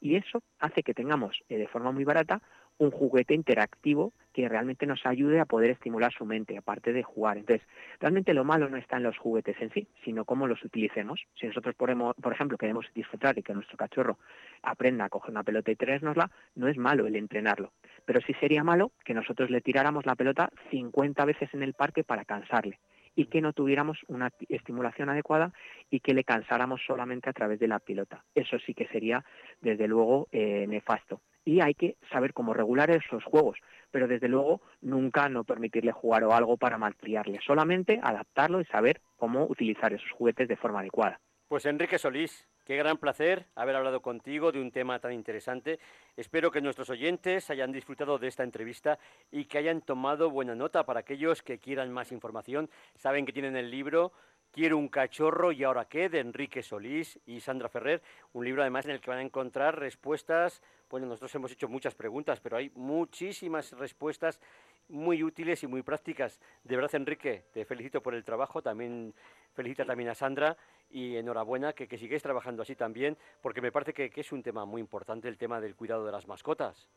y 0.00 0.16
eso 0.16 0.42
hace 0.58 0.82
que 0.82 0.94
tengamos 0.94 1.42
eh, 1.48 1.56
de 1.56 1.66
forma 1.66 1.90
muy 1.90 2.04
barata 2.04 2.42
un 2.78 2.90
juguete 2.90 3.34
interactivo 3.34 4.12
que 4.32 4.48
realmente 4.48 4.86
nos 4.86 5.06
ayude 5.06 5.38
a 5.38 5.44
poder 5.44 5.70
estimular 5.70 6.12
su 6.12 6.24
mente, 6.24 6.58
aparte 6.58 6.92
de 6.92 7.02
jugar. 7.02 7.38
Entonces, 7.38 7.66
realmente 8.00 8.34
lo 8.34 8.44
malo 8.44 8.68
no 8.68 8.76
está 8.76 8.96
en 8.96 9.04
los 9.04 9.16
juguetes 9.16 9.56
en 9.60 9.70
sí, 9.70 9.86
sino 10.04 10.24
cómo 10.24 10.46
los 10.46 10.62
utilicemos. 10.64 11.24
Si 11.38 11.46
nosotros, 11.46 11.74
por, 11.76 11.90
ejemplo, 12.32 12.58
queremos 12.58 12.86
disfrutar 12.94 13.38
y 13.38 13.42
que 13.42 13.54
nuestro 13.54 13.76
cachorro 13.76 14.18
aprenda 14.62 15.04
a 15.04 15.08
coger 15.08 15.30
una 15.30 15.44
pelota 15.44 15.70
y 15.70 15.76
traérnosla, 15.76 16.30
no 16.56 16.66
es 16.66 16.76
malo 16.76 17.06
el 17.06 17.14
entrenarlo. 17.14 17.72
Pero 18.04 18.20
sí 18.20 18.34
sería 18.40 18.64
malo 18.64 18.90
que 19.04 19.14
nosotros 19.14 19.50
le 19.50 19.60
tiráramos 19.60 20.04
la 20.04 20.16
pelota 20.16 20.50
50 20.70 21.24
veces 21.24 21.54
en 21.54 21.62
el 21.62 21.74
parque 21.74 22.02
para 22.02 22.24
cansarle 22.24 22.80
y 23.16 23.26
que 23.26 23.40
no 23.40 23.52
tuviéramos 23.52 23.98
una 24.08 24.30
estimulación 24.48 25.08
adecuada 25.08 25.52
y 25.88 26.00
que 26.00 26.14
le 26.14 26.24
cansáramos 26.24 26.80
solamente 26.84 27.30
a 27.30 27.32
través 27.32 27.60
de 27.60 27.68
la 27.68 27.78
pelota. 27.78 28.24
Eso 28.34 28.58
sí 28.58 28.74
que 28.74 28.88
sería, 28.88 29.24
desde 29.60 29.86
luego, 29.86 30.26
eh, 30.32 30.66
nefasto 30.66 31.20
y 31.44 31.60
hay 31.60 31.74
que 31.74 31.96
saber 32.10 32.32
cómo 32.32 32.54
regular 32.54 32.90
esos 32.90 33.24
juegos, 33.24 33.58
pero 33.90 34.08
desde 34.08 34.28
luego 34.28 34.60
nunca 34.80 35.28
no 35.28 35.44
permitirle 35.44 35.92
jugar 35.92 36.24
o 36.24 36.32
algo 36.32 36.56
para 36.56 36.78
malcriarle, 36.78 37.40
solamente 37.44 38.00
adaptarlo 38.02 38.60
y 38.60 38.64
saber 38.66 39.00
cómo 39.16 39.46
utilizar 39.46 39.92
esos 39.92 40.10
juguetes 40.12 40.48
de 40.48 40.56
forma 40.56 40.80
adecuada. 40.80 41.20
Pues 41.48 41.66
Enrique 41.66 41.98
Solís, 41.98 42.48
qué 42.64 42.76
gran 42.76 42.96
placer 42.96 43.46
haber 43.54 43.76
hablado 43.76 44.00
contigo 44.00 44.50
de 44.50 44.60
un 44.60 44.72
tema 44.72 44.98
tan 44.98 45.12
interesante. 45.12 45.78
Espero 46.16 46.50
que 46.50 46.62
nuestros 46.62 46.88
oyentes 46.88 47.50
hayan 47.50 47.70
disfrutado 47.70 48.18
de 48.18 48.28
esta 48.28 48.42
entrevista 48.42 48.98
y 49.30 49.44
que 49.44 49.58
hayan 49.58 49.82
tomado 49.82 50.30
buena 50.30 50.54
nota 50.54 50.84
para 50.84 51.00
aquellos 51.00 51.42
que 51.42 51.58
quieran 51.58 51.92
más 51.92 52.12
información. 52.12 52.70
Saben 52.96 53.26
que 53.26 53.32
tienen 53.32 53.56
el 53.56 53.70
libro 53.70 54.12
Quiero 54.54 54.78
un 54.78 54.86
cachorro 54.86 55.50
y 55.50 55.64
ahora 55.64 55.86
qué, 55.86 56.08
de 56.08 56.20
Enrique 56.20 56.62
Solís 56.62 57.18
y 57.26 57.40
Sandra 57.40 57.68
Ferrer, 57.68 58.00
un 58.34 58.44
libro 58.44 58.62
además 58.62 58.84
en 58.84 58.92
el 58.92 59.00
que 59.00 59.10
van 59.10 59.18
a 59.18 59.22
encontrar 59.22 59.80
respuestas, 59.80 60.62
bueno, 60.88 61.08
nosotros 61.08 61.34
hemos 61.34 61.50
hecho 61.50 61.68
muchas 61.68 61.96
preguntas, 61.96 62.38
pero 62.38 62.56
hay 62.56 62.70
muchísimas 62.76 63.72
respuestas 63.72 64.40
muy 64.88 65.24
útiles 65.24 65.64
y 65.64 65.66
muy 65.66 65.82
prácticas. 65.82 66.40
De 66.62 66.76
verdad, 66.76 66.94
Enrique, 66.94 67.46
te 67.52 67.64
felicito 67.64 68.00
por 68.00 68.14
el 68.14 68.22
trabajo, 68.22 68.62
también 68.62 69.12
felicita 69.54 69.84
también 69.84 70.10
a 70.10 70.14
Sandra 70.14 70.56
y 70.88 71.16
enhorabuena 71.16 71.72
que, 71.72 71.88
que 71.88 71.98
sigáis 71.98 72.22
trabajando 72.22 72.62
así 72.62 72.76
también, 72.76 73.16
porque 73.42 73.60
me 73.60 73.72
parece 73.72 73.92
que 73.92 74.12
es 74.14 74.30
un 74.30 74.44
tema 74.44 74.64
muy 74.64 74.80
importante 74.80 75.26
el 75.26 75.36
tema 75.36 75.60
del 75.60 75.74
cuidado 75.74 76.06
de 76.06 76.12
las 76.12 76.28
mascotas. 76.28 76.88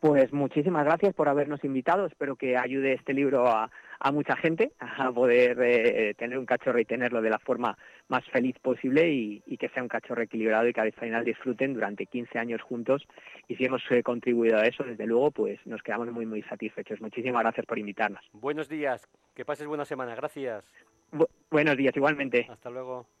Pues 0.00 0.32
muchísimas 0.32 0.84
gracias 0.84 1.14
por 1.14 1.28
habernos 1.28 1.64
invitado. 1.64 2.06
Espero 2.06 2.36
que 2.36 2.56
ayude 2.56 2.92
este 2.92 3.14
libro 3.14 3.48
a, 3.48 3.70
mucha 4.12 4.36
gente 4.36 4.72
a 4.78 5.10
poder 5.10 5.58
eh, 5.62 6.14
tener 6.14 6.38
un 6.38 6.44
cachorro 6.44 6.78
y 6.78 6.84
tenerlo 6.84 7.22
de 7.22 7.30
la 7.30 7.38
forma 7.38 7.76
más 8.08 8.24
feliz 8.26 8.56
posible 8.60 9.08
y, 9.08 9.56
que 9.56 9.68
sea 9.70 9.82
un 9.82 9.88
cachorro 9.88 10.22
equilibrado 10.22 10.68
y 10.68 10.74
que 10.74 10.80
al 10.80 10.92
final 10.92 11.24
disfruten 11.24 11.72
durante 11.72 12.06
15 12.06 12.38
años 12.38 12.60
juntos. 12.60 13.06
Y 13.48 13.56
si 13.56 13.64
hemos 13.64 13.82
eh, 13.90 14.02
contribuido 14.02 14.58
a 14.58 14.66
eso, 14.66 14.84
desde 14.84 15.06
luego, 15.06 15.30
pues 15.30 15.58
nos 15.66 15.82
quedamos 15.82 16.12
muy, 16.12 16.26
muy 16.26 16.42
satisfechos. 16.42 17.00
Muchísimas 17.00 17.42
gracias 17.42 17.64
por 17.64 17.78
invitarnos. 17.78 18.20
Buenos 18.32 18.68
días. 18.68 19.08
Que 19.34 19.44
pases 19.44 19.66
buena 19.66 19.86
semana. 19.86 20.14
Gracias. 20.14 20.64
buenos 21.50 21.76
días, 21.76 21.96
igualmente. 21.96 22.46
Hasta 22.50 22.68
luego. 22.68 23.06